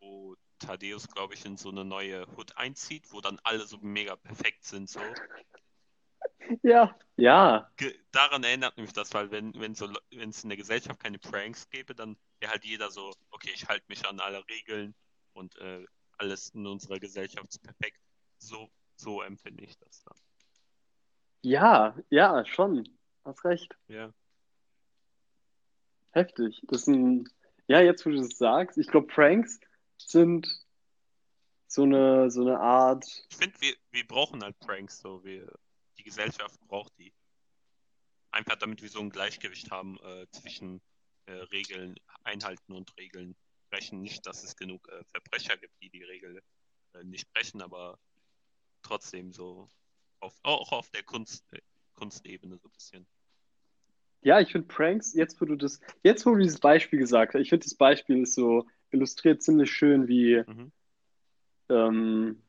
wo 0.00 0.34
Thaddeus, 0.58 1.06
glaube 1.06 1.34
ich, 1.34 1.44
in 1.44 1.56
so 1.56 1.70
eine 1.70 1.84
neue 1.84 2.26
Hood 2.36 2.56
einzieht, 2.56 3.12
wo 3.12 3.20
dann 3.20 3.38
alle 3.44 3.64
so 3.64 3.78
mega 3.80 4.16
perfekt 4.16 4.64
sind, 4.64 4.90
so? 4.90 5.00
Ja, 6.62 6.96
ja. 7.16 7.70
Ge 7.76 7.96
daran 8.10 8.42
erinnert 8.42 8.76
mich 8.76 8.92
das, 8.92 9.14
weil 9.14 9.30
wenn 9.30 9.54
wenn 9.54 9.74
so 9.74 9.88
wenn 10.10 10.30
es 10.30 10.42
in 10.42 10.50
der 10.50 10.56
Gesellschaft 10.56 11.00
keine 11.00 11.18
Pranks 11.18 11.68
gäbe, 11.70 11.94
dann 11.94 12.16
wäre 12.40 12.52
halt 12.52 12.64
jeder 12.64 12.90
so, 12.90 13.12
okay, 13.30 13.50
ich 13.54 13.68
halte 13.68 13.84
mich 13.88 14.06
an 14.06 14.20
alle 14.20 14.46
Regeln 14.48 14.94
und 15.32 15.56
äh, 15.58 15.84
alles 16.18 16.50
in 16.50 16.66
unserer 16.66 16.98
Gesellschaft 16.98 17.48
ist 17.50 17.62
perfekt. 17.62 17.98
So 18.38 18.70
so 19.02 19.22
empfinde 19.22 19.64
ich 19.64 19.76
das 19.78 20.02
dann. 20.04 20.16
Ja, 21.42 21.96
ja, 22.08 22.44
schon. 22.46 22.88
Hast 23.24 23.44
recht. 23.44 23.76
Ja. 23.88 24.12
Heftig. 26.12 26.62
Das 26.68 26.86
ein. 26.86 27.28
Ja, 27.66 27.80
jetzt 27.80 28.04
wo 28.06 28.10
du 28.10 28.20
es 28.20 28.38
sagst, 28.38 28.78
ich 28.78 28.88
glaube, 28.88 29.06
Pranks 29.06 29.58
sind 29.98 30.48
so 31.66 31.84
eine, 31.84 32.30
so 32.30 32.42
eine 32.42 32.60
Art. 32.60 33.04
Ich 33.30 33.36
finde, 33.36 33.60
wir, 33.60 33.74
wir 33.90 34.06
brauchen 34.06 34.42
halt 34.42 34.58
Pranks 34.60 35.00
so. 35.00 35.24
Wir, 35.24 35.52
die 35.98 36.02
Gesellschaft 36.04 36.60
braucht 36.68 36.96
die. 36.98 37.12
Einfach 38.30 38.56
damit 38.56 38.82
wir 38.82 38.88
so 38.88 39.00
ein 39.00 39.10
Gleichgewicht 39.10 39.70
haben 39.70 39.98
äh, 40.00 40.26
zwischen 40.30 40.80
äh, 41.26 41.32
Regeln 41.32 41.96
einhalten 42.24 42.72
und 42.72 42.96
Regeln 42.96 43.36
brechen. 43.72 44.02
Nicht, 44.02 44.26
dass 44.26 44.44
es 44.44 44.56
genug 44.56 44.88
äh, 44.88 45.02
Verbrecher 45.04 45.56
gibt, 45.56 45.74
die 45.80 45.90
die 45.90 46.04
Regel 46.04 46.42
äh, 46.94 47.04
nicht 47.04 47.32
brechen, 47.32 47.62
aber 47.62 47.98
trotzdem 48.82 49.32
so 49.32 49.68
auf, 50.20 50.38
auch 50.42 50.72
auf 50.72 50.90
der 50.90 51.02
Kunst, 51.02 51.44
äh, 51.52 51.60
Kunstebene 51.94 52.58
so 52.58 52.68
ein 52.68 52.72
bisschen. 52.72 53.06
Ja, 54.20 54.40
ich 54.40 54.52
finde 54.52 54.68
Pranks, 54.68 55.14
jetzt 55.14 55.40
wo 55.40 55.46
du 55.46 55.56
das, 55.56 55.80
jetzt 56.04 56.24
wo 56.26 56.30
du 56.30 56.38
dieses 56.38 56.60
Beispiel 56.60 56.98
gesagt 56.98 57.34
hast, 57.34 57.40
ich 57.40 57.48
finde 57.48 57.64
das 57.64 57.74
Beispiel 57.74 58.22
ist 58.22 58.34
so 58.34 58.66
illustriert 58.90 59.42
ziemlich 59.42 59.70
schön, 59.72 60.06
wie, 60.06 60.44
mhm. 60.46 60.72
ähm, 61.68 62.42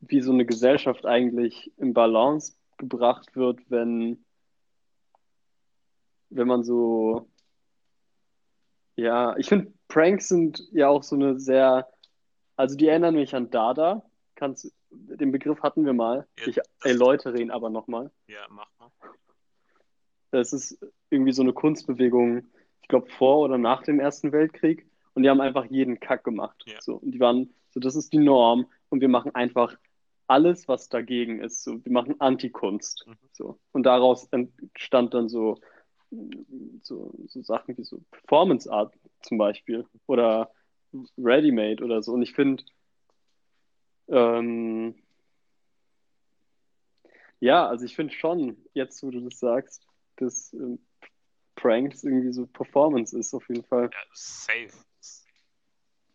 wie 0.00 0.20
so 0.20 0.32
eine 0.32 0.44
Gesellschaft 0.44 1.06
eigentlich 1.06 1.72
in 1.78 1.94
Balance 1.94 2.54
gebracht 2.76 3.34
wird, 3.34 3.60
wenn, 3.70 4.24
wenn 6.28 6.48
man 6.48 6.64
so, 6.64 7.30
ja, 8.96 9.36
ich 9.36 9.48
finde 9.48 9.72
Pranks 9.90 10.28
sind 10.28 10.66
ja 10.72 10.88
auch 10.88 11.02
so 11.02 11.16
eine 11.16 11.38
sehr, 11.38 11.88
also 12.56 12.76
die 12.76 12.88
erinnern 12.88 13.16
mich 13.16 13.34
an 13.34 13.50
Dada. 13.50 14.02
Kannst, 14.36 14.72
den 14.90 15.32
Begriff 15.32 15.60
hatten 15.62 15.84
wir 15.84 15.92
mal. 15.92 16.26
Ja, 16.38 16.46
Ich 16.46 16.60
erläutere 16.82 17.38
ihn 17.38 17.50
aber 17.50 17.68
nochmal. 17.68 18.10
Ja, 18.26 18.46
mach 18.48 18.68
mal. 18.78 18.90
Das 20.30 20.52
ist 20.52 20.78
irgendwie 21.10 21.32
so 21.32 21.42
eine 21.42 21.52
Kunstbewegung, 21.52 22.44
ich 22.80 22.88
glaube, 22.88 23.10
vor 23.10 23.40
oder 23.40 23.58
nach 23.58 23.82
dem 23.82 24.00
Ersten 24.00 24.32
Weltkrieg. 24.32 24.86
Und 25.14 25.24
die 25.24 25.28
haben 25.28 25.40
einfach 25.40 25.64
jeden 25.66 25.98
Kack 25.98 26.22
gemacht. 26.24 26.62
Ja. 26.66 26.80
So, 26.80 26.94
und 26.94 27.10
die 27.10 27.20
waren, 27.20 27.52
so, 27.70 27.80
das 27.80 27.96
ist 27.96 28.12
die 28.12 28.18
Norm. 28.18 28.66
Und 28.88 29.00
wir 29.00 29.08
machen 29.08 29.34
einfach 29.34 29.76
alles, 30.28 30.68
was 30.68 30.88
dagegen 30.88 31.40
ist. 31.40 31.64
So, 31.64 31.84
wir 31.84 31.92
machen 31.92 32.20
Antikunst. 32.20 33.04
Mhm. 33.08 33.16
So. 33.32 33.58
Und 33.72 33.82
daraus 33.82 34.28
entstand 34.30 35.14
dann 35.14 35.28
so, 35.28 35.58
so, 36.82 37.14
so 37.28 37.42
Sachen 37.42 37.76
wie 37.76 37.84
so 37.84 38.00
Performance 38.10 38.70
Art 38.70 38.94
zum 39.22 39.38
Beispiel. 39.38 39.86
Oder 40.06 40.50
Ready-Made 41.18 41.84
oder 41.84 42.02
so. 42.02 42.12
Und 42.12 42.22
ich 42.22 42.34
finde, 42.34 42.64
ähm, 44.08 44.94
ja, 47.38 47.66
also 47.66 47.84
ich 47.84 47.94
finde 47.94 48.12
schon, 48.12 48.56
jetzt 48.74 49.02
wo 49.02 49.10
du 49.10 49.20
das 49.20 49.38
sagst, 49.38 49.86
dass 50.16 50.52
ähm, 50.52 50.78
Pranks 51.54 52.04
irgendwie 52.04 52.32
so 52.32 52.46
Performance 52.46 53.16
ist, 53.16 53.34
auf 53.34 53.48
jeden 53.48 53.64
Fall. 53.64 53.90
Ja, 53.92 53.98
safe. 54.12 54.70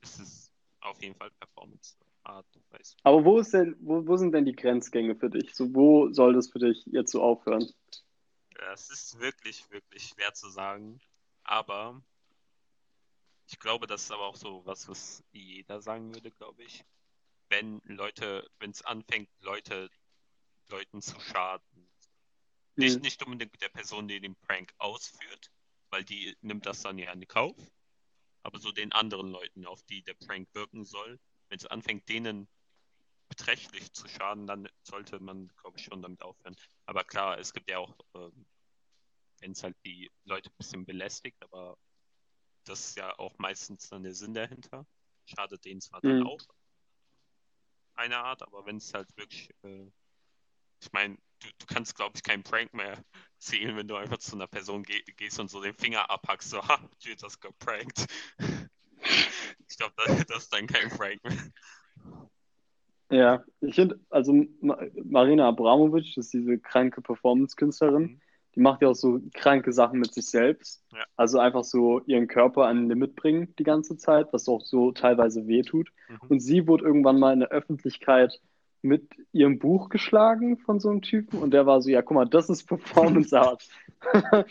Es 0.02 0.20
ist 0.20 0.52
auf 0.82 1.02
jeden 1.02 1.16
Fall 1.16 1.32
Performance 1.39 1.96
Art, 2.24 2.46
du. 2.54 2.60
Aber 3.04 3.24
wo 3.24 3.39
ist 3.39 3.54
denn, 3.54 3.76
wo, 3.80 4.06
wo 4.08 4.18
sind 4.18 4.34
denn 4.34 4.46
die 4.46 4.56
Grenzgänge 4.56 5.16
für 5.16 5.30
dich? 5.30 5.54
So, 5.54 5.74
wo 5.74 6.12
soll 6.12 6.34
das 6.34 6.50
für 6.50 6.60
dich 6.60 6.86
jetzt 6.88 7.12
so 7.12 7.22
aufhören? 7.22 7.68
Es 8.74 8.89
ist 8.89 9.20
wirklich, 9.20 9.70
wirklich 9.70 10.08
schwer 10.08 10.34
zu 10.34 10.49
sagen. 10.49 10.99
Aber 11.43 12.01
ich 13.47 13.60
glaube, 13.60 13.88
das 13.88 14.03
ist 14.03 14.12
aber 14.12 14.24
auch 14.24 14.36
so 14.36 14.66
was, 14.66 14.88
was 14.88 15.24
jeder 15.32 15.82
sagen 15.82 16.14
würde, 16.14 16.32
glaube 16.32 16.64
ich. 16.64 16.84
Wenn 17.49 17.82
Leute, 17.86 18.49
wenn 18.60 18.72
es 18.72 18.82
anfängt, 18.82 19.30
Leute, 19.41 19.89
Leuten 20.70 21.01
zu 21.01 21.20
schaden. 21.20 21.89
Nicht, 22.76 22.97
Mhm. 22.97 23.01
nicht 23.01 23.24
unbedingt 23.24 23.62
der 23.62 23.70
Person, 23.70 24.08
die 24.08 24.20
den 24.20 24.36
Prank 24.36 24.74
ausführt, 24.78 25.51
weil 25.89 26.03
die 26.03 26.36
nimmt 26.41 26.66
das 26.66 26.82
dann 26.82 26.97
ja 26.97 27.12
in 27.12 27.28
Kauf. 27.28 27.56
Aber 28.41 28.60
so 28.60 28.72
den 28.72 28.91
anderen 28.91 29.32
Leuten, 29.32 29.66
auf 29.66 29.84
die 29.84 30.01
der 30.01 30.16
Prank 30.16 30.49
wirken 30.53 30.86
soll, 30.86 31.20
wenn 31.49 31.58
es 31.58 31.66
anfängt, 31.66 32.10
denen 32.10 32.47
beträchtlich 33.30 33.91
zu 33.93 34.07
schaden, 34.07 34.47
dann 34.47 34.67
sollte 34.84 35.19
man, 35.19 35.49
glaube 35.61 35.78
ich, 35.78 35.86
schon 35.86 36.01
damit 36.01 36.21
aufhören. 36.21 36.55
Aber 36.86 37.03
klar, 37.03 37.39
es 37.39 37.53
gibt 37.53 37.69
ja 37.69 37.80
auch, 37.80 37.95
ähm, 38.15 38.45
wenn 39.39 39.51
es 39.51 39.63
halt 39.63 39.76
die 39.86 40.11
Leute 40.23 40.49
ein 40.49 40.57
bisschen 40.57 40.86
belästigt, 40.86 41.41
aber 41.43 41.78
das 42.65 42.89
ist 42.89 42.97
ja 42.97 43.17
auch 43.19 43.38
meistens 43.38 43.89
dann 43.89 44.03
der 44.03 44.13
Sinn 44.13 44.34
dahinter. 44.34 44.86
Schadet 45.26 45.65
denen 45.65 45.82
zwar 45.82 46.01
dann 46.01 46.21
Mhm. 46.21 46.28
auch 46.28 46.39
eine 47.95 48.17
Art, 48.17 48.41
aber 48.43 48.65
wenn 48.65 48.78
es 48.78 48.93
halt 48.93 49.07
wirklich, 49.17 49.49
äh, 49.63 49.89
ich 50.82 50.91
meine, 50.91 51.17
du, 51.39 51.47
du 51.57 51.65
kannst, 51.67 51.95
glaube 51.95 52.13
ich, 52.15 52.23
keinen 52.23 52.43
Prank 52.43 52.73
mehr 52.73 53.03
zählen, 53.39 53.76
wenn 53.78 53.88
du 53.88 53.95
einfach 53.95 54.17
zu 54.17 54.36
einer 54.36 54.47
Person 54.47 54.84
geh 54.84 55.01
gehst 55.17 55.39
und 55.39 55.49
so 55.49 55.61
den 55.61 55.76
Finger 55.76 56.09
abhackst, 56.09 56.49
so, 56.49 56.61
ha, 56.61 56.78
du 56.78 57.11
hast 57.11 57.23
das 57.23 57.39
geprankt. 57.39 58.05
Ich 59.67 59.78
glaube, 59.78 59.93
das, 59.97 60.26
das 60.28 60.43
ist 60.43 60.53
dann 60.53 60.67
kein 60.67 60.89
Prank 60.89 61.23
mehr. 61.23 61.51
Ja, 63.12 63.43
ich 63.62 63.76
finde, 63.76 63.99
also 64.10 64.34
Ma 64.62 64.80
Marina 65.03 65.47
Abramovic, 65.47 66.16
das 66.16 66.26
ist 66.26 66.34
diese 66.34 66.58
kranke 66.58 67.01
Performance-Künstlerin, 67.01 68.01
Mhm. 68.03 68.20
die 68.56 68.62
macht 68.62 68.82
ja 68.82 68.88
auch 68.89 68.95
so 68.95 69.20
kranke 69.34 69.72
Sachen 69.74 69.99
mit 69.99 70.14
sich 70.14 70.26
selbst. 70.26 70.84
Ja. 70.91 71.03
Also 71.16 71.39
einfach 71.39 71.64
so 71.64 72.01
ihren 72.08 72.28
Körper 72.28 72.66
an 72.66 72.78
ein 72.86 72.89
Limit 72.89 73.16
bringen 73.16 73.53
die 73.60 73.64
ganze 73.64 73.97
Zeit, 73.97 74.32
was 74.32 74.47
auch 74.47 74.62
so 74.62 74.91
teilweise 74.91 75.47
wehtut. 75.47 75.89
Mhm. 76.10 76.18
Und 76.30 76.39
sie 76.39 76.68
wurde 76.68 76.86
irgendwann 76.86 77.20
mal 77.20 77.34
in 77.34 77.41
der 77.41 77.49
Öffentlichkeit 77.49 78.39
mit 78.82 79.10
ihrem 79.32 79.60
Buch 79.60 79.89
geschlagen 79.89 80.58
von 80.58 80.80
so 80.80 80.89
einem 80.89 81.01
Typen 81.01 81.39
und 81.39 81.51
der 81.51 81.66
war 81.66 81.82
so, 81.82 81.89
ja, 81.89 82.01
guck 82.03 82.16
mal, 82.16 82.26
das 82.26 82.49
ist 82.49 82.66
Performance 82.66 83.34
Art. 83.39 83.68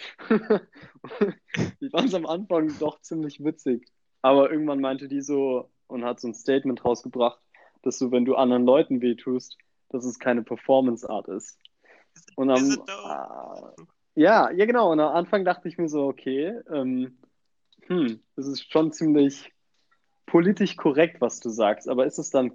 ich 1.81 1.91
fand 1.91 2.09
es 2.09 2.15
am 2.15 2.27
Anfang 2.27 2.73
doch 2.79 3.01
ziemlich 3.01 3.43
witzig. 3.43 3.87
Aber 4.23 4.51
irgendwann 4.51 4.81
meinte 4.81 5.09
die 5.09 5.21
so 5.21 5.71
und 5.87 6.05
hat 6.05 6.21
so 6.21 6.29
ein 6.29 6.35
Statement 6.35 6.85
rausgebracht, 6.85 7.41
dass 7.85 7.99
du, 7.99 8.11
wenn 8.11 8.25
du 8.25 8.35
anderen 8.35 8.65
Leuten 8.65 9.01
wehtust, 9.01 9.59
dass 9.91 10.05
es 10.05 10.19
keine 10.19 10.43
Performance 10.43 11.09
Art 11.09 11.29
ist. 11.29 11.59
Und 12.37 12.51
am, 12.51 12.79
ah, 12.89 13.73
ja, 14.15 14.51
ja 14.51 14.67
genau. 14.67 14.93
Und 14.93 15.01
am 15.01 15.15
Anfang 15.15 15.45
dachte 15.45 15.69
ich 15.69 15.79
mir 15.79 15.89
so, 15.89 16.07
okay, 16.07 16.61
ähm, 16.71 17.19
hm, 17.87 18.21
das 18.37 18.47
ist 18.47 18.71
schon 18.71 18.93
ziemlich 18.93 19.53
politisch 20.27 20.77
korrekt, 20.77 21.21
was 21.21 21.41
du 21.41 21.51
sagst. 21.51 21.89
Aber 21.89 22.07
ist 22.07 22.19
es 22.19 22.31
dann 22.31 22.53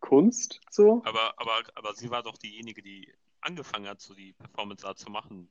Kunst 0.00 0.60
so? 0.70 1.02
Aber, 1.04 1.34
aber, 1.38 1.62
aber 1.74 1.94
sie 1.94 2.10
war 2.10 2.22
doch 2.22 2.36
diejenige, 2.36 2.82
die 2.82 3.12
angefangen 3.40 3.88
hat, 3.88 4.00
so 4.00 4.14
die 4.14 4.32
Performance 4.32 4.86
Art 4.86 4.98
zu 4.98 5.10
machen. 5.10 5.48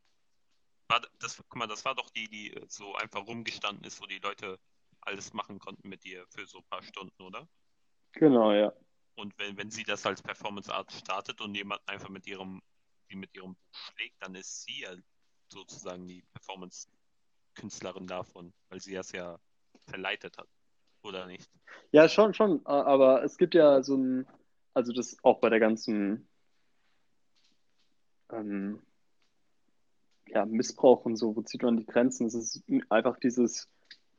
War 0.88 1.02
das, 1.20 1.38
guck 1.38 1.56
mal, 1.56 1.68
das 1.68 1.86
war 1.86 1.96
doch 1.96 2.10
die, 2.10 2.28
die 2.28 2.56
so 2.68 2.96
einfach 2.96 3.26
rumgestanden 3.26 3.86
ist, 3.86 4.02
wo 4.02 4.06
die 4.06 4.20
Leute 4.20 4.60
alles 5.02 5.34
machen 5.34 5.60
konnten 5.60 5.88
mit 5.90 6.06
ihr 6.06 6.26
für 6.28 6.46
so 6.46 6.60
ein 6.60 6.66
paar 6.70 6.84
Stunden, 6.84 7.22
oder? 7.22 7.48
Genau, 8.16 8.52
ja. 8.52 8.74
Und 9.16 9.38
wenn, 9.38 9.58
wenn 9.58 9.72
sie 9.72 9.84
das 9.84 10.06
als 10.06 10.22
Performance 10.22 10.74
Art 10.74 10.92
startet 10.92 11.40
und 11.42 11.56
jemand 11.56 11.82
einfach 11.88 12.10
mit 12.10 12.28
ihrem, 12.28 12.62
die 13.10 13.16
mit 13.16 13.34
ihrem 13.36 13.56
Buch 13.56 13.74
schlägt, 13.74 14.22
dann 14.22 14.36
ist 14.36 14.64
sie 14.64 14.82
ja 14.82 14.96
sozusagen 15.50 16.08
die 16.08 16.24
Performance-Künstlerin 16.34 18.08
davon, 18.08 18.54
weil 18.70 18.82
sie 18.82 18.94
das 18.94 19.12
ja 19.12 19.40
verleitet 19.88 20.38
hat. 20.38 20.48
Oder 21.04 21.28
nicht? 21.28 21.50
Ja, 21.92 22.10
schon, 22.10 22.34
schon. 22.34 22.66
Aber 22.66 23.24
es 23.24 23.38
gibt 23.38 23.54
ja 23.54 23.84
so 23.84 23.96
ein, 23.96 24.28
also 24.74 24.92
das 24.92 25.18
auch 25.24 25.40
bei 25.40 25.50
der 25.50 25.60
ganzen 25.60 26.28
ähm, 28.32 28.82
ja, 30.28 30.46
Missbrauch 30.46 31.06
und 31.06 31.16
so, 31.16 31.36
wo 31.36 31.42
zieht 31.42 31.64
man 31.64 31.78
die 31.78 31.86
Grenzen? 31.86 32.26
Es 32.26 32.34
ist 32.34 32.64
einfach 32.90 33.18
dieses 33.20 33.70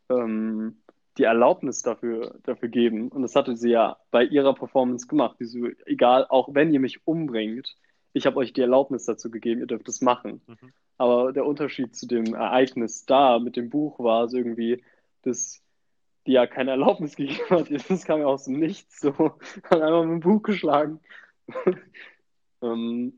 ähm, 0.09 0.81
die 1.19 1.25
Erlaubnis 1.25 1.83
dafür, 1.83 2.39
dafür 2.45 2.69
geben. 2.69 3.09
Und 3.09 3.23
das 3.23 3.35
hatte 3.35 3.57
sie 3.57 3.71
ja 3.71 3.97
bei 4.11 4.25
ihrer 4.25 4.55
Performance 4.55 5.07
gemacht. 5.07 5.37
Die 5.41 5.45
so, 5.45 5.69
egal, 5.87 6.27
auch 6.29 6.55
wenn 6.55 6.73
ihr 6.73 6.81
mich 6.81 7.07
umbringt, 7.07 7.77
ich 8.13 8.27
habe 8.27 8.37
euch 8.37 8.53
die 8.53 8.63
Erlaubnis 8.63 9.05
dazu 9.05 9.31
gegeben, 9.31 9.61
ihr 9.61 9.67
dürft 9.67 9.89
es 9.89 10.01
machen. 10.01 10.41
Mhm. 10.47 10.73
Aber 10.99 11.33
der 11.33 11.47
Unterschied 11.47 11.95
zu 11.95 12.07
dem 12.07 12.35
Ereignis 12.35 13.05
da 13.05 13.39
mit 13.39 13.57
dem 13.57 13.69
Buch 13.71 13.99
war 13.99 14.29
so 14.29 14.39
irgendwie, 14.39 14.83
dass 15.23 15.63
die 16.27 16.33
ja 16.33 16.47
keine 16.47 16.73
Erlaubnis 16.73 17.17
gegeben 17.17 17.51
hat. 17.51 17.69
Das 17.71 18.05
kam 18.05 18.21
ja 18.21 18.27
aus 18.27 18.45
dem 18.45 18.59
Nichts 18.59 19.01
so. 19.01 19.13
Hat 19.65 19.83
einfach 19.83 20.05
mit 20.05 20.13
dem 20.13 20.21
Buch 20.21 20.43
geschlagen. 20.43 21.01
ähm, 22.63 23.13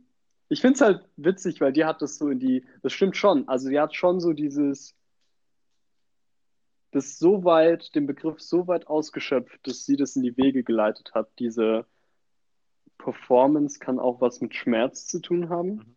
ich 0.48 0.60
finde 0.60 0.74
es 0.74 0.80
halt 0.80 1.04
witzig, 1.16 1.60
weil 1.60 1.72
die 1.72 1.84
hat 1.84 2.00
das 2.00 2.16
so 2.16 2.30
in 2.30 2.38
die, 2.38 2.64
das 2.82 2.92
stimmt 2.92 3.16
schon. 3.16 3.46
Also 3.48 3.68
die 3.68 3.78
hat 3.78 3.94
schon 3.94 4.18
so 4.18 4.32
dieses, 4.32 4.97
das 6.90 7.18
so 7.18 7.44
weit, 7.44 7.94
den 7.94 8.06
Begriff 8.06 8.40
so 8.40 8.66
weit 8.66 8.86
ausgeschöpft, 8.86 9.66
dass 9.66 9.84
sie 9.84 9.96
das 9.96 10.16
in 10.16 10.22
die 10.22 10.36
Wege 10.36 10.62
geleitet 10.64 11.12
hat. 11.14 11.30
Diese 11.38 11.86
Performance 12.96 13.78
kann 13.78 13.98
auch 13.98 14.20
was 14.20 14.40
mit 14.40 14.54
Schmerz 14.54 15.06
zu 15.06 15.20
tun 15.20 15.48
haben 15.48 15.68
Mhm. 15.70 15.96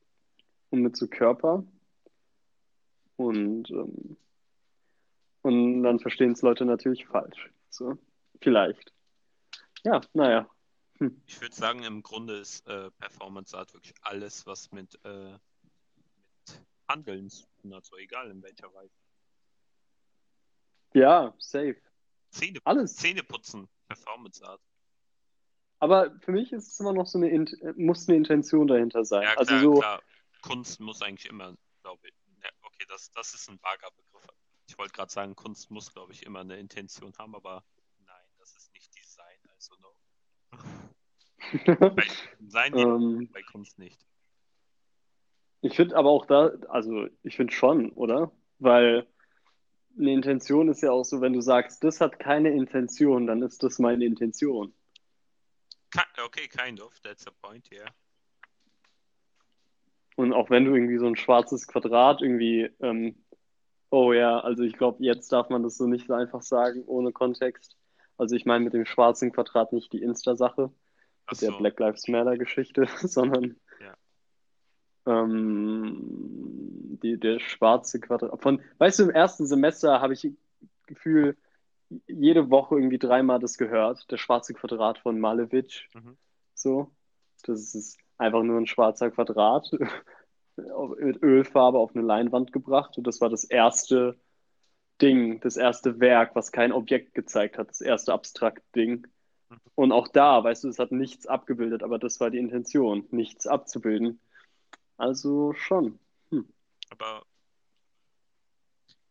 und 0.69 0.81
mit 0.81 0.97
so 0.97 1.07
Körper. 1.07 1.63
Und, 3.15 3.69
ähm, 3.71 4.17
und 5.43 5.83
dann 5.83 5.99
verstehen 5.99 6.31
es 6.31 6.41
Leute 6.41 6.65
natürlich 6.65 7.05
falsch. 7.05 7.51
So, 7.69 7.97
vielleicht. 8.41 8.93
Ja, 9.83 10.01
naja. 10.13 10.49
Ich 11.25 11.41
würde 11.41 11.55
sagen, 11.55 11.83
im 11.83 12.03
Grunde 12.03 12.37
ist 12.37 12.67
äh, 12.67 12.91
Performance 12.91 13.57
Art 13.57 13.73
wirklich 13.73 13.95
alles, 14.01 14.45
was 14.45 14.71
mit, 14.71 14.99
äh, 15.03 15.31
mit 15.31 16.61
Handeln 16.87 17.29
zu 17.29 17.45
tun 17.59 17.73
hat, 17.73 17.85
so 17.85 17.97
egal 17.97 18.29
in 18.29 18.43
welcher 18.43 18.71
Weise. 18.73 19.00
Ja, 20.93 21.33
safe. 21.37 21.75
Zähne, 22.29 22.59
Alles. 22.63 22.95
Zähne 22.95 23.23
putzen, 23.23 23.67
Performance 23.87 24.43
Art. 24.45 24.61
Aber 25.79 26.11
für 26.19 26.31
mich 26.31 26.51
ist 26.53 26.67
es 26.67 26.79
immer 26.79 26.93
noch 26.93 27.07
so 27.07 27.17
eine, 27.17 27.29
Int 27.29 27.55
muss 27.75 28.07
eine 28.07 28.17
Intention 28.17 28.67
dahinter 28.67 29.03
sein. 29.03 29.23
Ja, 29.23 29.33
Also 29.35 29.45
klar, 29.55 29.61
so, 29.61 29.73
klar. 29.79 30.01
Kunst 30.41 30.79
muss 30.79 31.01
eigentlich 31.01 31.29
immer, 31.29 31.55
glaube 31.81 32.07
ich. 32.07 32.13
Ja, 32.43 32.49
okay, 32.61 32.85
das, 32.87 33.11
das 33.11 33.33
ist 33.33 33.49
ein 33.49 33.59
vager 33.61 33.89
Begriff. 33.95 34.27
Ich 34.67 34.77
wollte 34.77 34.93
gerade 34.93 35.11
sagen, 35.11 35.35
Kunst 35.35 35.69
muss, 35.71 35.91
glaube 35.93 36.13
ich, 36.13 36.23
immer 36.25 36.39
eine 36.41 36.57
Intention 36.57 37.13
haben, 37.17 37.35
aber 37.35 37.63
nein, 38.05 38.25
das 38.37 38.55
ist 38.55 38.71
nicht 38.73 38.95
Design, 38.95 39.39
also 39.53 39.75
no. 39.81 39.95
Bei 41.95 42.07
Design 42.39 42.77
ja, 42.77 42.85
ähm, 42.85 43.29
bei 43.31 43.41
Kunst 43.43 43.77
nicht. 43.79 43.99
ich 45.61 45.75
finde 45.75 45.95
aber 45.95 46.09
auch 46.09 46.25
da, 46.25 46.51
also 46.69 47.07
ich 47.23 47.35
finde 47.35 47.53
schon, 47.53 47.91
oder? 47.93 48.31
Weil 48.59 49.07
eine 49.97 50.13
Intention 50.13 50.69
ist 50.69 50.81
ja 50.81 50.91
auch 50.91 51.03
so, 51.03 51.21
wenn 51.21 51.33
du 51.33 51.41
sagst, 51.41 51.83
das 51.83 52.01
hat 52.01 52.19
keine 52.19 52.49
Intention, 52.51 53.27
dann 53.27 53.41
ist 53.41 53.63
das 53.63 53.79
meine 53.79 54.05
Intention. 54.05 54.73
Okay, 56.23 56.47
kind 56.47 56.81
of, 56.81 56.97
that's 57.01 57.23
the 57.23 57.31
point, 57.41 57.69
yeah. 57.71 57.85
Und 60.15 60.33
auch 60.33 60.49
wenn 60.49 60.65
du 60.65 60.73
irgendwie 60.73 60.97
so 60.97 61.07
ein 61.07 61.15
schwarzes 61.15 61.67
Quadrat 61.67 62.21
irgendwie 62.21 62.69
ähm, 62.79 63.15
Oh 63.93 64.13
ja, 64.13 64.39
also 64.39 64.63
ich 64.63 64.77
glaube, 64.77 65.03
jetzt 65.03 65.31
darf 65.33 65.49
man 65.49 65.63
das 65.63 65.75
so 65.75 65.85
nicht 65.85 66.07
so 66.07 66.13
einfach 66.13 66.41
sagen, 66.41 66.83
ohne 66.85 67.11
Kontext. 67.11 67.75
Also 68.17 68.37
ich 68.37 68.45
meine 68.45 68.63
mit 68.63 68.73
dem 68.73 68.85
schwarzen 68.85 69.33
Quadrat 69.33 69.73
nicht 69.73 69.91
die 69.91 70.01
Insta-Sache, 70.01 70.71
Ach 71.25 71.31
mit 71.33 71.41
der 71.41 71.51
so, 71.51 71.57
Black 71.57 71.77
Lives 71.77 72.07
Matter-Geschichte, 72.07 72.87
sondern. 73.01 73.57
Ähm, 75.05 76.99
die, 77.01 77.19
der 77.19 77.39
schwarze 77.39 77.99
Quadrat. 77.99 78.41
Von, 78.41 78.61
weißt 78.77 78.99
du, 78.99 79.03
im 79.03 79.09
ersten 79.09 79.47
Semester 79.47 80.01
habe 80.01 80.13
ich 80.13 80.21
das 80.21 80.87
Gefühl, 80.87 81.37
jede 82.07 82.49
Woche 82.49 82.75
irgendwie 82.75 82.99
dreimal 82.99 83.39
das 83.39 83.57
gehört, 83.57 84.09
der 84.11 84.17
schwarze 84.17 84.53
Quadrat 84.53 84.99
von 84.99 85.19
Malevich. 85.19 85.89
Mhm. 85.93 86.17
So. 86.53 86.91
Das 87.43 87.73
ist 87.73 87.97
einfach 88.17 88.43
nur 88.43 88.57
ein 88.59 88.67
schwarzer 88.67 89.09
Quadrat 89.09 89.71
mit 90.99 91.21
Ölfarbe 91.23 91.79
auf 91.79 91.95
eine 91.95 92.05
Leinwand 92.05 92.53
gebracht. 92.53 92.97
Und 92.97 93.07
das 93.07 93.19
war 93.19 93.29
das 93.29 93.43
erste 93.43 94.19
Ding, 95.01 95.39
das 95.41 95.57
erste 95.57 95.99
Werk, 95.99 96.35
was 96.35 96.51
kein 96.51 96.71
Objekt 96.71 97.15
gezeigt 97.15 97.57
hat, 97.57 97.69
das 97.69 97.81
erste 97.81 98.13
Abstrakt-Ding. 98.13 99.07
Mhm. 99.49 99.57
Und 99.75 99.91
auch 99.91 100.07
da, 100.07 100.43
weißt 100.43 100.63
du, 100.63 100.69
es 100.69 100.79
hat 100.79 100.91
nichts 100.91 101.25
abgebildet, 101.25 101.83
aber 101.83 101.97
das 101.97 102.19
war 102.19 102.29
die 102.29 102.37
Intention, 102.37 103.05
nichts 103.09 103.47
abzubilden. 103.47 104.19
Also 105.01 105.53
schon. 105.53 105.97
Hm. 106.29 106.47
Aber 106.91 107.23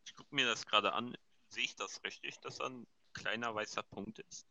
ich 0.05 0.14
gucke 0.14 0.32
mir 0.32 0.47
das 0.47 0.64
gerade 0.64 0.93
an. 0.93 1.16
Sehe 1.49 1.64
ich 1.64 1.74
das 1.74 2.01
richtig, 2.05 2.38
dass 2.38 2.59
da 2.59 2.66
ein 2.66 2.86
kleiner 3.12 3.53
weißer 3.57 3.82
Punkt 3.82 4.20
ist? 4.20 4.47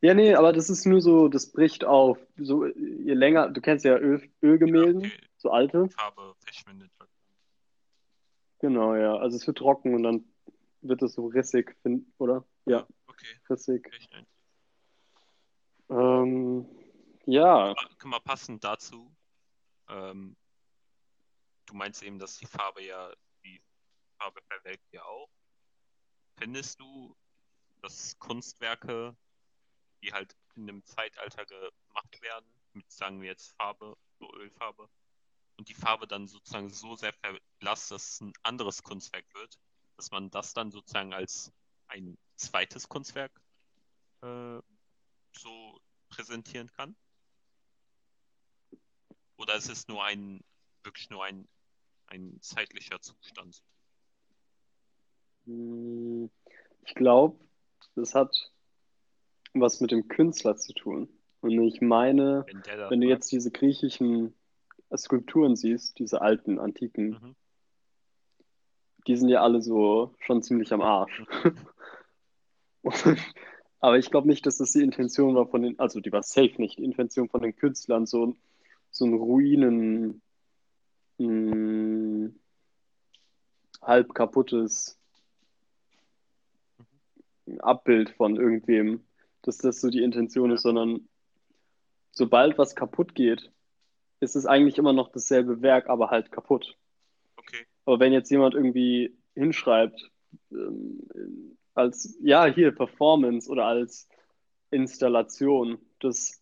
Ja, 0.00 0.14
nee, 0.14 0.34
aber 0.34 0.54
das 0.54 0.70
ist 0.70 0.86
nur 0.86 1.02
so, 1.02 1.28
das 1.28 1.52
bricht 1.52 1.84
auf. 1.84 2.18
So, 2.38 2.64
je 2.64 3.12
länger, 3.12 3.50
du 3.50 3.60
kennst 3.60 3.84
ja 3.84 3.98
Öl, 3.98 4.22
Ja, 4.22 4.28
Ölgemälden, 4.48 5.04
okay. 5.04 5.20
so 5.36 5.50
alte. 5.50 5.90
Farbe 5.90 6.34
verschwindet. 6.38 6.90
halt. 6.98 7.10
Genau, 8.60 8.94
ja. 8.94 9.16
Also 9.18 9.36
es 9.36 9.46
wird 9.46 9.58
trocken 9.58 9.94
und 9.94 10.02
dann 10.02 10.24
wird 10.80 11.02
es 11.02 11.12
so 11.12 11.26
rissig, 11.26 11.76
oder? 12.16 12.42
Ja, 12.64 12.86
Okay, 13.06 13.36
rissig. 13.50 13.90
Ähm, 15.90 16.66
ja, 17.26 17.74
Kann 17.98 18.10
mal 18.10 18.20
passend 18.20 18.64
dazu. 18.64 19.14
Ähm, 19.88 20.36
du 21.66 21.74
meinst 21.74 22.02
eben, 22.02 22.18
dass 22.18 22.38
die 22.38 22.46
Farbe 22.46 22.82
ja, 22.82 23.12
die 23.44 23.60
Farbe 24.18 24.40
verwelkt 24.48 24.92
ja 24.92 25.04
auch. 25.04 25.30
Findest 26.38 26.80
du, 26.80 27.16
dass 27.82 28.18
Kunstwerke, 28.18 29.16
die 30.02 30.12
halt 30.12 30.36
in 30.54 30.68
einem 30.68 30.84
Zeitalter 30.84 31.46
gemacht 31.46 32.22
werden, 32.22 32.46
mit 32.72 32.90
sagen 32.90 33.20
wir 33.20 33.28
jetzt 33.28 33.56
Farbe, 33.56 33.96
so 34.18 34.32
Ölfarbe, 34.34 34.88
und 35.56 35.68
die 35.68 35.74
Farbe 35.74 36.06
dann 36.06 36.28
sozusagen 36.28 36.68
so 36.68 36.96
sehr 36.96 37.12
verblasst, 37.14 37.90
dass 37.90 38.12
es 38.12 38.20
ein 38.20 38.32
anderes 38.42 38.82
Kunstwerk 38.82 39.24
wird, 39.34 39.58
dass 39.96 40.10
man 40.10 40.30
das 40.30 40.52
dann 40.52 40.70
sozusagen 40.70 41.14
als 41.14 41.52
ein 41.88 42.18
zweites 42.36 42.88
Kunstwerk 42.88 43.40
äh, 44.22 44.60
so 45.32 45.80
präsentieren 46.08 46.70
kann? 46.72 46.96
Oder 49.38 49.56
ist 49.56 49.68
es 49.68 49.88
nur 49.88 50.04
ein, 50.04 50.42
wirklich 50.82 51.10
nur 51.10 51.24
ein, 51.24 51.46
ein 52.06 52.38
zeitlicher 52.40 53.00
Zustand? 53.00 53.62
hm, 55.44 56.30
ich 56.84 56.94
glaube, 56.94 57.38
das 57.94 58.14
hat 58.14 58.52
was 59.54 59.80
mit 59.80 59.90
dem 59.90 60.08
Künstler 60.08 60.56
zu 60.56 60.72
tun. 60.74 61.08
Und 61.40 61.60
ich 61.62 61.80
meine, 61.80 62.44
Wenn 62.90 63.00
du 63.00 63.08
jetzt 63.08 63.30
diese 63.32 63.50
griechischen 63.50 64.34
Skulpturen 64.94 65.56
siehst, 65.56 65.98
diese 65.98 66.20
alten, 66.20 66.58
antiken, 66.58 67.10
Mhm. 67.10 67.36
die 69.06 69.16
sind 69.16 69.28
ja 69.28 69.42
alle 69.42 69.62
so 69.62 70.14
schon 70.20 70.42
ziemlich 70.42 70.72
am 70.72 70.82
Arsch. 70.82 71.22
Aber 73.80 73.98
ich 73.98 74.10
glaube 74.10 74.26
nicht, 74.28 74.46
dass 74.46 74.58
das 74.58 74.72
die 74.72 74.82
Intention 74.82 75.34
war 75.34 75.46
von 75.46 75.62
den, 75.62 75.78
also 75.78 76.00
die 76.00 76.12
war 76.12 76.22
safe 76.22 76.54
nicht 76.58 76.78
die 76.78 76.84
Intention 76.84 77.28
von 77.28 77.42
den 77.42 77.54
Künstlern, 77.54 78.06
so, 78.06 78.34
so 78.96 79.04
ein 79.04 79.14
Ruinen, 79.14 80.22
mh, 81.18 82.30
halb 83.82 84.14
kaputtes 84.14 84.98
Abbild 87.58 88.10
von 88.10 88.36
irgendwem, 88.36 89.04
dass 89.42 89.58
das 89.58 89.80
so 89.80 89.90
die 89.90 90.02
Intention 90.02 90.50
ist, 90.50 90.62
sondern 90.62 91.08
sobald 92.10 92.56
was 92.58 92.74
kaputt 92.74 93.14
geht, 93.14 93.52
ist 94.20 94.34
es 94.34 94.46
eigentlich 94.46 94.78
immer 94.78 94.94
noch 94.94 95.12
dasselbe 95.12 95.60
Werk, 95.60 95.88
aber 95.88 96.10
halt 96.10 96.32
kaputt. 96.32 96.76
Okay. 97.36 97.66
Aber 97.84 98.00
wenn 98.00 98.14
jetzt 98.14 98.30
jemand 98.30 98.54
irgendwie 98.54 99.14
hinschreibt, 99.34 100.10
ähm, 100.50 101.06
als, 101.74 102.16
ja, 102.22 102.46
hier 102.46 102.72
Performance 102.72 103.50
oder 103.50 103.66
als 103.66 104.08
Installation, 104.70 105.78
dass 106.00 106.40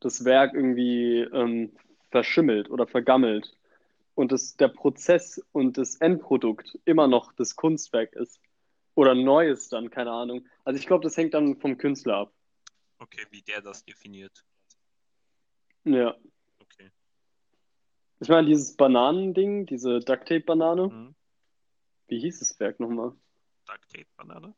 das 0.00 0.24
Werk 0.24 0.54
irgendwie 0.54 1.20
ähm, 1.20 1.72
verschimmelt 2.10 2.70
oder 2.70 2.86
vergammelt 2.86 3.56
und 4.14 4.32
das, 4.32 4.56
der 4.56 4.68
Prozess 4.68 5.42
und 5.52 5.78
das 5.78 5.96
Endprodukt 5.96 6.78
immer 6.84 7.06
noch 7.08 7.32
das 7.32 7.56
Kunstwerk 7.56 8.12
ist 8.14 8.40
oder 8.94 9.14
Neues 9.14 9.68
dann, 9.68 9.90
keine 9.90 10.10
Ahnung. 10.12 10.46
Also 10.64 10.78
ich 10.78 10.86
glaube, 10.86 11.04
das 11.04 11.16
hängt 11.16 11.34
dann 11.34 11.56
vom 11.56 11.76
Künstler 11.78 12.16
ab. 12.16 12.32
Okay, 12.98 13.26
wie 13.30 13.42
der 13.42 13.60
das 13.60 13.84
definiert. 13.84 14.44
Ja. 15.84 16.16
Okay. 16.60 16.90
Ich 18.20 18.28
meine, 18.28 18.46
dieses 18.46 18.74
Bananending, 18.74 19.66
diese 19.66 20.00
Ducktape-Banane, 20.00 20.88
Mhm. 20.88 21.14
wie 22.08 22.18
hieß 22.20 22.38
das 22.38 22.58
Werk 22.58 22.80
nochmal? 22.80 23.12
Duct 23.66 23.88
Tape 23.92 24.06
Banane? 24.16 24.54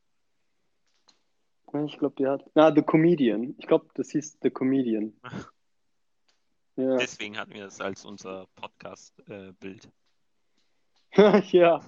Ich 1.86 1.98
glaube, 1.98 2.14
die 2.18 2.26
hat. 2.26 2.44
Na, 2.54 2.74
The 2.74 2.82
Comedian. 2.82 3.54
Ich 3.58 3.66
glaube, 3.66 3.86
das 3.94 4.10
hieß 4.10 4.38
The 4.42 4.50
Comedian. 4.50 5.12
Ja. 6.76 6.96
Deswegen 6.96 7.36
hatten 7.36 7.54
wir 7.54 7.64
das 7.64 7.80
als 7.80 8.04
unser 8.04 8.46
Podcast-Bild 8.54 9.90
Ja. 11.50 11.80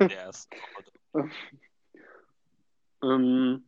der 0.00 0.32
Woche. 1.12 1.30
Ähm, 3.02 3.64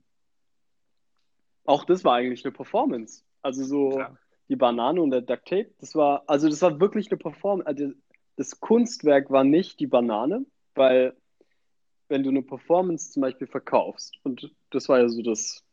auch 1.67 1.85
das 1.85 2.05
war 2.05 2.15
eigentlich 2.15 2.43
eine 2.47 2.53
Performance. 2.53 3.23
Also 3.43 3.65
so 3.65 3.91
Klar. 3.91 4.19
die 4.49 4.57
Banane 4.57 5.03
und 5.03 5.11
der 5.11 5.21
Duct 5.21 5.47
Tape, 5.47 5.75
das 5.79 5.95
war, 5.95 6.25
also 6.27 6.49
das 6.49 6.63
war 6.63 6.81
wirklich 6.81 7.11
eine 7.11 7.19
Performance. 7.19 7.67
Also 7.67 7.93
das 8.37 8.59
Kunstwerk 8.59 9.31
war 9.31 9.45
nicht 9.45 9.79
die 9.79 9.87
Banane, 9.87 10.47
weil 10.75 11.15
wenn 12.09 12.23
du 12.23 12.31
eine 12.31 12.43
Performance 12.43 13.13
zum 13.13 13.21
Beispiel 13.21 13.47
verkaufst, 13.47 14.19
und 14.23 14.56
das 14.77 14.89
war 14.89 15.01
ja 15.01 15.09
so 15.09 15.23
das 15.23 15.65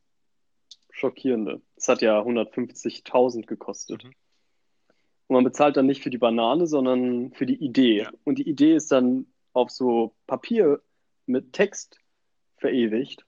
Schockierende, 0.91 1.61
es 1.75 1.87
hat 1.87 2.01
ja 2.01 2.19
150.000 2.21 3.45
gekostet. 3.45 4.03
Mhm. 4.03 4.13
Und 5.27 5.35
man 5.35 5.43
bezahlt 5.43 5.77
dann 5.77 5.85
nicht 5.85 6.03
für 6.03 6.09
die 6.09 6.17
Banane, 6.17 6.67
sondern 6.67 7.31
für 7.33 7.45
die 7.45 7.63
Idee. 7.63 8.03
Ja. 8.03 8.11
Und 8.23 8.39
die 8.39 8.47
Idee 8.47 8.75
ist 8.75 8.91
dann 8.91 9.27
auf 9.53 9.69
so 9.69 10.13
Papier 10.27 10.81
mit 11.25 11.53
Text 11.53 11.99
verewigt. 12.57 13.25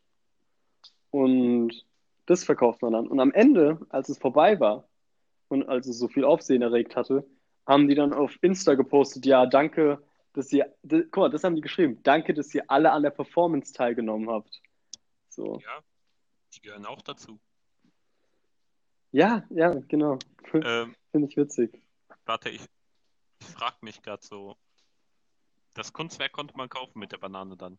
Und 1.11 1.85
das 2.25 2.43
verkauft 2.43 2.81
man 2.81 2.93
dann. 2.93 3.07
Und 3.07 3.19
am 3.19 3.31
Ende, 3.31 3.79
als 3.89 4.09
es 4.09 4.17
vorbei 4.17 4.59
war 4.59 4.87
und 5.47 5.67
als 5.67 5.87
es 5.87 5.97
so 5.97 6.07
viel 6.07 6.25
Aufsehen 6.25 6.61
erregt 6.61 6.95
hatte, 6.95 7.25
haben 7.65 7.87
die 7.87 7.95
dann 7.95 8.13
auf 8.13 8.37
Insta 8.41 8.75
gepostet, 8.75 9.25
ja, 9.25 9.45
danke, 9.45 10.01
dass 10.33 10.51
ihr, 10.51 10.73
guck 10.83 11.17
mal, 11.17 11.29
das 11.29 11.43
haben 11.43 11.55
die 11.55 11.61
geschrieben, 11.61 11.99
danke, 12.03 12.33
dass 12.33 12.53
ihr 12.53 12.65
alle 12.67 12.91
an 12.91 13.03
der 13.03 13.09
Performance 13.09 13.73
teilgenommen 13.73 14.29
habt. 14.29 14.61
So. 15.35 15.59
Ja, 15.59 15.83
die 16.53 16.61
gehören 16.61 16.85
auch 16.85 17.01
dazu. 17.01 17.39
Ja, 19.11 19.45
ja, 19.49 19.71
genau. 19.87 20.17
Ähm, 20.53 20.95
Finde 21.11 21.27
ich 21.27 21.35
witzig. 21.35 21.81
warte, 22.25 22.49
ich, 22.49 22.61
ich 23.39 23.47
frage 23.47 23.77
mich 23.81 24.01
gerade 24.01 24.23
so. 24.23 24.55
Das 25.73 25.91
Kunstwerk 25.91 26.31
konnte 26.31 26.55
man 26.55 26.69
kaufen 26.69 26.99
mit 26.99 27.11
der 27.11 27.17
Banane 27.17 27.57
dann. 27.57 27.77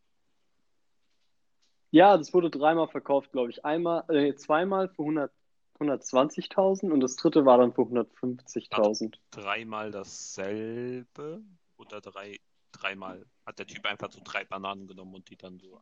Ja, 1.92 2.18
das 2.18 2.34
wurde 2.34 2.50
dreimal 2.50 2.88
verkauft, 2.88 3.32
glaube 3.32 3.50
ich. 3.50 3.64
Einmal, 3.64 4.04
äh, 4.11 4.34
zweimal 4.34 4.88
für 4.88 5.02
100, 5.02 5.32
120.000 5.78 6.90
und 6.90 7.00
das 7.00 7.16
dritte 7.16 7.46
war 7.46 7.57
dann 7.57 7.72
für 7.72 7.82
150.000. 7.82 9.16
Dreimal 9.30 9.90
dasselbe 9.92 11.42
oder 11.78 12.00
drei, 12.02 12.38
dreimal 12.72 13.24
hat 13.46 13.59
der 13.59 13.66
Typ 13.66 13.86
einfach 13.86 14.11
so 14.11 14.20
drei 14.22 14.44
Bananen 14.44 14.86
genommen 14.86 15.14
und 15.14 15.30
die 15.30 15.36
dann 15.36 15.59
so. 15.59 15.80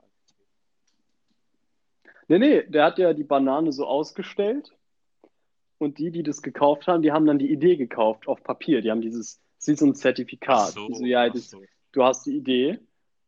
Nee, 2.28 2.38
nee, 2.38 2.62
der 2.64 2.84
hat 2.84 2.98
ja 2.98 3.12
die 3.12 3.24
Banane 3.24 3.72
so 3.72 3.86
ausgestellt 3.86 4.74
und 5.78 5.98
die, 5.98 6.10
die 6.10 6.22
das 6.22 6.42
gekauft 6.42 6.86
haben, 6.86 7.02
die 7.02 7.12
haben 7.12 7.26
dann 7.26 7.38
die 7.38 7.50
Idee 7.50 7.76
gekauft 7.76 8.26
auf 8.28 8.42
Papier. 8.42 8.80
Die 8.80 8.90
haben 8.90 9.02
dieses, 9.02 9.40
das 9.58 9.68
ist 9.68 9.80
so 9.80 9.86
ein 9.86 9.94
Zertifikat. 9.94 10.70
So, 10.70 10.92
so, 10.92 11.04
ja, 11.04 11.28
das, 11.28 11.50
so, 11.50 11.62
du 11.92 12.02
hast 12.02 12.26
die 12.26 12.36
Idee 12.36 12.78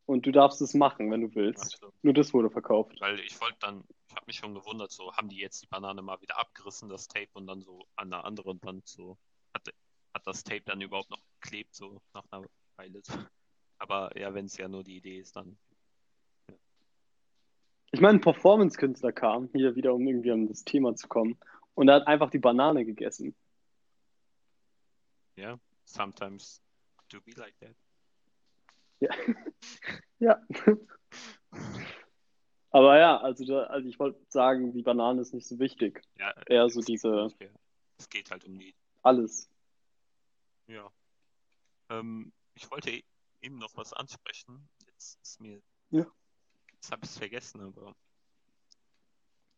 und 0.06 0.24
du 0.24 0.32
darfst 0.32 0.60
es 0.62 0.74
machen, 0.74 1.10
wenn 1.10 1.20
du 1.20 1.34
willst. 1.34 1.80
Nur 2.02 2.14
das 2.14 2.32
wurde 2.32 2.50
verkauft. 2.50 2.96
Weil 3.00 3.18
ich 3.20 3.40
wollte 3.40 3.56
dann, 3.60 3.84
ich 4.08 4.14
habe 4.14 4.26
mich 4.26 4.36
schon 4.36 4.54
gewundert, 4.54 4.92
so 4.92 5.12
haben 5.12 5.28
die 5.28 5.38
jetzt 5.38 5.62
die 5.62 5.66
Banane 5.66 6.00
mal 6.00 6.20
wieder 6.20 6.38
abgerissen, 6.38 6.88
das 6.88 7.08
Tape, 7.08 7.28
und 7.34 7.46
dann 7.46 7.60
so 7.60 7.86
an 7.96 8.12
einer 8.12 8.24
anderen 8.24 8.62
Wand 8.62 8.86
so, 8.86 9.18
hat, 9.52 9.68
hat 10.14 10.26
das 10.26 10.44
Tape 10.44 10.62
dann 10.64 10.80
überhaupt 10.80 11.10
noch 11.10 11.22
geklebt, 11.40 11.74
so 11.74 12.00
nach 12.14 12.24
einer 12.30 12.46
Weile. 12.76 13.02
Aber 13.78 14.16
ja, 14.18 14.32
wenn 14.32 14.46
es 14.46 14.56
ja 14.56 14.68
nur 14.68 14.84
die 14.84 14.96
Idee 14.96 15.18
ist, 15.18 15.36
dann. 15.36 15.58
Ich 17.92 18.00
meine, 18.00 18.18
ein 18.18 18.20
Performance-Künstler 18.20 19.12
kam 19.12 19.48
hier 19.52 19.74
wieder, 19.76 19.94
um 19.94 20.06
irgendwie 20.06 20.32
an 20.32 20.48
das 20.48 20.64
Thema 20.64 20.94
zu 20.96 21.08
kommen. 21.08 21.38
Und 21.74 21.88
er 21.88 21.96
hat 21.96 22.06
einfach 22.06 22.30
die 22.30 22.38
Banane 22.38 22.84
gegessen. 22.84 23.34
Ja, 25.36 25.58
sometimes 25.84 26.60
to 27.08 27.20
be 27.20 27.32
like 27.36 27.54
that. 27.60 27.74
Ja. 29.00 29.10
ja. 30.18 30.42
Aber 32.70 32.98
ja, 32.98 33.18
also, 33.18 33.44
da, 33.44 33.64
also 33.64 33.88
ich 33.88 33.98
wollte 33.98 34.20
sagen, 34.28 34.72
die 34.72 34.82
Banane 34.82 35.20
ist 35.20 35.32
nicht 35.32 35.46
so 35.46 35.58
wichtig. 35.58 36.02
Ja, 36.18 36.34
Eher 36.46 36.68
so 36.68 36.80
es- 36.80 36.86
diese, 36.86 37.28
Es 37.98 38.08
geht 38.08 38.30
halt 38.30 38.44
um 38.44 38.58
die. 38.58 38.74
alles. 39.02 39.48
Ja. 40.66 40.90
Ähm, 41.90 42.32
ich 42.54 42.70
wollte 42.70 43.02
eben 43.40 43.58
noch 43.58 43.76
was 43.76 43.92
ansprechen. 43.92 44.68
Jetzt 44.86 45.18
ist 45.22 45.40
mir. 45.40 45.62
Ja. 45.90 46.06
Jetzt 46.86 46.92
habe 46.92 47.04
ich 47.04 47.10
es 47.10 47.18
vergessen, 47.18 47.60
aber 47.62 47.96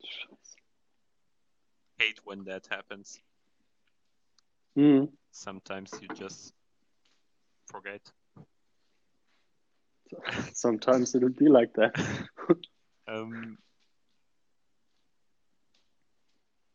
Scheiße. 0.03 0.57
hate 2.01 2.25
when 2.25 2.43
that 2.47 2.71
happens. 2.71 3.21
Hm. 4.75 5.13
Sometimes 5.31 5.91
you 6.01 6.09
just 6.15 6.55
forget. 7.67 8.01
Sometimes 10.55 11.15
it'll 11.15 11.29
be 11.29 11.49
like 11.51 11.75
that. 11.75 11.95
Ähm, 13.07 13.59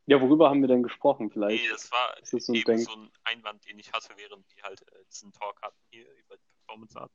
Ja, 0.06 0.20
worüber 0.20 0.49
haben 0.49 0.62
wir 0.62 0.68
denn 0.68 0.84
gesprochen 0.84 1.32
vielleicht? 1.32 1.64
nee, 1.64 1.70
das 1.70 1.91
war 1.91 2.16
Ist 2.20 2.34
das 2.34 2.45
so 2.45 2.54
ein 2.54 2.78
so 2.80 2.93
ein 2.93 3.12
Einwand, 3.24 3.66
den 3.66 3.78
ich 3.80 3.91
hatte, 3.91 4.10
während 4.18 4.45
die 4.51 4.62
halt 4.64 4.82
äh, 4.82 5.04
diesen 5.12 5.32
Talk 5.32 5.62
hatten 5.64 5.80
hier 5.89 6.12
über 6.14 6.38
die 6.38 6.45
Performance 6.58 6.99
Art. 6.99 7.12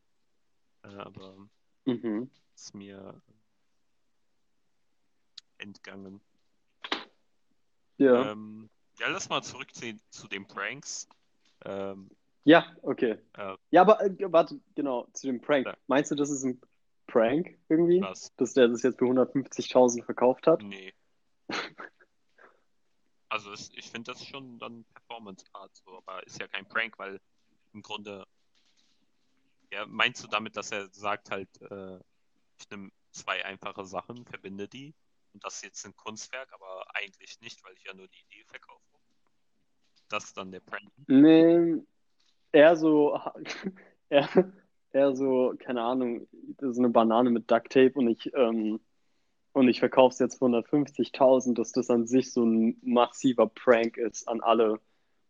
Äh, 0.85 0.89
aber 0.89 1.49
Mhm. 1.85 2.31
ist 2.55 2.75
mir 2.75 3.21
entgangen. 5.59 6.21
Ja. 7.97 8.33
Ähm, 8.33 8.69
ja, 8.99 9.09
lass 9.09 9.29
mal 9.29 9.43
zurückziehen 9.43 10.01
zu 10.11 10.29
den 10.29 10.47
Pranks. 10.47 11.09
Ähm, 11.65 12.11
Ja, 12.45 12.77
okay. 12.83 13.19
Äh. 13.37 13.57
Ja, 13.71 13.83
aber 13.83 14.01
äh, 14.03 14.33
warte, 14.33 14.61
genau, 14.75 15.07
zu 15.13 15.27
dem 15.27 15.41
Prank. 15.41 15.67
Ja. 15.67 15.77
Meinst 15.87 16.11
du, 16.11 16.15
das 16.15 16.31
ist 16.31 16.45
ein 16.45 16.61
Prank 17.07 17.59
irgendwie? 17.69 18.01
was? 18.01 18.35
Dass 18.37 18.55
der 18.55 18.69
das 18.69 18.83
jetzt 18.83 18.99
für 18.99 19.07
150.000 19.07 20.05
verkauft 20.05 20.47
hat? 20.47 20.63
Nee. 20.63 20.93
Also 23.29 23.53
es, 23.53 23.71
ich 23.75 23.91
finde 23.91 24.13
das 24.13 24.25
schon 24.25 24.59
dann 24.59 24.85
Performance 24.95 25.45
Art 25.53 25.77
so, 25.77 25.99
aber 25.99 26.27
ist 26.27 26.41
ja 26.41 26.49
kein 26.49 26.67
Prank, 26.67 26.99
weil 26.99 27.21
im 27.75 27.83
Grunde 27.83 28.27
ja, 29.71 29.87
meinst 29.87 30.23
du 30.23 30.29
damit, 30.29 30.57
dass 30.57 30.73
er 30.73 30.89
sagt 30.93 31.31
halt, 31.31 31.49
äh, 31.63 31.99
ich 32.59 32.71
nehme 32.71 32.91
zwei 33.13 33.45
einfache 33.45 33.85
Sachen, 33.85 34.25
verbinde 34.25 34.69
die 34.69 34.95
und 35.33 35.45
das 35.45 35.57
ist 35.57 35.65
jetzt 35.65 35.87
ein 35.87 35.97
Kunstwerk, 35.97 36.53
aber 36.53 36.85
eigentlich 36.95 37.41
nicht, 37.41 37.63
weil 37.65 37.75
ich 37.77 37.85
ja 37.85 37.95
nur 37.95 38.09
die 38.09 38.21
Idee 38.29 38.45
verkaufe. 38.47 38.83
Das 40.09 40.25
ist 40.25 40.37
dann 40.37 40.51
der 40.51 40.61
Prank. 40.61 40.91
Nee, 41.07 41.83
eher 42.53 42.77
so, 42.77 43.21
eher, 44.09 44.53
eher 44.93 45.15
so, 45.15 45.55
keine 45.59 45.83
Ahnung, 45.83 46.27
das 46.57 46.71
ist 46.71 46.79
eine 46.79 46.89
Banane 46.89 47.31
mit 47.31 47.51
Duct 47.51 47.73
Tape 47.73 47.93
und 47.95 48.09
ich, 48.09 48.33
ähm, 48.35 48.81
und 49.53 49.69
ich 49.69 49.81
verkaufe 49.81 50.13
es 50.13 50.19
jetzt 50.19 50.39
für 50.39 50.47
150.000, 50.47 51.55
dass 51.55 51.73
das 51.73 51.91
an 51.91 52.07
sich 52.07 52.33
so 52.33 52.45
ein 52.45 52.79
massiver 52.83 53.49
Prank 53.49 53.97
ist 53.97 54.27
an 54.29 54.41
alle 54.41 54.81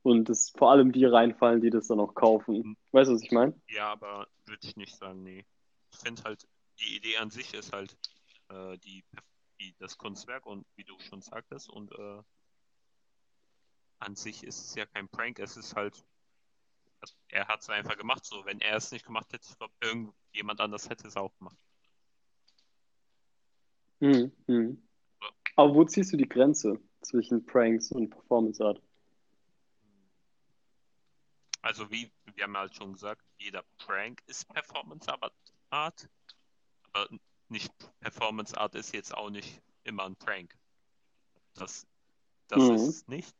und 0.08 0.30
es 0.30 0.50
vor 0.56 0.70
allem 0.70 0.90
die 0.90 1.04
reinfallen, 1.04 1.60
die 1.60 1.68
das 1.68 1.88
dann 1.88 2.00
auch 2.00 2.14
kaufen. 2.14 2.78
Weißt 2.92 3.10
du, 3.10 3.14
was 3.14 3.22
ich 3.22 3.30
meine? 3.30 3.54
Ja, 3.68 3.92
aber 3.92 4.26
würde 4.46 4.66
ich 4.66 4.74
nicht 4.74 4.96
sagen, 4.96 5.22
nee. 5.22 5.44
Ich 5.92 5.98
finde 5.98 6.22
halt, 6.24 6.48
die 6.80 6.96
Idee 6.96 7.18
an 7.18 7.30
sich 7.30 7.52
ist 7.52 7.72
halt 7.72 7.94
äh, 8.48 8.78
die, 8.78 9.04
die, 9.60 9.74
das 9.78 9.98
Kunstwerk 9.98 10.46
und 10.46 10.66
wie 10.76 10.84
du 10.84 10.98
schon 11.00 11.20
sagtest 11.20 11.68
und 11.68 11.92
äh, 11.92 12.22
an 13.98 14.16
sich 14.16 14.44
ist 14.44 14.64
es 14.64 14.74
ja 14.76 14.86
kein 14.86 15.08
Prank, 15.08 15.40
es 15.40 15.58
ist 15.58 15.76
halt, 15.76 16.02
er 17.28 17.46
hat 17.46 17.60
es 17.60 17.68
einfach 17.68 17.98
gemacht, 17.98 18.24
so 18.24 18.46
wenn 18.46 18.60
er 18.62 18.76
es 18.76 18.90
nicht 18.92 19.04
gemacht 19.04 19.30
hätte, 19.32 19.46
ich 19.46 19.58
glaube, 19.58 19.74
irgendjemand 19.82 20.60
anders 20.60 20.88
hätte 20.88 21.06
es 21.06 21.16
auch 21.16 21.36
gemacht. 21.36 21.58
Hm, 24.00 24.32
hm. 24.46 24.82
Aber 25.56 25.74
wo 25.74 25.84
ziehst 25.84 26.12
du 26.12 26.16
die 26.16 26.28
Grenze 26.28 26.80
zwischen 27.02 27.44
Pranks 27.44 27.90
und 27.90 28.10
Performance 28.10 28.64
Art? 28.64 28.80
Also 31.68 31.90
wie, 31.90 32.10
wir 32.34 32.44
haben 32.44 32.56
halt 32.56 32.74
schon 32.74 32.94
gesagt, 32.94 33.22
jeder 33.36 33.62
Prank 33.76 34.22
ist 34.24 34.48
Performance 34.48 35.06
Art, 35.68 36.08
aber 36.84 37.08
nicht 37.48 37.70
Performance 38.00 38.56
Art 38.56 38.74
ist 38.74 38.94
jetzt 38.94 39.14
auch 39.14 39.28
nicht 39.28 39.60
immer 39.84 40.06
ein 40.06 40.16
Prank. 40.16 40.56
Das, 41.52 41.86
das 42.46 42.70
Mhm. 42.70 42.74
ist 42.74 42.88
es 42.88 43.08
nicht. 43.08 43.36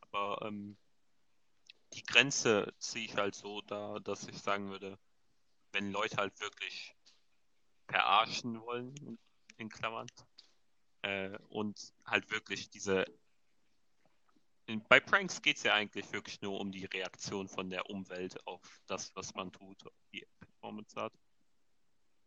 Aber 0.00 0.44
ähm, 0.44 0.76
die 1.92 2.02
Grenze 2.02 2.74
ziehe 2.80 3.04
ich 3.04 3.16
halt 3.16 3.36
so 3.36 3.60
da, 3.60 4.00
dass 4.00 4.26
ich 4.26 4.42
sagen 4.42 4.68
würde, 4.70 4.98
wenn 5.70 5.92
Leute 5.92 6.16
halt 6.16 6.40
wirklich 6.40 6.96
verarschen 7.86 8.60
wollen, 8.60 9.20
in, 9.56 9.68
Klammern, 9.68 10.08
äh, 11.02 11.38
und 11.48 11.94
halt 12.06 12.28
wirklich 12.32 12.70
diese 12.70 13.04
bei 14.88 15.00
Pranks 15.00 15.42
geht 15.42 15.56
es 15.56 15.62
ja 15.64 15.74
eigentlich 15.74 16.12
wirklich 16.12 16.40
nur 16.40 16.60
um 16.60 16.70
die 16.70 16.84
Reaktion 16.84 17.48
von 17.48 17.68
der 17.68 17.90
Umwelt 17.90 18.46
auf 18.46 18.60
das, 18.86 19.14
was 19.14 19.34
man 19.34 19.52
tut, 19.52 19.84
auf 19.86 19.92
die 20.12 20.24
Performance 20.40 21.00
hat. 21.00 21.12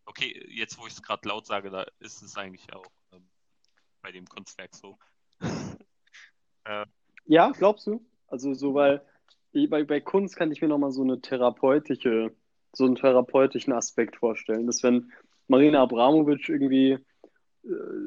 Okay, 0.05 0.45
jetzt 0.49 0.77
wo 0.77 0.85
ich 0.85 0.93
es 0.93 1.01
gerade 1.01 1.27
laut 1.27 1.45
sage, 1.45 1.69
da 1.69 1.85
ist 1.99 2.21
es 2.21 2.37
eigentlich 2.37 2.71
auch 2.73 2.85
ähm, 3.11 3.27
bei 4.01 4.11
dem 4.11 4.25
Kunstwerk 4.25 4.75
so. 4.75 4.97
Ja, 7.27 7.51
glaubst 7.51 7.87
du? 7.87 8.05
Also 8.27 8.53
so, 8.53 8.73
weil 8.73 9.01
bei, 9.69 9.83
bei 9.83 9.99
Kunst 9.99 10.35
kann 10.35 10.51
ich 10.51 10.61
mir 10.61 10.67
nochmal 10.67 10.91
so 10.91 11.03
eine 11.03 11.21
therapeutische, 11.21 12.35
so 12.73 12.85
einen 12.85 12.95
therapeutischen 12.95 13.73
Aspekt 13.73 14.17
vorstellen, 14.17 14.67
dass 14.67 14.83
wenn 14.83 15.11
Marina 15.47 15.81
Abramovic 15.81 16.49
irgendwie 16.49 16.91
äh, 16.91 16.99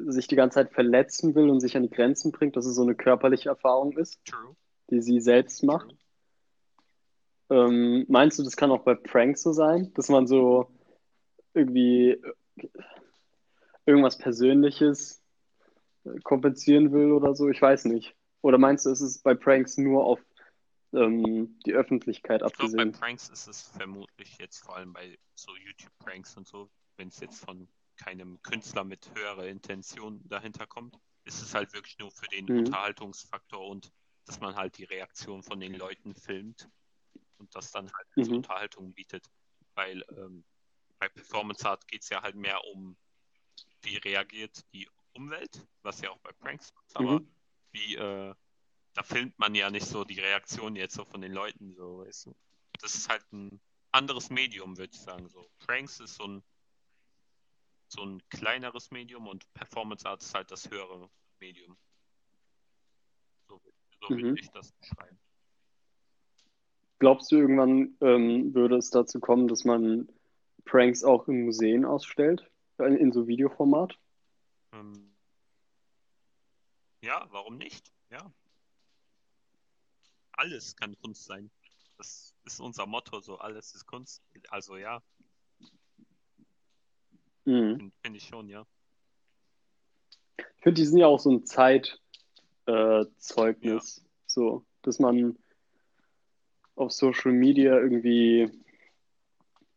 sich 0.07 0.27
die 0.27 0.35
ganze 0.35 0.55
Zeit 0.55 0.71
verletzen 0.71 1.35
will 1.35 1.49
und 1.49 1.59
sich 1.59 1.75
an 1.75 1.83
die 1.83 1.89
Grenzen 1.89 2.31
bringt, 2.31 2.55
dass 2.55 2.65
es 2.65 2.75
so 2.75 2.83
eine 2.83 2.95
körperliche 2.95 3.49
Erfahrung 3.49 3.97
ist, 3.97 4.23
True. 4.25 4.55
die 4.89 5.01
sie 5.01 5.19
selbst 5.19 5.63
macht. 5.63 5.95
Ähm, 7.49 8.05
meinst 8.07 8.39
du, 8.39 8.43
das 8.43 8.55
kann 8.55 8.71
auch 8.71 8.83
bei 8.83 8.95
Pranks 8.95 9.41
so 9.41 9.51
sein, 9.51 9.91
dass 9.95 10.07
man 10.09 10.27
so 10.27 10.67
irgendwie 11.53 12.11
äh, 12.11 12.69
irgendwas 13.85 14.17
Persönliches 14.17 15.21
äh, 16.05 16.19
kompensieren 16.23 16.91
will 16.93 17.11
oder 17.11 17.35
so? 17.35 17.49
Ich 17.49 17.61
weiß 17.61 17.85
nicht. 17.85 18.15
Oder 18.41 18.57
meinst 18.57 18.85
du, 18.85 18.91
es 18.91 19.01
ist 19.01 19.23
bei 19.23 19.33
Pranks 19.33 19.77
nur 19.77 20.05
auf 20.05 20.19
ähm, 20.93 21.59
die 21.65 21.73
Öffentlichkeit 21.73 22.41
Ich 22.45 22.53
glaube, 22.53 22.71
bei 22.71 22.83
abgesehen? 22.83 22.91
Pranks 22.93 23.29
ist 23.29 23.47
es 23.47 23.61
vermutlich 23.63 24.37
jetzt 24.39 24.59
vor 24.59 24.77
allem 24.77 24.93
bei 24.93 25.17
so 25.35 25.51
YouTube-Pranks 25.55 26.37
und 26.37 26.47
so, 26.47 26.69
wenn 26.97 27.09
es 27.09 27.19
jetzt 27.19 27.43
von 27.43 27.67
keinem 27.99 28.41
Künstler 28.41 28.83
mit 28.83 29.13
höherer 29.13 29.47
Intention 29.47 30.27
dahinter 30.27 30.65
kommt, 30.65 30.97
ist 31.25 31.41
es 31.41 31.53
halt 31.53 31.73
wirklich 31.73 31.97
nur 31.99 32.11
für 32.11 32.27
den 32.27 32.45
Mhm. 32.45 32.59
Unterhaltungsfaktor 32.59 33.67
und 33.67 33.91
dass 34.25 34.39
man 34.39 34.55
halt 34.55 34.77
die 34.77 34.85
Reaktion 34.85 35.43
von 35.43 35.59
den 35.59 35.73
Leuten 35.75 36.15
filmt 36.15 36.69
und 37.37 37.53
das 37.55 37.71
dann 37.71 37.91
halt 37.91 38.07
als 38.15 38.29
Mhm. 38.29 38.37
Unterhaltung 38.37 38.93
bietet. 38.93 39.25
Weil 39.75 40.03
ähm, 40.09 40.43
bei 40.97 41.09
Performance 41.09 41.67
Art 41.67 41.87
geht 41.87 42.03
es 42.03 42.09
ja 42.09 42.21
halt 42.21 42.35
mehr 42.35 42.63
um, 42.65 42.97
wie 43.81 43.97
reagiert 43.97 44.63
die 44.73 44.89
Umwelt, 45.13 45.65
was 45.81 46.01
ja 46.01 46.11
auch 46.11 46.19
bei 46.19 46.31
Pranks 46.31 46.73
ist, 46.85 46.95
aber 46.95 47.19
Mhm. 47.19 47.31
wie, 47.71 47.95
äh, 47.95 48.35
da 48.93 49.03
filmt 49.03 49.37
man 49.39 49.55
ja 49.55 49.69
nicht 49.69 49.85
so 49.85 50.03
die 50.03 50.19
Reaktion 50.19 50.75
jetzt 50.75 50.95
so 50.95 51.05
von 51.05 51.21
den 51.21 51.33
Leuten, 51.33 51.73
so, 51.73 51.99
weißt 51.99 52.27
du. 52.27 52.35
Das 52.81 52.95
ist 52.95 53.09
halt 53.09 53.25
ein 53.31 53.59
anderes 53.91 54.29
Medium, 54.29 54.77
würde 54.77 54.93
ich 54.93 54.99
sagen. 54.99 55.29
So. 55.29 55.49
Pranks 55.59 55.99
ist 55.99 56.15
so 56.15 56.25
ein, 56.25 56.43
so 57.89 58.03
ein 58.03 58.21
kleineres 58.29 58.91
Medium 58.91 59.27
und 59.27 59.51
Performance 59.53 60.07
Art 60.07 60.21
ist 60.21 60.33
halt 60.33 60.51
das 60.51 60.69
höhere 60.69 61.09
Medium. 61.39 61.77
So, 63.47 63.59
so 63.99 64.13
Mhm. 64.13 64.21
würde 64.21 64.39
ich 64.39 64.49
das 64.51 64.71
beschreiben. 64.71 65.19
Glaubst 66.99 67.31
du, 67.31 67.37
irgendwann 67.37 67.97
ähm, 68.01 68.53
würde 68.53 68.75
es 68.75 68.89
dazu 68.89 69.19
kommen, 69.19 69.47
dass 69.47 69.63
man 69.63 70.09
Pranks 70.65 71.03
auch 71.03 71.27
in 71.27 71.45
Museen 71.45 71.85
ausstellt? 71.85 72.49
In, 72.77 72.95
in 72.97 73.11
so 73.11 73.27
Videoformat? 73.27 73.97
Ähm, 74.73 75.15
ja, 77.01 77.25
warum 77.31 77.57
nicht? 77.57 77.91
Ja. 78.09 78.31
Alles 80.33 80.75
kann 80.75 80.97
Kunst 81.01 81.25
sein. 81.25 81.49
Das 81.97 82.35
ist 82.45 82.59
unser 82.59 82.85
Motto, 82.85 83.19
so 83.19 83.37
alles 83.39 83.73
ist 83.75 83.85
Kunst. 83.85 84.21
Also 84.49 84.77
ja, 84.77 85.01
Mhm. 87.49 87.77
finde 87.77 87.91
find 88.03 88.17
ich 88.17 88.23
schon, 88.23 88.47
ja. 88.47 88.65
Ich 90.37 90.63
finde, 90.63 90.81
die 90.81 90.85
sind 90.85 90.99
ja 90.99 91.07
auch 91.07 91.19
so 91.19 91.31
ein 91.31 91.45
Zeitzeugnis. 91.45 94.05
So, 94.27 94.63
dass 94.83 94.99
man 94.99 95.35
auf 96.75 96.91
Social 96.91 97.31
Media 97.31 97.79
irgendwie, 97.79 98.51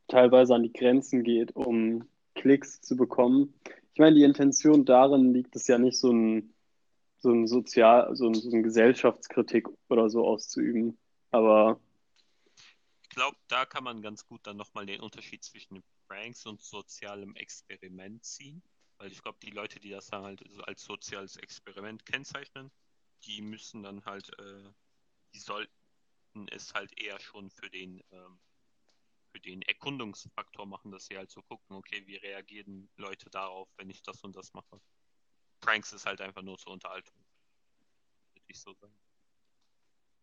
teilweise 0.08 0.54
an 0.54 0.64
die 0.64 0.72
Grenzen 0.72 1.22
geht, 1.22 1.56
um 1.56 2.06
Klicks 2.34 2.82
zu 2.82 2.96
bekommen. 2.96 3.54
Ich 3.94 3.98
meine, 3.98 4.16
die 4.16 4.24
Intention 4.24 4.84
darin 4.84 5.32
liegt 5.32 5.56
es 5.56 5.66
ja 5.66 5.78
nicht, 5.78 5.98
so 5.98 6.12
ein, 6.12 6.52
so 7.18 7.30
ein 7.30 7.46
Sozial, 7.46 8.14
so, 8.14 8.28
ein, 8.28 8.34
so 8.34 8.50
eine 8.50 8.62
Gesellschaftskritik 8.62 9.68
oder 9.88 10.10
so 10.10 10.26
auszuüben. 10.26 10.98
Aber 11.30 11.80
glaube, 13.12 13.36
da 13.48 13.64
kann 13.64 13.84
man 13.84 14.02
ganz 14.02 14.26
gut 14.26 14.46
dann 14.46 14.56
nochmal 14.56 14.86
den 14.86 15.00
Unterschied 15.00 15.44
zwischen 15.44 15.82
Pranks 16.08 16.46
und 16.46 16.60
sozialem 16.60 17.36
Experiment 17.36 18.24
ziehen. 18.24 18.62
Weil 18.98 19.12
ich 19.12 19.22
glaube, 19.22 19.38
die 19.42 19.50
Leute, 19.50 19.80
die 19.80 19.90
das 19.90 20.06
dann 20.08 20.24
halt 20.24 20.42
als 20.66 20.84
soziales 20.84 21.36
Experiment 21.36 22.04
kennzeichnen, 22.06 22.70
die 23.24 23.40
müssen 23.42 23.82
dann 23.82 24.04
halt, 24.04 24.28
äh, 24.38 24.72
die 25.34 25.40
sollten 25.40 26.48
es 26.50 26.74
halt 26.74 26.98
eher 26.98 27.18
schon 27.20 27.50
für 27.50 27.68
den, 27.70 28.02
ähm, 28.10 28.40
für 29.32 29.40
den 29.40 29.62
Erkundungsfaktor 29.62 30.66
machen, 30.66 30.90
dass 30.90 31.06
sie 31.06 31.16
halt 31.16 31.30
so 31.30 31.42
gucken, 31.42 31.76
okay, 31.76 32.06
wie 32.06 32.16
reagieren 32.16 32.90
Leute 32.96 33.30
darauf, 33.30 33.68
wenn 33.76 33.90
ich 33.90 34.02
das 34.02 34.22
und 34.22 34.36
das 34.36 34.52
mache. 34.52 34.80
Pranks 35.60 35.92
ist 35.92 36.06
halt 36.06 36.20
einfach 36.20 36.42
nur 36.42 36.58
zur 36.58 36.72
Unterhaltung. 36.72 37.16
Würde 38.34 38.46
ich 38.48 38.60
so 38.60 38.74
sagen. 38.74 39.01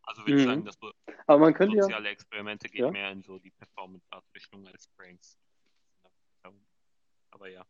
Also 0.10 0.24
würde 0.24 0.40
ich 0.40 0.46
Mhm. 0.48 0.50
sagen, 0.50 0.66
dass 0.66 0.76
so 0.80 0.92
Aber 1.28 1.38
man 1.40 1.54
könnte 1.54 1.78
ja, 1.78 1.84
soziale 1.84 2.10
Experimente 2.10 2.68
gehen 2.68 2.86
Ja. 2.86 2.92
mehr 2.92 3.12
in 3.12 3.22
so 3.22 3.38
die 3.38 3.52
Performance-Art-Richtung 3.52 4.66
als 4.68 4.88
Pranks. 4.98 5.38
Aber 7.30 7.48
ja, 7.48 7.64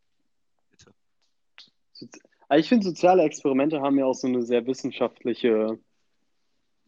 bitte. 0.71 0.93
Also 2.47 2.59
ich 2.61 2.69
finde, 2.69 2.85
soziale 2.85 3.23
Experimente 3.23 3.81
haben 3.81 3.99
ja 3.99 4.05
auch 4.05 4.13
so 4.13 4.27
eine 4.27 4.41
sehr 4.41 4.65
wissenschaftliche, 4.65 5.77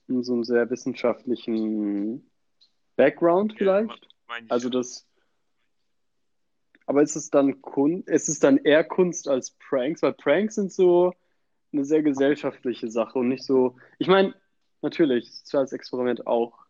so 0.07 0.33
einen 0.33 0.45
sehr 0.45 0.69
wissenschaftlichen 0.69 2.31
Background 2.95 3.51
Ja, 3.51 3.57
vielleicht. 3.57 4.07
Also 4.47 4.69
ja. 4.69 4.79
das, 4.79 5.05
aber 6.85 7.01
ist 7.01 7.17
es 7.17 7.29
dann 7.29 7.61
Kunst, 7.61 8.07
ist 8.07 8.29
es 8.29 8.39
dann 8.39 8.57
eher 8.57 8.85
Kunst 8.85 9.27
als 9.27 9.51
Pranks? 9.51 10.01
Weil 10.01 10.13
Pranks 10.13 10.55
sind 10.55 10.71
so 10.71 11.13
eine 11.73 11.83
sehr 11.83 12.03
gesellschaftliche 12.03 12.89
Sache 12.89 13.19
und 13.19 13.27
nicht 13.27 13.43
so, 13.43 13.75
ich 13.99 14.07
meine, 14.07 14.33
natürlich, 14.81 15.31
soziales 15.31 15.73
Experiment 15.73 16.27
auch. 16.27 16.65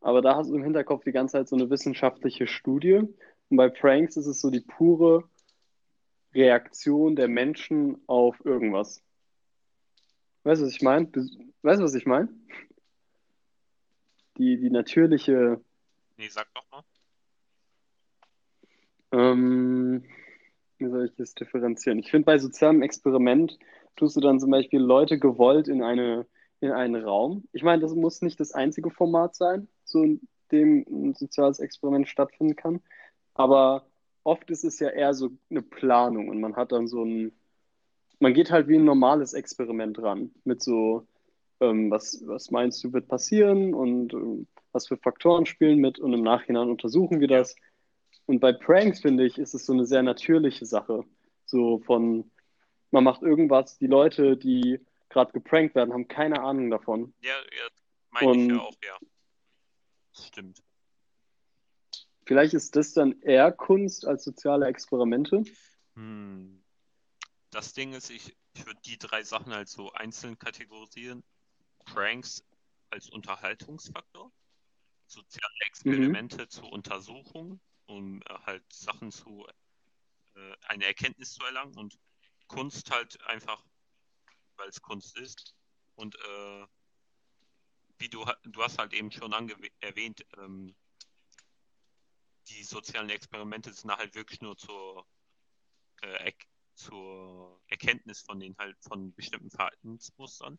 Aber 0.00 0.20
da 0.20 0.36
hast 0.36 0.50
du 0.50 0.54
im 0.56 0.62
Hinterkopf 0.62 1.04
die 1.04 1.12
ganze 1.12 1.32
Zeit 1.32 1.48
so 1.48 1.56
eine 1.56 1.70
wissenschaftliche 1.70 2.46
Studie. 2.46 3.02
Und 3.48 3.56
bei 3.56 3.68
Pranks 3.68 4.16
ist 4.16 4.26
es 4.26 4.40
so 4.40 4.50
die 4.50 4.60
pure 4.60 5.24
Reaktion 6.34 7.16
der 7.16 7.28
Menschen 7.28 8.02
auf 8.06 8.44
irgendwas. 8.44 9.02
Weißt 10.42 10.60
du, 10.60 10.66
was 10.66 10.74
ich 10.74 10.82
meine? 10.82 11.06
Weißt 11.62 11.80
du, 11.80 11.84
was 11.84 11.94
ich 11.94 12.06
meine? 12.06 12.28
Die, 14.36 14.58
die 14.58 14.70
natürliche, 14.70 15.60
Nee, 16.16 16.28
sag 16.28 16.46
doch 16.54 16.64
mal. 16.70 16.82
ähm, 19.12 20.04
wie 20.78 20.88
soll 20.88 21.06
ich 21.06 21.14
das 21.14 21.34
differenzieren? 21.34 21.98
Ich 21.98 22.10
finde, 22.10 22.26
bei 22.26 22.38
sozialem 22.38 22.82
Experiment 22.82 23.58
tust 23.96 24.16
du 24.16 24.20
dann 24.20 24.40
zum 24.40 24.50
Beispiel 24.50 24.80
Leute 24.80 25.18
gewollt 25.18 25.68
in 25.68 25.82
eine, 25.82 26.26
in 26.60 26.70
einen 26.70 27.02
Raum. 27.04 27.48
Ich 27.52 27.62
meine, 27.62 27.82
das 27.82 27.94
muss 27.94 28.22
nicht 28.22 28.40
das 28.40 28.52
einzige 28.52 28.90
Format 28.90 29.34
sein, 29.34 29.68
so 29.84 30.02
in 30.02 30.20
dem 30.52 30.84
ein 30.88 31.14
soziales 31.14 31.58
Experiment 31.58 32.08
stattfinden 32.08 32.56
kann. 32.56 32.80
Aber 33.34 33.86
oft 34.22 34.50
ist 34.50 34.64
es 34.64 34.78
ja 34.78 34.88
eher 34.88 35.14
so 35.14 35.30
eine 35.50 35.62
Planung 35.62 36.28
und 36.28 36.40
man 36.40 36.56
hat 36.56 36.72
dann 36.72 36.86
so 36.88 37.04
ein, 37.04 37.32
man 38.20 38.34
geht 38.34 38.50
halt 38.50 38.68
wie 38.68 38.76
ein 38.76 38.84
normales 38.84 39.34
Experiment 39.34 40.00
ran 40.00 40.30
mit 40.44 40.62
so, 40.62 41.06
ähm, 41.60 41.90
was, 41.90 42.22
was 42.26 42.50
meinst 42.50 42.82
du, 42.84 42.92
wird 42.92 43.08
passieren 43.08 43.74
und 43.74 44.14
ähm, 44.14 44.46
was 44.72 44.88
für 44.88 44.96
Faktoren 44.96 45.46
spielen 45.46 45.78
mit 45.78 45.98
und 45.98 46.12
im 46.12 46.22
Nachhinein 46.22 46.68
untersuchen 46.70 47.20
wir 47.20 47.28
das. 47.28 47.54
Und 48.26 48.40
bei 48.40 48.52
Pranks, 48.52 49.00
finde 49.00 49.26
ich, 49.26 49.38
ist 49.38 49.54
es 49.54 49.66
so 49.66 49.72
eine 49.72 49.84
sehr 49.84 50.02
natürliche 50.02 50.66
Sache. 50.66 51.04
So 51.44 51.78
von, 51.80 52.30
man 52.90 53.04
macht 53.04 53.22
irgendwas, 53.22 53.78
die 53.78 53.86
Leute, 53.86 54.36
die 54.36 54.80
gerade 55.14 55.32
geprankt 55.32 55.74
werden, 55.74 55.94
haben 55.94 56.08
keine 56.08 56.42
Ahnung 56.42 56.70
davon. 56.70 57.14
Ja, 57.20 57.32
ja, 57.32 57.68
meine 58.10 58.42
ich 58.42 58.50
ja 58.50 58.60
auch, 58.60 58.76
ja. 58.84 58.98
Das 60.12 60.26
stimmt. 60.26 60.62
Vielleicht 62.26 62.54
ist 62.54 62.74
das 62.76 62.92
dann 62.92 63.20
eher 63.20 63.52
Kunst 63.52 64.06
als 64.06 64.24
soziale 64.24 64.66
Experimente. 64.66 65.44
Hm. 65.94 66.62
Das 67.50 67.72
Ding 67.72 67.92
ist, 67.92 68.10
ich, 68.10 68.36
ich 68.54 68.66
würde 68.66 68.80
die 68.84 68.98
drei 68.98 69.22
Sachen 69.22 69.54
halt 69.54 69.68
so 69.68 69.92
einzeln 69.92 70.38
kategorisieren. 70.38 71.22
Pranks 71.84 72.42
als 72.90 73.10
Unterhaltungsfaktor, 73.10 74.32
soziale 75.06 75.54
Experimente 75.66 76.48
zur 76.48 76.72
Untersuchung, 76.72 77.60
um 77.86 78.22
äh, 78.22 78.34
halt 78.46 78.64
Sachen 78.72 79.12
zu, 79.12 79.46
äh, 80.34 80.56
eine 80.66 80.86
Erkenntnis 80.86 81.34
zu 81.34 81.44
erlangen 81.44 81.76
und 81.76 81.98
Kunst 82.46 82.90
halt 82.90 83.20
einfach, 83.26 83.62
weil 84.56 84.68
es 84.68 84.82
Kunst 84.82 85.18
ist. 85.18 85.54
Und 85.96 86.14
äh, 86.16 86.66
wie 87.98 88.08
du, 88.08 88.24
du 88.44 88.62
hast 88.62 88.78
halt 88.78 88.92
eben 88.92 89.10
schon 89.10 89.32
erwähnt, 89.80 90.26
ähm, 90.38 90.74
die 92.48 92.62
sozialen 92.62 93.10
Experimente 93.10 93.72
sind 93.72 93.90
halt 93.90 94.14
wirklich 94.14 94.40
nur 94.40 94.56
zur, 94.56 95.06
äh, 96.02 96.26
er 96.26 96.32
zur 96.74 97.60
Erkenntnis 97.68 98.20
von 98.20 98.40
den 98.40 98.56
halt 98.58 98.76
von 98.80 99.14
bestimmten 99.14 99.50
Verhaltensmustern. 99.50 100.58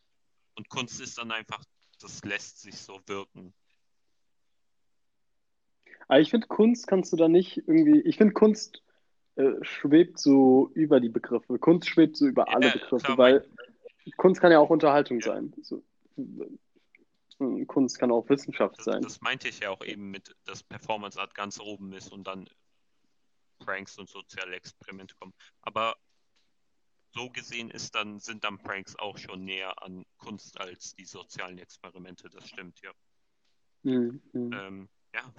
Und 0.55 0.69
Kunst 0.69 1.01
ist 1.01 1.17
dann 1.17 1.31
einfach, 1.31 1.63
das 1.99 2.23
lässt 2.23 2.61
sich 2.61 2.77
so 2.77 3.01
wirken. 3.07 3.53
Aber 6.07 6.19
ich 6.19 6.29
finde, 6.29 6.47
Kunst 6.47 6.87
kannst 6.87 7.11
du 7.11 7.17
da 7.17 7.27
nicht 7.27 7.57
irgendwie, 7.57 7.99
ich 8.01 8.17
finde, 8.17 8.33
Kunst 8.33 8.81
äh, 9.35 9.51
schwebt 9.61 10.19
so 10.19 10.71
über 10.73 10.99
die 10.99 11.09
Begriffe. 11.09 11.59
Kunst 11.59 11.89
schwebt 11.89 12.15
so 12.15 12.27
über 12.27 12.47
alle 12.47 12.67
Ja, 12.67 12.73
Begriffe, 12.73 13.05
klar, 13.05 13.17
weil 13.17 13.49
Kunst 14.17 14.41
kann 14.41 14.51
ja 14.51 14.59
auch 14.59 14.69
Unterhaltung 14.69 15.19
Ja. 15.19 15.27
sein. 15.33 15.53
So, 15.61 15.83
äh, 16.17 17.65
Kunst 17.65 17.99
kann 17.99 18.11
auch 18.11 18.29
Wissenschaft 18.29 18.77
Das, 18.77 18.85
sein. 18.85 19.01
das 19.01 19.19
meinte 19.21 19.49
ich 19.49 19.59
ja 19.59 19.69
auch 19.69 19.83
eben 19.83 20.09
mit, 20.11 20.35
dass 20.45 20.63
Performance 20.63 21.19
Art 21.19 21.35
ganz 21.35 21.59
oben 21.59 21.91
ist 21.93 22.11
und 22.11 22.25
dann 22.25 22.49
Pranks 23.59 23.97
und 23.97 24.09
soziale 24.09 24.55
Experimente 24.55 25.15
kommen. 25.15 25.33
Aber 25.61 25.95
so 27.13 27.29
gesehen 27.29 27.69
ist 27.71 27.95
dann, 27.95 28.19
sind 28.19 28.43
dann 28.43 28.57
Pranks 28.57 28.95
auch 28.97 29.17
schon 29.17 29.43
näher 29.43 29.81
an 29.83 30.05
Kunst 30.17 30.59
als 30.59 30.95
die 30.95 31.05
sozialen 31.05 31.57
Experimente, 31.57 32.29
das 32.29 32.47
stimmt, 32.47 32.79
ja. 32.81 32.91
Mhm. 33.83 34.21
Ähm, 34.33 34.89
ja, 35.13 35.33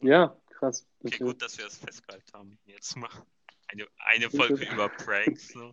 Ja, 0.00 0.36
krass. 0.50 0.86
okay, 1.04 1.18
gut, 1.18 1.42
dass 1.42 1.58
wir 1.58 1.64
das 1.64 1.76
festgehalten 1.78 2.32
haben. 2.32 2.58
Jetzt 2.64 2.96
mal 2.96 3.08
eine, 3.68 3.86
eine 3.98 4.30
Folge 4.30 4.64
über 4.72 4.88
Pranks, 4.88 5.48
so. 5.48 5.72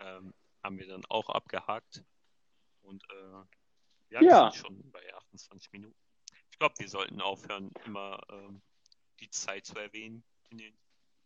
Ähm, 0.00 0.34
haben 0.62 0.78
wir 0.78 0.86
dann 0.86 1.04
auch 1.06 1.28
abgehakt. 1.30 2.04
Und 2.82 3.02
äh, 3.10 3.32
ja, 4.10 4.20
wir 4.20 4.22
Ja. 4.22 4.50
sind 4.50 4.60
schon 4.66 4.90
bei 4.90 5.14
28 5.14 5.72
Minuten. 5.72 5.94
Ich 6.50 6.58
glaube, 6.58 6.74
wir 6.78 6.88
sollten 6.88 7.20
aufhören, 7.20 7.70
immer 7.86 8.20
ähm, 8.30 8.60
die 9.20 9.30
Zeit 9.30 9.64
zu 9.66 9.78
erwähnen 9.78 10.22
in 10.50 10.58
den 10.58 10.74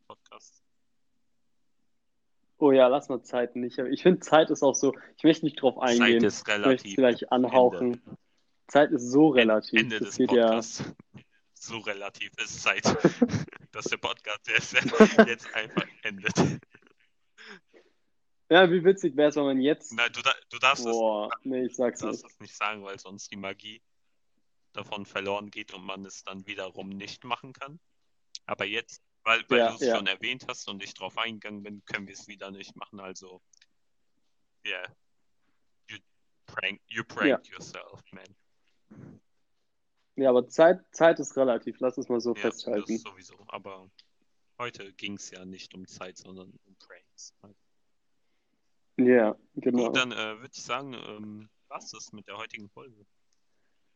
Podcasts. 0.07 0.63
Oh 2.59 2.71
ja, 2.73 2.87
lass 2.87 3.09
mal 3.09 3.23
Zeit 3.23 3.57
nicht. 3.57 3.79
Ich 3.79 4.03
finde, 4.03 4.21
Zeit 4.21 4.51
ist 4.51 4.63
auch 4.63 4.75
so, 4.75 4.95
ich 5.17 5.25
möchte 5.25 5.45
nicht 5.45 5.61
drauf 5.61 5.75
Zeit 5.75 6.01
eingehen. 6.01 6.25
ist 6.25 6.43
Ich 6.43 6.47
möchte 6.47 6.61
es 6.61 6.65
relativ. 6.67 6.95
vielleicht 6.95 7.33
anhauchen. 7.33 8.01
Zeit 8.69 8.93
ist 8.93 9.11
so 9.11 9.29
relativ. 9.29 9.81
Ende 9.81 9.99
Das 9.99 10.09
des 10.11 10.17
geht 10.19 10.33
ja. 10.33 10.47
Podcasts. 10.47 10.85
So 11.55 11.79
relativ 11.79 12.31
ist 12.43 12.63
Zeit, 12.63 12.85
dass 13.73 13.87
der 13.87 13.97
Podcast 13.97 14.47
jetzt 14.47 14.75
einfach 15.55 15.87
endet. 16.03 16.35
Ja, 18.51 18.71
wie 18.71 18.85
witzig 18.85 19.17
wäre 19.17 19.31
es, 19.31 19.37
wenn 19.37 19.45
man 19.45 19.61
jetzt. 19.61 19.93
Nein, 19.93 20.13
du, 20.13 20.21
du 20.51 20.59
darfst 20.59 20.85
Boah, 20.85 21.31
nee, 21.45 21.65
ich 21.67 21.77
sag's 21.77 22.01
Du 22.01 22.07
darfst 22.07 22.23
nicht. 22.25 22.33
das 22.35 22.41
nicht 22.41 22.57
sagen, 22.57 22.85
weil 22.85 22.99
sonst 22.99 23.31
die 23.31 23.37
Magie 23.37 23.83
davon 24.73 25.07
verloren 25.07 25.51
geht 25.51 25.73
und 25.73 25.85
man 25.85 26.05
es 26.05 26.23
dann 26.25 26.47
wiederum 26.47 26.89
nicht 26.91 27.25
machen 27.25 27.53
kann. 27.53 27.81
Aber 28.47 28.65
jetzt, 28.67 29.03
weil, 29.23 29.43
weil 29.49 29.59
Ja, 29.59 29.69
du 29.71 29.77
es 29.77 29.81
ja. 29.81 29.97
schon 29.97 30.07
erwähnt 30.07 30.45
hast 30.49 30.69
und 30.69 30.83
ich 30.83 30.93
drauf 30.95 31.17
eingegangen 31.17 31.63
bin, 31.63 31.85
können 31.87 32.07
wir 32.07 32.15
es 32.15 32.27
wieder 32.29 32.51
nicht 32.51 32.77
machen. 32.77 33.01
Also, 33.01 33.41
yeah. 34.67 34.87
You 35.89 35.97
prank, 36.47 36.81
you 36.89 37.03
pranked 37.05 37.49
yourself, 37.49 38.03
man. 38.13 39.25
Ja, 40.17 40.29
aber 40.31 40.47
Zeit, 40.49 40.85
Zeit 40.93 41.19
ist 41.19 41.37
relativ. 41.37 41.81
Lass 41.81 41.97
es 41.99 42.09
mal 42.09 42.21
so 42.21 42.35
Ja, 42.35 42.43
festhalten. 42.43 42.93
das 42.93 43.03
sowieso. 43.03 43.37
Aber 43.49 43.91
heute 44.59 44.93
ging 44.93 45.15
es 45.15 45.31
ja 45.31 45.45
nicht 45.45 45.73
um 45.75 45.87
Zeit, 45.87 46.19
sondern 46.19 46.53
um 46.67 46.77
Pranks. 46.77 47.33
Ja, 48.97 49.37
genau. 49.57 49.87
Gut, 49.87 49.97
dann 49.97 50.13
äh, 50.13 50.39
würde 50.41 50.51
ich 50.53 50.63
sagen, 50.63 50.95
ähm, 50.95 51.49
was 51.69 51.91
das 51.91 52.13
mit 52.13 52.27
der 52.29 52.37
heutigen 52.37 52.69
Folge? 52.71 53.05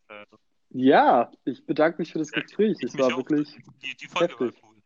Äh, 0.08 0.24
Ja, 0.70 1.30
ich 1.44 1.64
bedanke 1.64 1.98
mich 2.02 2.12
für 2.12 2.18
das 2.18 2.30
Ja, 2.32 2.40
Gespräch. 2.42 2.76
Es 2.82 2.96
war 2.98 3.16
wirklich. 3.16 3.56
Die, 3.82 3.96
die 3.96 4.06
Folge 4.08 4.32
Heftig. 4.34 4.62
war 4.62 4.70
cool. 4.70 4.82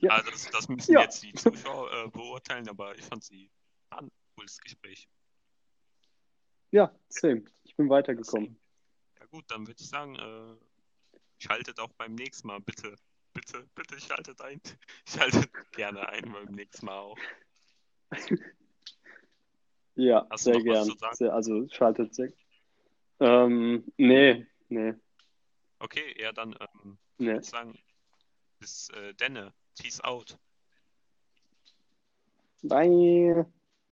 Ja. 0.00 0.10
Also 0.10 0.30
das, 0.30 0.50
das 0.50 0.68
müssen 0.68 0.92
Ja. 0.92 1.00
jetzt 1.02 1.22
die 1.22 1.32
Zuschauer 1.32 1.90
äh, 1.92 2.08
beurteilen, 2.10 2.68
aber 2.68 2.96
ich 2.98 3.04
fand 3.04 3.24
sie 3.24 3.50
ein 3.90 4.10
cooles 4.36 4.58
Gespräch. 4.60 5.08
Ja, 6.70 6.94
same. 7.08 7.44
Ich 7.62 7.74
bin 7.76 7.88
weitergekommen. 7.88 8.58
Ja 9.20 9.26
gut, 9.26 9.44
dann 9.50 9.66
würde 9.66 9.80
ich 9.80 9.88
sagen, 9.88 10.16
äh, 10.16 10.56
schaltet 11.38 11.78
auch 11.80 11.92
beim 11.94 12.14
nächsten 12.14 12.48
Mal. 12.48 12.60
Bitte, 12.60 12.96
bitte, 13.32 13.66
bitte 13.74 13.98
schaltet 14.00 14.40
ein. 14.42 14.60
Schaltet 15.08 15.50
gerne 15.72 16.08
ein 16.08 16.30
beim 16.32 16.52
nächsten 16.54 16.86
Mal 16.86 16.98
auch. 16.98 17.18
Ja, 19.96 20.26
Hast 20.28 20.44
sehr 20.44 20.60
gern. 20.60 20.92
Sehr, 21.12 21.32
also 21.32 21.68
schaltet 21.68 22.14
sehr. 22.14 22.32
Ähm, 23.20 23.84
nee, 23.96 24.44
nee, 24.68 24.94
Okay, 25.78 26.14
ja, 26.18 26.32
dann 26.32 26.56
ähm, 26.58 26.98
nee. 27.18 27.26
würde 27.26 27.40
ich 27.40 27.48
sagen, 27.50 27.78
bis 28.58 28.88
äh, 28.90 29.12
denne. 29.14 29.52
Peace 29.78 30.02
out. 30.02 30.38
Bye. 32.62 33.44